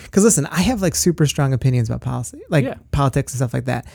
because 0.05 0.25
listen, 0.25 0.47
I 0.47 0.63
have 0.63 0.81
like 0.83 0.95
super 0.95 1.27
strong 1.27 1.53
opinions 1.53 1.89
about 1.91 2.01
policy, 2.01 2.41
like 2.49 2.65
Yeah. 2.65 2.75
politics 2.93 3.33
and 3.33 3.39
stuff 3.39 3.53
like 3.55 3.67
that 3.67 3.87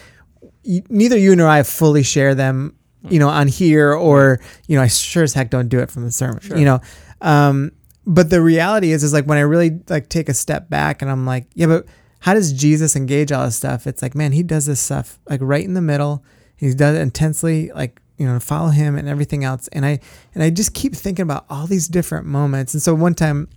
y- 0.66 0.84
neither 0.90 1.18
you 1.18 1.36
nor 1.36 1.48
I 1.48 1.64
fully 1.64 2.04
share 2.04 2.36
them, 2.36 2.76
you 3.10 3.20
know, 3.20 3.30
on 3.30 3.48
here 3.48 3.94
or, 3.94 4.40
you 4.68 4.76
know, 4.76 4.84
I 4.84 4.88
sure 4.88 5.24
as 5.24 5.34
heck 5.34 5.50
don't 5.50 5.70
do 5.70 5.80
it 5.80 5.90
from 5.90 6.04
the 6.04 6.12
sermon, 6.12 6.42
you 6.58 6.66
know. 6.66 6.80
Um, 7.22 7.72
but 8.06 8.30
the 8.30 8.42
reality 8.42 8.92
is, 8.92 9.04
is 9.04 9.14
like 9.14 9.26
when 9.26 9.38
I 9.38 9.42
really 9.42 9.80
like 9.90 10.10
take 10.10 10.30
a 10.30 10.34
step 10.34 10.70
back 10.70 11.02
and 11.02 11.10
I'm 11.10 11.26
like, 11.26 11.48
yeah, 11.56 11.68
but 11.68 11.86
how 12.20 12.34
does 12.34 12.54
Jesus 12.54 12.96
engage 12.96 13.32
all 13.32 13.46
this 13.46 13.56
stuff? 13.56 13.88
It's 13.88 14.02
like, 14.02 14.14
man, 14.16 14.32
he 14.34 14.44
does 14.44 14.66
this 14.66 14.80
stuff 14.80 15.20
like 15.30 15.40
right 15.42 15.64
in 15.64 15.74
the 15.74 15.82
middle. 15.82 16.24
He 16.58 16.74
done 16.74 16.96
it 16.96 17.00
intensely, 17.00 17.72
like, 17.74 18.02
you 18.18 18.26
know, 18.26 18.40
follow 18.40 18.70
him 18.70 18.98
and 18.98 19.08
everything 19.08 19.44
else. 19.44 19.68
And 19.70 19.86
I, 19.86 20.00
and 20.34 20.44
I 20.44 20.50
just 20.50 20.74
keep 20.74 20.96
thinking 20.96 21.24
about 21.24 21.46
all 21.50 21.68
these 21.68 21.88
different 21.88 22.26
moments. 22.26 22.74
And 22.74 22.82
so 22.82 22.94
one 22.96 23.14
time, 23.14 23.48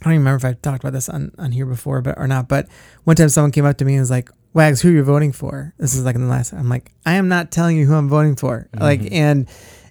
I 0.00 0.04
don't 0.04 0.14
even 0.14 0.24
remember 0.24 0.46
if 0.46 0.56
I 0.56 0.58
talked 0.60 0.82
about 0.82 0.92
this 0.92 1.08
on, 1.08 1.32
on 1.38 1.52
here 1.52 1.66
before, 1.66 2.02
but 2.02 2.18
or 2.18 2.26
not. 2.26 2.48
But 2.48 2.68
one 3.04 3.16
time 3.16 3.28
someone 3.28 3.52
came 3.52 3.64
up 3.64 3.78
to 3.78 3.84
me 3.84 3.94
and 3.94 4.00
was 4.00 4.10
like, 4.10 4.28
"Wags, 4.52 4.82
who 4.82 4.90
are 4.90 4.92
you 4.92 5.04
voting 5.04 5.32
for?" 5.32 5.72
This 5.78 5.94
is 5.94 6.04
like 6.04 6.16
in 6.16 6.22
the 6.22 6.26
last. 6.28 6.52
I'm 6.52 6.68
like, 6.68 6.90
I 7.06 7.14
am 7.14 7.28
not 7.28 7.52
telling 7.52 7.76
you 7.76 7.86
who 7.86 7.94
I'm 7.94 8.08
voting 8.08 8.34
for. 8.36 8.68
Like, 8.78 9.00
and 9.12 9.48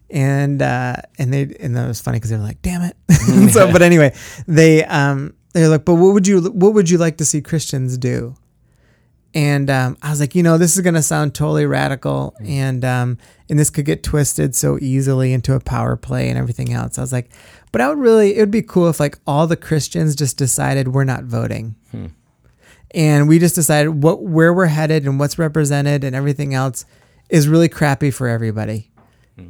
and 0.09 0.61
uh, 0.61 0.97
and 1.17 1.33
they 1.33 1.55
and 1.59 1.75
that 1.75 1.87
was 1.87 2.01
funny 2.01 2.17
because 2.17 2.29
they 2.29 2.35
were 2.37 2.43
like, 2.43 2.61
"Damn 2.61 2.81
it!" 2.81 2.97
so, 3.53 3.71
but 3.71 3.81
anyway, 3.81 4.13
they 4.47 4.83
um 4.83 5.33
they're 5.53 5.69
like, 5.69 5.85
"But 5.85 5.95
what 5.95 6.13
would 6.13 6.27
you 6.27 6.41
what 6.51 6.73
would 6.73 6.89
you 6.89 6.97
like 6.97 7.17
to 7.17 7.25
see 7.25 7.41
Christians 7.41 7.97
do?" 7.97 8.35
And 9.35 9.69
um, 9.69 9.97
I 10.03 10.11
was 10.11 10.19
like, 10.19 10.35
you 10.35 10.43
know, 10.43 10.57
this 10.59 10.75
is 10.75 10.83
gonna 10.83 11.01
sound 11.01 11.33
totally 11.33 11.65
radical, 11.65 12.35
and 12.45 12.85
um, 12.85 13.17
and 13.49 13.57
this 13.57 13.69
could 13.71 13.85
get 13.85 14.03
twisted 14.03 14.53
so 14.55 14.77
easily 14.79 15.33
into 15.33 15.53
a 15.55 15.59
power 15.59 15.95
play 15.95 16.29
and 16.29 16.37
everything 16.37 16.71
else. 16.71 16.97
I 16.99 17.01
was 17.01 17.11
like, 17.11 17.31
but 17.71 17.81
I 17.81 17.89
would 17.89 17.97
really, 17.97 18.35
it 18.35 18.39
would 18.39 18.51
be 18.51 18.61
cool 18.61 18.89
if 18.89 18.99
like 18.99 19.17
all 19.25 19.47
the 19.47 19.55
Christians 19.57 20.15
just 20.15 20.37
decided 20.37 20.89
we're 20.89 21.03
not 21.03 21.23
voting, 21.23 21.75
and 22.91 23.27
we 23.27 23.39
just 23.39 23.55
decided 23.55 24.03
what 24.03 24.21
where 24.21 24.53
we're 24.53 24.67
headed 24.67 25.05
and 25.05 25.19
what's 25.19 25.39
represented 25.39 26.03
and 26.03 26.15
everything 26.15 26.53
else 26.53 26.85
is 27.29 27.47
really 27.47 27.69
crappy 27.69 28.11
for 28.11 28.27
everybody. 28.27 28.91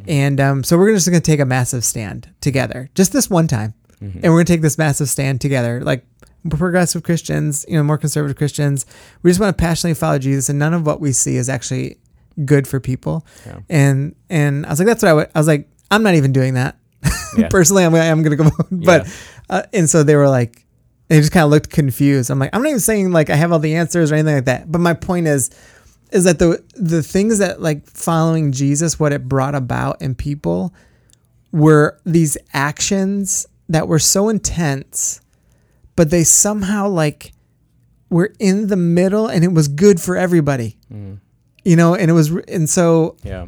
And 0.07 0.39
um, 0.39 0.63
so 0.63 0.77
we're 0.77 0.93
just 0.93 1.09
going 1.09 1.21
to 1.21 1.31
take 1.31 1.41
a 1.41 1.45
massive 1.45 1.83
stand 1.83 2.29
together, 2.39 2.89
just 2.95 3.11
this 3.11 3.29
one 3.29 3.49
time, 3.49 3.73
and 3.99 4.23
we're 4.23 4.37
going 4.37 4.45
to 4.45 4.53
take 4.53 4.61
this 4.61 4.77
massive 4.77 5.09
stand 5.09 5.41
together, 5.41 5.81
like 5.81 6.05
progressive 6.49 7.03
Christians, 7.03 7.65
you 7.67 7.77
know, 7.77 7.83
more 7.83 7.97
conservative 7.97 8.37
Christians. 8.37 8.85
We 9.21 9.29
just 9.29 9.39
want 9.39 9.57
to 9.57 9.61
passionately 9.61 9.95
follow 9.95 10.19
Jesus, 10.19 10.49
and 10.49 10.59
none 10.59 10.73
of 10.73 10.85
what 10.85 10.99
we 10.99 11.11
see 11.11 11.37
is 11.37 11.49
actually 11.49 11.97
good 12.45 12.67
for 12.67 12.79
people. 12.79 13.25
Yeah. 13.45 13.59
And 13.69 14.15
and 14.29 14.65
I 14.65 14.69
was 14.69 14.79
like, 14.79 14.87
that's 14.87 15.03
what 15.03 15.09
I 15.09 15.13
would. 15.13 15.29
I 15.35 15.39
was 15.39 15.47
like, 15.47 15.69
I'm 15.91 16.03
not 16.03 16.15
even 16.15 16.31
doing 16.31 16.55
that. 16.55 16.77
Yeah. 17.35 17.47
Personally, 17.47 17.83
I'm 17.83 17.95
I'm 17.95 18.21
gonna 18.21 18.35
go. 18.35 18.51
But 18.71 19.11
uh, 19.49 19.63
and 19.73 19.89
so 19.89 20.03
they 20.03 20.15
were 20.15 20.29
like, 20.29 20.67
they 21.07 21.19
just 21.19 21.31
kind 21.31 21.43
of 21.43 21.49
looked 21.49 21.71
confused. 21.71 22.29
I'm 22.29 22.37
like, 22.37 22.51
I'm 22.53 22.61
not 22.61 22.69
even 22.69 22.79
saying 22.79 23.11
like 23.11 23.31
I 23.31 23.35
have 23.35 23.51
all 23.51 23.57
the 23.57 23.75
answers 23.75 24.11
or 24.11 24.15
anything 24.15 24.35
like 24.35 24.45
that. 24.45 24.71
But 24.71 24.77
my 24.79 24.93
point 24.93 25.25
is, 25.25 25.49
is 26.11 26.25
that 26.25 26.37
the 26.37 26.63
the 26.75 27.01
things 27.01 27.39
that 27.39 27.59
like 27.59 27.87
following 27.87 28.51
Jesus, 28.51 28.99
what 28.99 29.13
it 29.13 29.27
brought 29.27 29.55
about 29.55 29.99
in 29.99 30.13
people, 30.13 30.75
were 31.51 31.99
these 32.05 32.37
actions 32.53 33.47
that 33.69 33.87
were 33.87 33.99
so 33.99 34.29
intense, 34.29 35.21
but 35.95 36.09
they 36.09 36.23
somehow 36.23 36.87
like 36.87 37.31
were 38.09 38.33
in 38.39 38.67
the 38.67 38.75
middle, 38.75 39.27
and 39.27 39.43
it 39.43 39.51
was 39.53 39.67
good 39.67 39.99
for 39.99 40.15
everybody. 40.15 40.77
You 41.65 41.75
know, 41.77 41.95
and 41.95 42.09
it 42.09 42.13
was, 42.13 42.29
and 42.47 42.69
so 42.69 43.15
Yeah. 43.23 43.47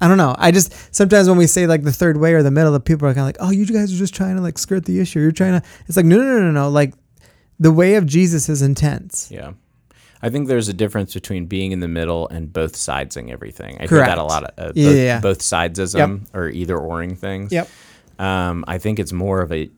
I 0.00 0.08
don't 0.08 0.18
know. 0.18 0.34
I 0.38 0.50
just 0.50 0.74
sometimes 0.94 1.26
when 1.28 1.38
we 1.38 1.46
say 1.46 1.66
like 1.66 1.82
the 1.82 1.92
third 1.92 2.18
way 2.18 2.34
or 2.34 2.42
the 2.42 2.50
middle, 2.50 2.70
the 2.72 2.80
people 2.80 3.08
are 3.08 3.14
kind 3.14 3.20
of 3.20 3.26
like, 3.26 3.38
"Oh, 3.40 3.50
you 3.50 3.64
guys 3.66 3.92
are 3.92 3.96
just 3.96 4.14
trying 4.14 4.36
to 4.36 4.42
like 4.42 4.58
skirt 4.58 4.84
the 4.84 5.00
issue. 5.00 5.20
You're 5.20 5.32
trying 5.32 5.58
to." 5.60 5.66
It's 5.88 5.96
like, 5.96 6.04
no, 6.06 6.16
no, 6.18 6.22
no, 6.22 6.38
no, 6.40 6.50
no. 6.50 6.68
Like 6.68 6.92
the 7.58 7.72
way 7.72 7.94
of 7.94 8.04
Jesus 8.04 8.48
is 8.50 8.60
intense. 8.60 9.30
Yeah. 9.30 9.52
I 10.22 10.28
think 10.28 10.48
there's 10.48 10.68
a 10.68 10.74
difference 10.74 11.14
between 11.14 11.46
being 11.46 11.72
in 11.72 11.80
the 11.80 11.88
middle 11.88 12.28
and 12.28 12.52
both 12.52 12.74
sidesing 12.74 13.30
everything. 13.30 13.76
I 13.80 13.86
hear 13.86 13.98
that 13.98 14.18
a 14.18 14.22
lot. 14.22 14.44
Of, 14.44 14.50
uh, 14.58 14.72
Yeah, 14.74 14.86
both, 14.88 14.96
yeah, 14.96 15.02
yeah. 15.02 15.20
both 15.20 15.38
sidesism 15.40 16.26
or 16.34 16.48
either 16.48 16.76
oring 16.78 17.16
things. 17.16 17.50
Yep. 17.52 17.68
Um, 18.18 18.64
I 18.68 18.76
think 18.78 18.98
it's 18.98 19.12
more 19.12 19.40
of 19.40 19.50
a 19.52 19.70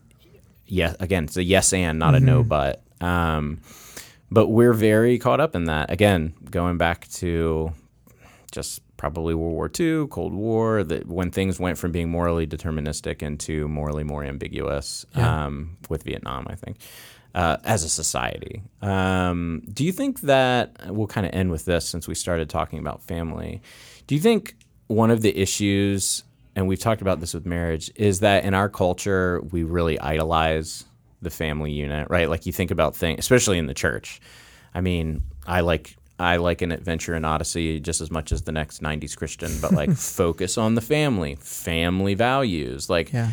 yeah. 0.69 0.93
Again, 0.99 1.25
it's 1.25 1.37
a 1.37 1.43
yes 1.43 1.73
and 1.73 1.99
not 1.99 2.15
a 2.15 2.19
no 2.19 2.43
but. 2.43 2.83
Um, 3.01 3.61
but 4.31 4.47
we're 4.47 4.73
very 4.73 5.17
caught 5.17 5.39
up 5.39 5.55
in 5.55 5.65
that. 5.65 5.91
Again, 5.91 6.33
going 6.49 6.77
back 6.77 7.07
to 7.13 7.73
just 8.51 8.81
probably 8.97 9.33
World 9.33 9.53
War 9.53 9.71
II, 9.79 10.07
Cold 10.07 10.33
War, 10.33 10.83
that 10.83 11.07
when 11.07 11.31
things 11.31 11.59
went 11.59 11.77
from 11.77 11.91
being 11.91 12.09
morally 12.09 12.45
deterministic 12.45 13.23
into 13.23 13.67
morally 13.67 14.03
more 14.03 14.23
ambiguous 14.23 15.05
um, 15.15 15.77
with 15.89 16.03
Vietnam, 16.03 16.45
I 16.49 16.55
think, 16.55 16.77
uh, 17.33 17.57
as 17.63 17.83
a 17.83 17.89
society. 17.89 18.61
Um, 18.81 19.63
do 19.71 19.83
you 19.83 19.91
think 19.91 20.21
that 20.21 20.75
we'll 20.87 21.07
kind 21.07 21.25
of 21.25 21.33
end 21.33 21.49
with 21.49 21.65
this 21.65 21.87
since 21.87 22.07
we 22.07 22.15
started 22.15 22.49
talking 22.49 22.79
about 22.79 23.01
family? 23.01 23.61
Do 24.05 24.15
you 24.15 24.21
think 24.21 24.55
one 24.87 25.11
of 25.11 25.21
the 25.21 25.35
issues 25.37 26.23
and 26.55 26.67
we've 26.67 26.79
talked 26.79 27.01
about 27.01 27.19
this 27.19 27.33
with 27.33 27.45
marriage, 27.45 27.91
is 27.95 28.19
that 28.21 28.43
in 28.43 28.53
our 28.53 28.69
culture 28.69 29.41
we 29.51 29.63
really 29.63 29.99
idolize 29.99 30.85
the 31.21 31.29
family 31.29 31.71
unit, 31.71 32.07
right? 32.09 32.29
Like 32.29 32.45
you 32.45 32.51
think 32.51 32.71
about 32.71 32.95
things, 32.95 33.19
especially 33.19 33.57
in 33.57 33.67
the 33.67 33.73
church. 33.73 34.21
I 34.73 34.81
mean, 34.81 35.23
I 35.45 35.61
like 35.61 35.95
I 36.19 36.35
like 36.35 36.61
an 36.61 36.71
adventure 36.71 37.15
in 37.15 37.23
Odyssey 37.23 37.79
just 37.79 38.01
as 38.01 38.11
much 38.11 38.31
as 38.31 38.41
the 38.43 38.51
next 38.51 38.81
'90s 38.81 39.15
Christian, 39.15 39.51
but 39.61 39.71
like 39.71 39.91
focus 39.95 40.57
on 40.57 40.75
the 40.75 40.81
family, 40.81 41.35
family 41.35 42.13
values. 42.13 42.89
Like, 42.89 43.13
Yeah. 43.13 43.31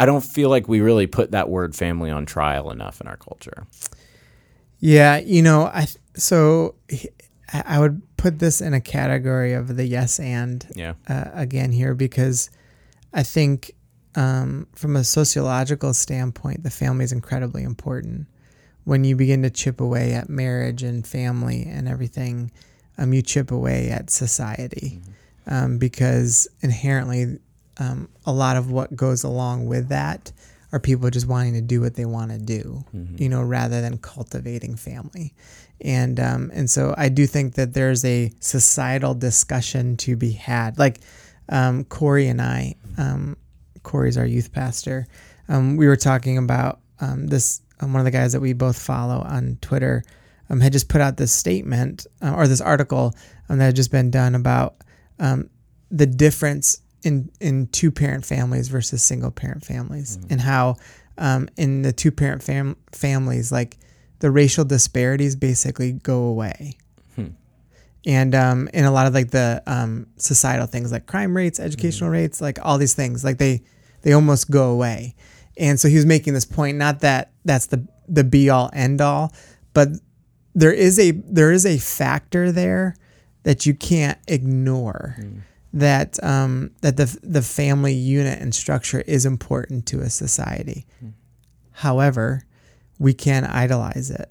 I 0.00 0.06
don't 0.06 0.24
feel 0.24 0.48
like 0.48 0.68
we 0.68 0.80
really 0.80 1.08
put 1.08 1.32
that 1.32 1.48
word 1.48 1.74
family 1.74 2.10
on 2.10 2.24
trial 2.24 2.70
enough 2.70 3.00
in 3.00 3.08
our 3.08 3.16
culture. 3.16 3.66
Yeah, 4.78 5.18
you 5.18 5.42
know, 5.42 5.64
I 5.66 5.86
so 6.14 6.76
I 7.52 7.78
would 7.80 8.02
put 8.16 8.38
this 8.40 8.60
in 8.60 8.74
a 8.74 8.80
category 8.80 9.54
of 9.54 9.76
the 9.76 9.86
yes 9.86 10.20
and 10.20 10.66
Yeah. 10.74 10.94
uh, 11.08 11.24
again 11.32 11.72
here 11.72 11.94
because 11.94 12.50
I 13.12 13.22
think 13.22 13.72
um, 14.14 14.66
from 14.74 14.96
a 14.96 15.04
sociological 15.04 15.94
standpoint, 15.94 16.62
the 16.62 16.70
family 16.70 17.04
is 17.04 17.12
incredibly 17.12 17.62
important. 17.62 18.26
When 18.84 19.04
you 19.04 19.16
begin 19.16 19.42
to 19.42 19.50
chip 19.50 19.80
away 19.80 20.12
at 20.14 20.28
marriage 20.28 20.82
and 20.82 21.06
family 21.06 21.64
and 21.64 21.86
everything, 21.88 22.50
um, 22.98 23.12
you 23.12 23.22
chip 23.22 23.50
away 23.50 23.90
at 23.90 24.10
society 24.10 25.00
um, 25.46 25.78
because 25.78 26.48
inherently, 26.60 27.38
um, 27.78 28.08
a 28.26 28.32
lot 28.32 28.56
of 28.56 28.70
what 28.72 28.96
goes 28.96 29.22
along 29.22 29.66
with 29.66 29.88
that 29.88 30.32
are 30.72 30.78
people 30.80 31.08
just 31.10 31.26
wanting 31.26 31.54
to 31.54 31.60
do 31.60 31.80
what 31.80 31.94
they 31.94 32.04
want 32.04 32.30
to 32.30 32.38
do, 32.38 32.84
you 33.16 33.28
know, 33.28 33.42
rather 33.42 33.80
than 33.80 33.98
cultivating 33.98 34.76
family. 34.76 35.34
And 35.80 36.18
um, 36.20 36.50
and 36.52 36.68
so 36.68 36.94
I 36.98 37.08
do 37.08 37.26
think 37.26 37.54
that 37.54 37.72
there's 37.72 38.04
a 38.04 38.32
societal 38.40 39.14
discussion 39.14 39.96
to 39.98 40.16
be 40.16 40.32
had. 40.32 40.78
Like 40.78 41.00
um, 41.48 41.84
Corey 41.84 42.26
and 42.28 42.42
I, 42.42 42.74
um, 42.98 43.36
Corey's 43.82 44.18
our 44.18 44.26
youth 44.26 44.52
pastor. 44.52 45.06
Um, 45.48 45.76
we 45.76 45.86
were 45.86 45.96
talking 45.96 46.38
about 46.38 46.80
um, 47.00 47.28
this. 47.28 47.62
Um, 47.80 47.92
one 47.92 48.00
of 48.00 48.04
the 48.04 48.10
guys 48.10 48.32
that 48.32 48.40
we 48.40 48.54
both 48.54 48.76
follow 48.76 49.22
on 49.22 49.56
Twitter 49.60 50.02
um, 50.50 50.60
had 50.60 50.72
just 50.72 50.88
put 50.88 51.00
out 51.00 51.16
this 51.16 51.32
statement 51.32 52.06
uh, 52.20 52.34
or 52.34 52.48
this 52.48 52.60
article 52.60 53.14
um, 53.48 53.58
that 53.58 53.66
had 53.66 53.76
just 53.76 53.92
been 53.92 54.10
done 54.10 54.34
about 54.34 54.74
um, 55.20 55.48
the 55.90 56.06
difference 56.06 56.80
in 57.02 57.30
in 57.40 57.66
two 57.68 57.90
parent 57.90 58.24
families 58.24 58.68
versus 58.68 59.02
single 59.02 59.30
parent 59.30 59.64
families, 59.64 60.18
and 60.30 60.40
how 60.40 60.76
um, 61.18 61.48
in 61.56 61.82
the 61.82 61.92
two 61.92 62.10
parent 62.10 62.42
fam- 62.42 62.76
families, 62.92 63.50
like 63.52 63.78
the 64.20 64.30
racial 64.30 64.64
disparities 64.64 65.36
basically 65.36 65.92
go 65.92 66.22
away. 66.24 66.76
And 68.06 68.34
um, 68.34 68.68
and 68.72 68.86
a 68.86 68.90
lot 68.90 69.06
of 69.06 69.14
like 69.14 69.30
the 69.30 69.62
um, 69.66 70.06
societal 70.16 70.66
things 70.66 70.92
like 70.92 71.06
crime 71.06 71.36
rates, 71.36 71.58
educational 71.60 72.10
rates, 72.10 72.40
like 72.40 72.58
all 72.64 72.78
these 72.78 72.94
things, 72.94 73.24
like 73.24 73.38
they 73.38 73.62
they 74.02 74.12
almost 74.12 74.50
go 74.50 74.70
away. 74.70 75.14
And 75.56 75.78
so 75.78 75.88
he 75.88 75.96
was 75.96 76.06
making 76.06 76.34
this 76.34 76.44
point, 76.44 76.78
not 76.78 77.00
that 77.00 77.32
that's 77.44 77.66
the 77.66 77.86
the 78.08 78.24
be 78.24 78.48
all 78.50 78.70
end 78.72 79.00
all, 79.00 79.32
but 79.74 79.88
there 80.54 80.72
is 80.72 80.98
a 80.98 81.10
there 81.10 81.52
is 81.52 81.66
a 81.66 81.78
factor 81.78 82.50
there 82.52 82.96
that 83.42 83.66
you 83.66 83.74
can't 83.74 84.18
ignore. 84.26 85.16
That 85.72 86.22
um, 86.24 86.70
that 86.80 86.96
the 86.96 87.18
the 87.22 87.42
family 87.42 87.92
unit 87.92 88.40
and 88.40 88.54
structure 88.54 89.02
is 89.02 89.26
important 89.26 89.86
to 89.86 90.00
a 90.00 90.08
society. 90.08 90.86
However, 91.72 92.44
we 92.98 93.12
can 93.14 93.44
idolize 93.44 94.10
it, 94.10 94.30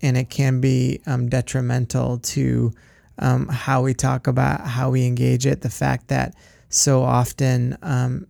and 0.00 0.16
it 0.16 0.30
can 0.30 0.60
be 0.60 1.00
um, 1.06 1.28
detrimental 1.28 2.18
to 2.18 2.72
um, 3.18 3.48
how 3.48 3.82
we 3.82 3.94
talk 3.94 4.26
about 4.26 4.66
how 4.66 4.90
we 4.90 5.06
engage 5.06 5.46
it. 5.46 5.60
The 5.60 5.70
fact 5.70 6.08
that 6.08 6.34
so 6.70 7.02
often, 7.02 7.76
um, 7.82 8.26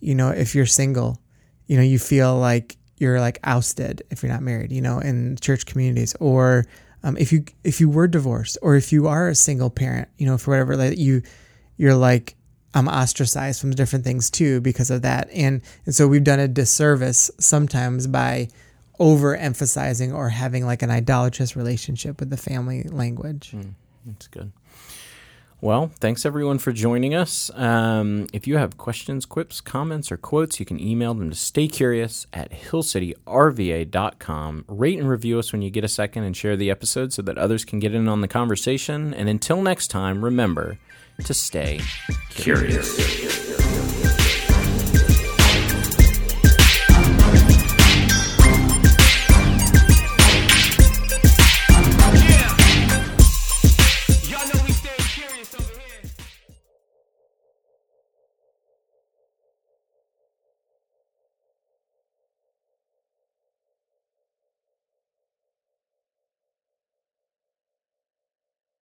you 0.00 0.14
know, 0.14 0.30
if 0.30 0.54
you're 0.54 0.66
single, 0.66 1.20
you 1.66 1.76
know, 1.76 1.82
you 1.82 1.98
feel 1.98 2.36
like 2.36 2.76
you're 2.98 3.20
like 3.20 3.38
ousted 3.44 4.02
if 4.10 4.22
you're 4.22 4.32
not 4.32 4.42
married. 4.42 4.72
You 4.72 4.80
know, 4.82 4.98
in 4.98 5.36
church 5.40 5.66
communities, 5.66 6.14
or 6.20 6.66
um, 7.02 7.16
if 7.16 7.32
you 7.32 7.44
if 7.64 7.80
you 7.80 7.88
were 7.88 8.08
divorced, 8.08 8.58
or 8.60 8.76
if 8.76 8.92
you 8.92 9.06
are 9.06 9.28
a 9.28 9.34
single 9.34 9.70
parent, 9.70 10.08
you 10.18 10.26
know, 10.26 10.36
for 10.36 10.50
whatever 10.50 10.76
like 10.76 10.98
you 10.98 11.22
you're 11.76 11.94
like 11.94 12.36
I'm 12.74 12.88
ostracized 12.88 13.60
from 13.60 13.72
different 13.72 14.04
things 14.04 14.30
too 14.30 14.60
because 14.60 14.90
of 14.90 15.02
that. 15.02 15.28
And 15.32 15.62
and 15.84 15.94
so 15.94 16.08
we've 16.08 16.24
done 16.24 16.40
a 16.40 16.48
disservice 16.48 17.30
sometimes 17.38 18.06
by 18.06 18.48
overemphasizing 18.98 20.14
or 20.14 20.30
having 20.30 20.64
like 20.64 20.82
an 20.82 20.90
idolatrous 20.90 21.54
relationship 21.56 22.20
with 22.20 22.30
the 22.30 22.36
family 22.36 22.84
language. 22.84 23.54
That's 24.06 24.28
good. 24.28 24.52
Well, 25.60 25.90
thanks 26.00 26.24
everyone 26.26 26.58
for 26.58 26.72
joining 26.72 27.14
us. 27.14 27.48
Um, 27.54 28.26
if 28.32 28.48
you 28.48 28.56
have 28.56 28.78
questions, 28.78 29.24
quips, 29.24 29.60
comments, 29.60 30.10
or 30.10 30.16
quotes, 30.16 30.58
you 30.58 30.66
can 30.66 30.80
email 30.80 31.14
them 31.14 31.30
to 31.30 31.36
staycurious 31.36 32.26
at 32.32 32.50
hillcityrva.com. 32.50 34.64
Rate 34.66 34.98
and 34.98 35.08
review 35.08 35.38
us 35.38 35.52
when 35.52 35.62
you 35.62 35.70
get 35.70 35.84
a 35.84 35.88
second 35.88 36.24
and 36.24 36.36
share 36.36 36.56
the 36.56 36.68
episode 36.68 37.12
so 37.12 37.22
that 37.22 37.38
others 37.38 37.64
can 37.64 37.78
get 37.78 37.94
in 37.94 38.08
on 38.08 38.22
the 38.22 38.28
conversation. 38.28 39.14
And 39.14 39.28
until 39.28 39.62
next 39.62 39.86
time, 39.86 40.24
remember 40.24 40.78
to 41.24 41.34
stay 41.34 41.80
curious. 42.30 43.41